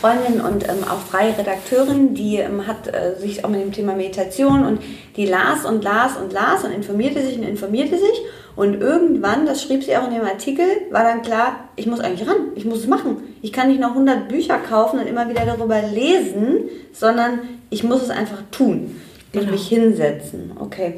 Freundin 0.00 0.40
und 0.40 0.66
ähm, 0.66 0.84
auch 0.88 0.98
freie 0.98 1.36
Redakteurin, 1.36 2.14
die 2.14 2.36
ähm, 2.36 2.66
hat 2.66 2.88
äh, 2.88 3.16
sich 3.20 3.44
auch 3.44 3.50
mit 3.50 3.60
dem 3.60 3.72
Thema 3.72 3.94
Meditation 3.94 4.64
und 4.64 4.80
die 5.16 5.26
las 5.26 5.66
und 5.66 5.84
las 5.84 6.16
und 6.16 6.32
las 6.32 6.64
und 6.64 6.72
informierte 6.72 7.20
sich 7.20 7.36
und 7.36 7.44
informierte 7.44 7.98
sich. 7.98 8.22
Und 8.56 8.80
irgendwann, 8.80 9.46
das 9.46 9.62
schrieb 9.62 9.84
sie 9.84 9.96
auch 9.96 10.08
in 10.08 10.14
dem 10.14 10.24
Artikel, 10.24 10.64
war 10.90 11.04
dann 11.04 11.22
klar, 11.22 11.68
ich 11.76 11.86
muss 11.86 12.00
eigentlich 12.00 12.28
ran, 12.28 12.48
ich 12.54 12.64
muss 12.64 12.78
es 12.78 12.86
machen. 12.86 13.18
Ich 13.42 13.52
kann 13.52 13.68
nicht 13.68 13.80
noch 13.80 13.90
100 13.90 14.28
Bücher 14.28 14.58
kaufen 14.58 14.98
und 15.00 15.06
immer 15.06 15.28
wieder 15.28 15.44
darüber 15.44 15.80
lesen, 15.82 16.68
sondern 16.92 17.40
ich 17.68 17.84
muss 17.84 18.02
es 18.02 18.10
einfach 18.10 18.42
tun. 18.50 18.96
Ich 19.28 19.34
muss 19.34 19.44
genau. 19.44 19.52
mich 19.52 19.68
hinsetzen. 19.68 20.52
Okay. 20.58 20.96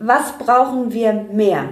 Was 0.00 0.38
brauchen 0.38 0.92
wir 0.92 1.12
mehr? 1.12 1.68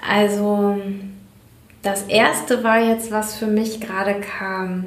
Also 0.00 0.80
das 1.82 2.04
erste 2.04 2.64
war 2.64 2.80
jetzt, 2.80 3.10
was 3.10 3.36
für 3.36 3.46
mich 3.46 3.80
gerade 3.80 4.20
kam, 4.20 4.86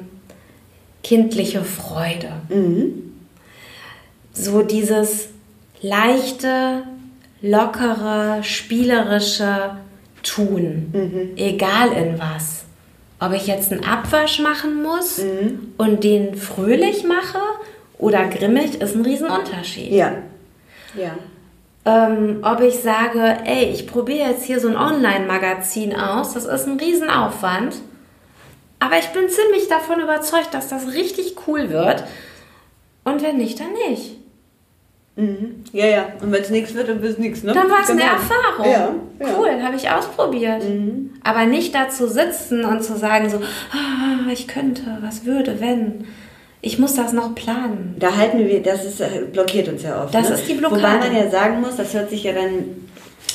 kindliche 1.04 1.62
Freude. 1.62 2.32
Mhm. 2.48 3.14
So 4.32 4.62
dieses 4.62 5.28
leichte, 5.80 6.82
lockere, 7.40 8.42
spielerische 8.42 9.76
Tun, 10.24 10.90
mhm. 10.92 11.36
egal 11.36 11.92
in 11.92 12.18
was. 12.18 12.64
Ob 13.20 13.32
ich 13.32 13.46
jetzt 13.46 13.70
einen 13.70 13.84
Abwasch 13.84 14.40
machen 14.40 14.82
muss 14.82 15.18
mhm. 15.18 15.72
und 15.76 16.02
den 16.02 16.34
fröhlich 16.34 17.04
mache 17.04 17.38
oder 17.98 18.26
grimmig, 18.26 18.80
ist 18.80 18.94
ein 18.94 19.02
Riesenunterschied. 19.02 19.92
Ja. 19.92 20.12
Ja 20.94 21.16
ähm, 21.88 22.40
ob 22.42 22.60
ich 22.60 22.80
sage, 22.80 23.38
ey, 23.44 23.70
ich 23.72 23.86
probiere 23.86 24.30
jetzt 24.30 24.44
hier 24.44 24.60
so 24.60 24.68
ein 24.68 24.76
Online-Magazin 24.76 25.96
aus, 25.96 26.34
das 26.34 26.44
ist 26.44 26.66
ein 26.66 26.78
Riesenaufwand, 26.78 27.76
aber 28.78 28.98
ich 28.98 29.08
bin 29.08 29.28
ziemlich 29.28 29.68
davon 29.68 30.00
überzeugt, 30.00 30.52
dass 30.52 30.68
das 30.68 30.92
richtig 30.92 31.36
cool 31.46 31.70
wird. 31.70 32.04
Und 33.04 33.22
wenn 33.22 33.38
nicht, 33.38 33.58
dann 33.58 33.72
nicht. 33.88 34.18
Mhm. 35.16 35.64
Ja, 35.72 35.86
ja. 35.86 36.06
Und 36.20 36.30
wenn 36.30 36.42
es 36.42 36.50
nichts 36.50 36.74
wird, 36.74 36.88
dann 36.88 37.00
wird 37.00 37.12
es 37.12 37.18
nichts, 37.18 37.42
ne? 37.42 37.52
Dann 37.52 37.70
war 37.70 37.80
es 37.82 37.90
eine 37.90 38.00
genau. 38.00 38.12
Erfahrung. 38.12 38.70
Ja, 39.18 39.26
ja. 39.26 39.38
Cool, 39.38 39.62
habe 39.62 39.76
ich 39.76 39.90
ausprobiert. 39.90 40.62
Mhm. 40.62 41.14
Aber 41.24 41.46
nicht 41.46 41.74
dazu 41.74 42.06
sitzen 42.06 42.64
und 42.64 42.84
zu 42.84 42.96
sagen 42.96 43.30
so, 43.30 43.38
ah, 43.38 44.30
ich 44.30 44.46
könnte, 44.46 44.98
was 45.00 45.24
würde, 45.24 45.60
wenn 45.60 46.06
ich 46.60 46.78
muss 46.78 46.94
das 46.94 47.12
noch 47.12 47.34
planen. 47.34 47.94
Da 47.98 48.16
halten 48.16 48.38
wir, 48.38 48.62
das 48.62 48.84
ist, 48.84 49.00
äh, 49.00 49.22
blockiert 49.32 49.68
uns 49.68 49.82
ja 49.82 50.02
oft. 50.02 50.14
Das 50.14 50.28
ne? 50.28 50.34
ist 50.34 50.48
die 50.48 50.54
Blockade. 50.54 50.82
Wobei 50.82 50.98
man 50.98 51.16
ja 51.16 51.30
sagen 51.30 51.60
muss, 51.60 51.76
das 51.76 51.94
hört 51.94 52.10
sich 52.10 52.24
ja 52.24 52.32
dann 52.32 52.88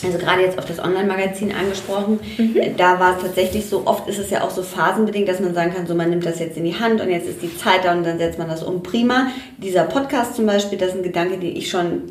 also 0.03 0.17
gerade 0.17 0.41
jetzt 0.41 0.57
auf 0.57 0.65
das 0.65 0.79
Online-Magazin 0.79 1.53
angesprochen, 1.53 2.19
mhm. 2.37 2.55
da 2.77 2.99
war 2.99 3.15
es 3.15 3.23
tatsächlich 3.23 3.65
so, 3.67 3.83
oft 3.85 4.07
ist 4.09 4.19
es 4.19 4.29
ja 4.29 4.43
auch 4.43 4.49
so 4.49 4.61
phasenbedingt, 4.61 5.27
dass 5.27 5.39
man 5.39 5.53
sagen 5.53 5.73
kann, 5.73 5.87
so 5.87 5.95
man 5.95 6.09
nimmt 6.09 6.25
das 6.25 6.39
jetzt 6.39 6.57
in 6.57 6.65
die 6.65 6.77
Hand 6.77 6.99
und 6.99 7.09
jetzt 7.09 7.27
ist 7.27 7.41
die 7.41 7.55
Zeit 7.57 7.85
da 7.85 7.93
und 7.93 8.03
dann 8.03 8.17
setzt 8.17 8.37
man 8.37 8.49
das 8.49 8.63
um. 8.63 8.83
Prima. 8.83 9.27
Dieser 9.57 9.83
Podcast 9.83 10.35
zum 10.35 10.45
Beispiel, 10.45 10.77
das 10.77 10.89
ist 10.89 10.97
ein 10.97 11.03
Gedanke, 11.03 11.37
den 11.37 11.55
ich 11.55 11.69
schon 11.69 12.03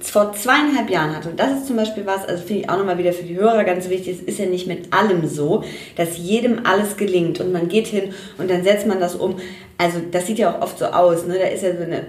vor 0.00 0.32
zweieinhalb 0.32 0.90
Jahren 0.90 1.16
hatte. 1.16 1.30
Und 1.30 1.40
das 1.40 1.52
ist 1.52 1.66
zum 1.66 1.76
Beispiel 1.76 2.04
was, 2.04 2.26
also 2.26 2.42
finde 2.44 2.62
ich 2.62 2.70
auch 2.70 2.76
nochmal 2.76 2.98
wieder 2.98 3.12
für 3.12 3.24
die 3.24 3.36
Hörer 3.36 3.64
ganz 3.64 3.88
wichtig, 3.88 4.18
es 4.20 4.22
ist 4.22 4.38
ja 4.38 4.46
nicht 4.46 4.66
mit 4.66 4.92
allem 4.92 5.26
so, 5.26 5.64
dass 5.96 6.18
jedem 6.18 6.66
alles 6.66 6.96
gelingt 6.96 7.40
und 7.40 7.52
man 7.52 7.68
geht 7.68 7.86
hin 7.86 8.12
und 8.36 8.50
dann 8.50 8.62
setzt 8.62 8.86
man 8.86 9.00
das 9.00 9.14
um. 9.14 9.36
Also 9.78 10.00
das 10.10 10.26
sieht 10.26 10.38
ja 10.38 10.52
auch 10.52 10.60
oft 10.60 10.78
so 10.78 10.86
aus, 10.86 11.26
ne? 11.26 11.38
da 11.38 11.46
ist 11.46 11.62
ja 11.62 11.76
so 11.76 11.84
eine 11.84 12.04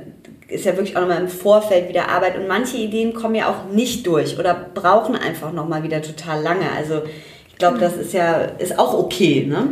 ist 0.48 0.66
ja 0.66 0.76
wirklich 0.76 0.98
auch 0.98 1.02
nochmal 1.02 1.22
im 1.22 1.28
Vorfeld 1.28 1.90
wieder 1.90 2.10
Arbeit 2.10 2.36
und 2.36 2.48
manche 2.48 2.78
Ideen 2.78 3.14
kommen 3.14 3.36
ja 3.36 3.50
auch 3.50 3.72
nicht 3.72 4.06
durch 4.08 4.40
oder 4.40 4.56
brauchen 4.74 5.16
einfach 5.16 5.54
nochmal 5.54 5.84
wieder 5.84 6.02
total 6.02 6.42
lange. 6.42 6.72
Also 6.76 7.04
ich 7.48 7.56
glaube, 7.58 7.78
das 7.78 7.96
ist 7.96 8.14
ja 8.14 8.34
ist 8.58 8.80
auch 8.80 8.96
okay, 8.96 9.46
ne? 9.48 9.68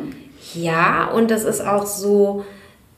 Ja, 0.54 1.10
und 1.14 1.32
das 1.32 1.44
ist 1.44 1.62
auch 1.62 1.88
so, 1.88 2.46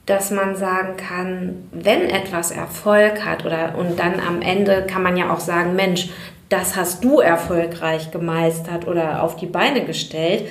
dass 0.06 0.32
man 0.32 0.56
sagen 0.56 0.98
kann, 0.98 1.70
wenn 1.72 2.10
etwas 2.10 2.52
Erfolg 2.52 3.24
hat 3.24 3.46
oder 3.46 3.76
und 3.78 3.98
dann 3.98 4.20
am 4.20 4.42
Ende 4.42 4.86
kann 4.86 5.04
man 5.04 5.16
ja 5.16 5.34
auch 5.34 5.40
sagen, 5.40 5.76
Mensch, 5.76 6.10
das 6.50 6.76
hast 6.76 7.04
du 7.04 7.20
erfolgreich 7.20 8.12
gemeistert 8.12 8.88
oder 8.88 9.24
auf 9.24 9.36
die 9.36 9.46
Beine 9.46 9.86
gestellt, 9.86 10.46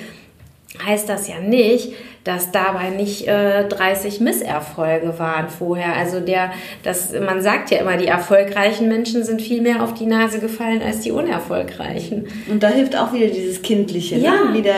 heißt 0.85 1.09
das 1.09 1.27
ja 1.27 1.39
nicht, 1.39 1.93
dass 2.29 2.51
dabei 2.51 2.91
nicht 2.91 3.27
äh, 3.27 3.67
30 3.67 4.19
Misserfolge 4.19 5.17
waren 5.17 5.49
vorher. 5.49 5.95
Also 5.95 6.19
der, 6.19 6.51
das, 6.83 7.11
man 7.11 7.41
sagt 7.41 7.71
ja 7.71 7.79
immer, 7.79 7.97
die 7.97 8.05
erfolgreichen 8.05 8.87
Menschen 8.87 9.23
sind 9.23 9.41
viel 9.41 9.61
mehr 9.61 9.83
auf 9.83 9.95
die 9.95 10.05
Nase 10.05 10.37
gefallen 10.37 10.83
als 10.83 10.99
die 10.99 11.11
unerfolgreichen. 11.11 12.27
Und 12.47 12.61
da 12.61 12.67
hilft 12.67 12.95
auch 12.95 13.13
wieder 13.13 13.27
dieses 13.27 13.63
Kindliche. 13.63 14.17
Ne? 14.17 14.25
Ja. 14.25 14.43
Ne? 14.43 14.53
Wieder, 14.53 14.75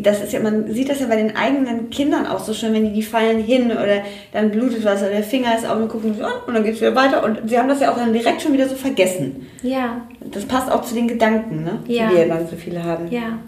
das 0.00 0.22
ist 0.22 0.34
ja, 0.34 0.40
man 0.40 0.70
sieht 0.70 0.90
das 0.90 1.00
ja 1.00 1.06
bei 1.06 1.16
den 1.16 1.34
eigenen 1.34 1.88
Kindern 1.88 2.26
auch 2.26 2.40
so 2.40 2.52
schön, 2.52 2.74
wenn 2.74 2.84
die, 2.84 2.92
die 2.92 3.02
fallen 3.02 3.42
hin 3.42 3.70
oder 3.70 4.02
dann 4.34 4.50
blutet 4.50 4.84
was 4.84 5.00
oder 5.00 5.12
der 5.12 5.22
Finger 5.22 5.56
ist 5.56 5.66
auf 5.66 5.78
und 5.78 5.88
gucken 5.88 6.14
so, 6.14 6.26
und 6.46 6.52
dann 6.52 6.62
geht 6.62 6.74
es 6.74 6.82
wieder 6.82 6.94
weiter. 6.94 7.24
Und 7.24 7.48
sie 7.48 7.58
haben 7.58 7.70
das 7.70 7.80
ja 7.80 7.90
auch 7.90 7.96
dann 7.96 8.12
direkt 8.12 8.42
schon 8.42 8.52
wieder 8.52 8.68
so 8.68 8.74
vergessen. 8.74 9.46
Ja. 9.62 10.02
Das 10.30 10.44
passt 10.44 10.70
auch 10.70 10.82
zu 10.82 10.94
den 10.94 11.08
Gedanken, 11.08 11.64
ne? 11.64 11.78
Ja. 11.86 12.10
die 12.10 12.16
wir 12.16 12.28
dann 12.28 12.46
so 12.46 12.56
viele 12.56 12.84
haben. 12.84 13.10
Ja. 13.10 13.38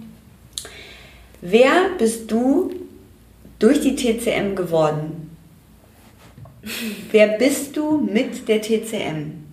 Wer 1.42 1.72
bist 1.98 2.30
du 2.30 2.70
durch 3.58 3.80
die 3.80 3.96
TCM 3.96 4.54
geworden? 4.54 5.36
Wer 7.10 7.28
bist 7.38 7.76
du 7.76 7.98
mit 7.98 8.48
der 8.48 8.62
TCM? 8.62 9.44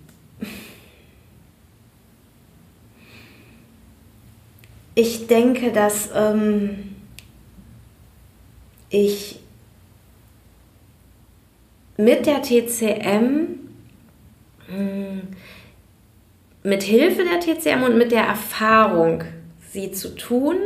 Ich 4.94 5.26
denke, 5.26 5.72
dass 5.72 6.10
ähm, 6.14 6.96
ich 8.90 9.40
mit 11.96 12.26
der 12.26 12.42
TCM 12.42 13.58
hm, 14.66 15.22
mit 16.62 16.82
Hilfe 16.82 17.24
der 17.24 17.40
TCM 17.40 17.82
und 17.82 17.98
mit 17.98 18.12
der 18.12 18.22
Erfahrung, 18.22 19.24
sie 19.70 19.90
zu 19.92 20.14
tun, 20.14 20.56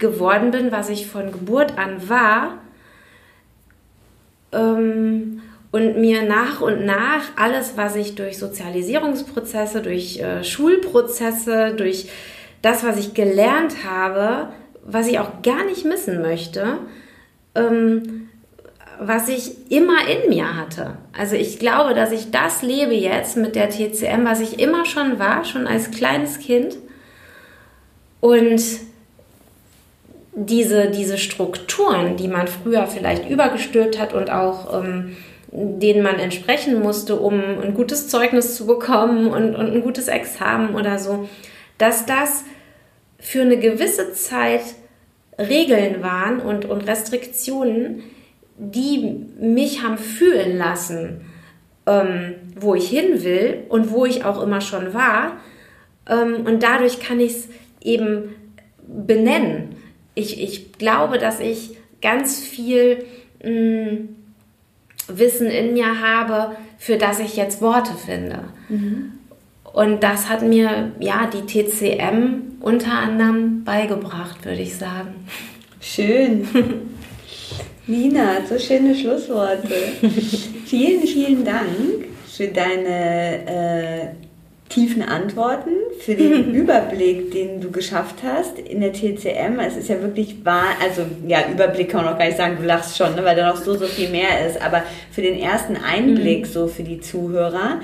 geworden 0.00 0.50
bin, 0.50 0.72
was 0.72 0.88
ich 0.88 1.06
von 1.06 1.30
Geburt 1.30 1.78
an 1.78 2.08
war. 2.08 2.58
Ähm, 4.52 5.42
und 5.72 5.98
mir 6.00 6.22
nach 6.22 6.60
und 6.60 6.84
nach 6.84 7.22
alles, 7.36 7.76
was 7.76 7.94
ich 7.94 8.16
durch 8.16 8.38
Sozialisierungsprozesse, 8.38 9.82
durch 9.82 10.18
äh, 10.18 10.42
Schulprozesse, 10.42 11.74
durch 11.76 12.08
das, 12.60 12.82
was 12.82 12.98
ich 12.98 13.14
gelernt 13.14 13.84
habe, 13.84 14.48
was 14.84 15.06
ich 15.06 15.20
auch 15.20 15.42
gar 15.42 15.64
nicht 15.64 15.84
missen 15.84 16.22
möchte, 16.22 16.78
ähm, 17.54 18.28
was 18.98 19.28
ich 19.28 19.70
immer 19.70 20.06
in 20.08 20.28
mir 20.28 20.56
hatte. 20.56 20.96
Also 21.16 21.36
ich 21.36 21.58
glaube, 21.58 21.94
dass 21.94 22.10
ich 22.12 22.30
das 22.30 22.62
lebe 22.62 22.94
jetzt 22.94 23.36
mit 23.36 23.54
der 23.54 23.70
TCM, 23.70 24.24
was 24.24 24.40
ich 24.40 24.58
immer 24.58 24.84
schon 24.84 25.18
war, 25.18 25.44
schon 25.44 25.66
als 25.66 25.90
kleines 25.90 26.38
Kind. 26.38 26.76
Und 28.20 28.60
diese, 30.46 30.90
diese 30.90 31.18
Strukturen, 31.18 32.16
die 32.16 32.28
man 32.28 32.48
früher 32.48 32.86
vielleicht 32.86 33.28
übergestülpt 33.28 33.98
hat 33.98 34.14
und 34.14 34.30
auch 34.30 34.82
ähm, 34.82 35.16
denen 35.52 36.02
man 36.02 36.18
entsprechen 36.18 36.80
musste, 36.80 37.16
um 37.16 37.40
ein 37.60 37.74
gutes 37.74 38.08
Zeugnis 38.08 38.54
zu 38.54 38.66
bekommen 38.66 39.26
und, 39.26 39.54
und 39.54 39.72
ein 39.72 39.82
gutes 39.82 40.08
Examen 40.08 40.74
oder 40.74 40.98
so, 40.98 41.28
dass 41.76 42.06
das 42.06 42.44
für 43.18 43.42
eine 43.42 43.58
gewisse 43.58 44.12
Zeit 44.12 44.62
Regeln 45.38 46.02
waren 46.02 46.40
und, 46.40 46.64
und 46.64 46.86
Restriktionen, 46.86 48.02
die 48.56 49.26
mich 49.38 49.82
haben 49.82 49.98
fühlen 49.98 50.56
lassen, 50.56 51.22
ähm, 51.86 52.34
wo 52.56 52.74
ich 52.74 52.88
hin 52.88 53.22
will 53.24 53.64
und 53.68 53.90
wo 53.90 54.06
ich 54.06 54.24
auch 54.24 54.42
immer 54.42 54.60
schon 54.60 54.94
war. 54.94 55.38
Ähm, 56.08 56.46
und 56.46 56.62
dadurch 56.62 57.00
kann 57.00 57.20
ich 57.20 57.32
es 57.32 57.48
eben 57.82 58.36
benennen. 58.86 59.76
Ich, 60.14 60.40
ich 60.40 60.72
glaube, 60.72 61.18
dass 61.18 61.40
ich 61.40 61.76
ganz 62.02 62.40
viel 62.40 63.04
mh, 63.42 63.50
mm, 63.50 64.08
Wissen 65.08 65.48
in 65.48 65.72
mir 65.72 66.00
habe, 66.00 66.56
für 66.78 66.96
das 66.96 67.18
ich 67.18 67.36
jetzt 67.36 67.60
Worte 67.60 67.92
finde. 67.94 68.44
Mhm. 68.68 69.12
Und 69.72 70.02
das 70.02 70.28
hat 70.28 70.42
mir 70.42 70.92
ja 70.98 71.28
die 71.32 71.46
TCM 71.46 72.58
unter 72.60 72.92
anderem 72.92 73.64
beigebracht, 73.64 74.44
würde 74.44 74.62
ich 74.62 74.76
sagen. 74.76 75.26
Schön. 75.80 76.46
Nina, 77.86 78.44
so 78.48 78.58
schöne 78.58 78.94
Schlussworte. 78.94 79.74
vielen, 80.66 81.06
vielen 81.06 81.44
Dank 81.44 82.06
für 82.26 82.48
deine 82.48 83.46
äh, 83.46 84.08
tiefen 84.70 85.02
Antworten, 85.02 85.70
für 85.98 86.14
den 86.14 86.54
Überblick, 86.54 87.32
den 87.32 87.60
du 87.60 87.70
geschafft 87.70 88.16
hast 88.24 88.58
in 88.58 88.80
der 88.80 88.92
TCM. 88.92 89.58
Es 89.60 89.76
ist 89.76 89.88
ja 89.88 90.00
wirklich 90.00 90.44
wahr, 90.44 90.76
also 90.82 91.02
ja, 91.26 91.40
Überblick 91.52 91.90
kann 91.90 92.04
man 92.04 92.14
auch 92.14 92.18
gar 92.18 92.26
nicht 92.26 92.38
sagen, 92.38 92.56
du 92.58 92.66
lachst 92.66 92.96
schon, 92.96 93.14
ne, 93.14 93.24
weil 93.24 93.36
da 93.36 93.48
noch 93.48 93.56
so, 93.56 93.74
so 93.74 93.86
viel 93.86 94.08
mehr 94.08 94.46
ist, 94.46 94.62
aber 94.62 94.82
für 95.10 95.22
den 95.22 95.38
ersten 95.38 95.76
Einblick 95.76 96.46
mhm. 96.46 96.50
so 96.50 96.68
für 96.68 96.84
die 96.84 97.00
Zuhörer. 97.00 97.80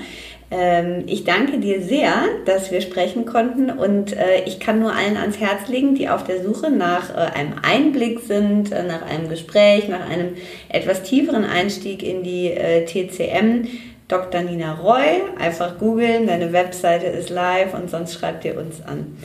Ähm, 0.49 1.03
ich 1.07 1.25
danke 1.25 1.59
dir 1.59 1.81
sehr, 1.81 2.13
dass 2.45 2.71
wir 2.71 2.79
sprechen 2.79 3.25
konnten 3.25 3.69
und 3.69 4.13
äh, 4.13 4.43
ich 4.45 4.61
kann 4.61 4.79
nur 4.79 4.95
allen 4.95 5.17
ans 5.17 5.41
Herz 5.41 5.67
legen, 5.67 5.93
die 5.93 6.07
auf 6.07 6.23
der 6.23 6.41
Suche 6.41 6.71
nach 6.71 7.09
äh, 7.09 7.37
einem 7.37 7.55
Einblick 7.61 8.21
sind, 8.21 8.71
äh, 8.71 8.83
nach 8.83 9.01
einem 9.01 9.27
Gespräch, 9.27 9.89
nach 9.89 10.09
einem 10.09 10.35
etwas 10.69 11.03
tieferen 11.03 11.43
Einstieg 11.43 12.01
in 12.01 12.23
die 12.23 12.51
äh, 12.51 12.85
TCM. 12.85 13.67
Dr. 14.07 14.41
Nina 14.41 14.75
Roy, 14.75 15.21
einfach 15.37 15.77
googeln, 15.77 16.27
deine 16.27 16.53
Webseite 16.53 17.07
ist 17.07 17.29
live 17.29 17.73
und 17.73 17.89
sonst 17.89 18.13
schreibt 18.13 18.45
ihr 18.45 18.57
uns 18.57 18.81
an. 18.81 19.17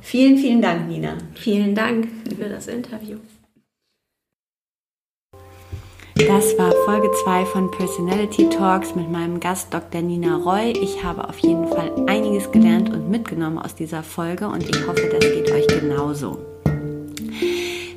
Vielen, 0.00 0.38
vielen 0.38 0.62
Dank, 0.62 0.88
Nina. 0.88 1.18
Vielen 1.34 1.74
Dank 1.74 2.08
für 2.36 2.48
das 2.48 2.66
Interview. 2.66 3.18
Das 6.14 6.56
war 6.56 6.72
Folge 6.84 7.10
2 7.24 7.44
von 7.46 7.70
Personality 7.70 8.48
Talks 8.48 8.94
mit 8.94 9.10
meinem 9.10 9.40
Gast 9.40 9.74
Dr. 9.74 10.02
Nina 10.02 10.36
Roy. 10.36 10.70
Ich 10.70 11.02
habe 11.02 11.28
auf 11.28 11.38
jeden 11.38 11.68
Fall 11.68 11.90
einiges 12.06 12.50
gelernt 12.50 12.90
und 12.90 13.10
mitgenommen 13.10 13.58
aus 13.58 13.74
dieser 13.74 14.02
Folge 14.02 14.46
und 14.46 14.62
ich 14.62 14.86
hoffe, 14.86 15.08
das 15.10 15.20
geht 15.20 15.50
euch 15.50 15.66
genauso. 15.66 16.38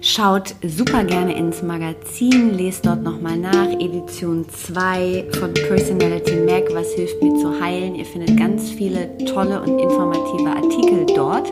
Schaut 0.08 0.54
super 0.62 1.04
gerne 1.04 1.36
ins 1.36 1.64
Magazin, 1.64 2.56
lest 2.56 2.86
dort 2.86 3.02
nochmal 3.02 3.38
nach. 3.38 3.72
Edition 3.80 4.46
2 4.48 5.30
von 5.40 5.52
Personality 5.52 6.36
Mag, 6.46 6.72
was 6.76 6.94
hilft 6.94 7.20
mir 7.24 7.36
zu 7.40 7.60
heilen. 7.60 7.96
Ihr 7.96 8.06
findet 8.06 8.38
ganz 8.38 8.70
viele 8.70 9.18
tolle 9.26 9.60
und 9.64 9.80
informative 9.80 10.48
Artikel 10.52 11.08
dort. 11.08 11.52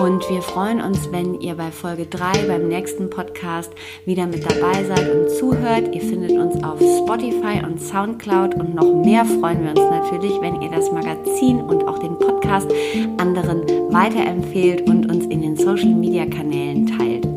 Und 0.00 0.26
wir 0.30 0.40
freuen 0.40 0.80
uns, 0.80 1.12
wenn 1.12 1.38
ihr 1.42 1.54
bei 1.54 1.70
Folge 1.70 2.06
3 2.06 2.46
beim 2.48 2.66
nächsten 2.66 3.10
Podcast 3.10 3.70
wieder 4.06 4.26
mit 4.26 4.42
dabei 4.42 4.84
seid 4.84 5.14
und 5.14 5.28
zuhört. 5.28 5.94
Ihr 5.94 6.00
findet 6.00 6.32
uns 6.32 6.64
auf 6.64 6.78
Spotify 6.78 7.62
und 7.62 7.78
Soundcloud 7.78 8.54
und 8.54 8.74
noch 8.74 9.04
mehr 9.04 9.26
freuen 9.26 9.64
wir 9.64 9.70
uns 9.72 9.90
natürlich, 9.90 10.32
wenn 10.40 10.62
ihr 10.62 10.70
das 10.70 10.90
Magazin 10.90 11.58
und 11.58 11.86
auch 11.86 11.98
den 11.98 12.18
Podcast 12.18 12.72
anderen 13.18 13.60
weiterempfehlt 13.92 14.88
und 14.88 15.10
uns 15.10 15.26
in 15.26 15.42
den 15.42 15.58
Social 15.58 15.92
Media 15.92 16.24
Kanälen 16.24 16.86
teilt. 16.86 17.31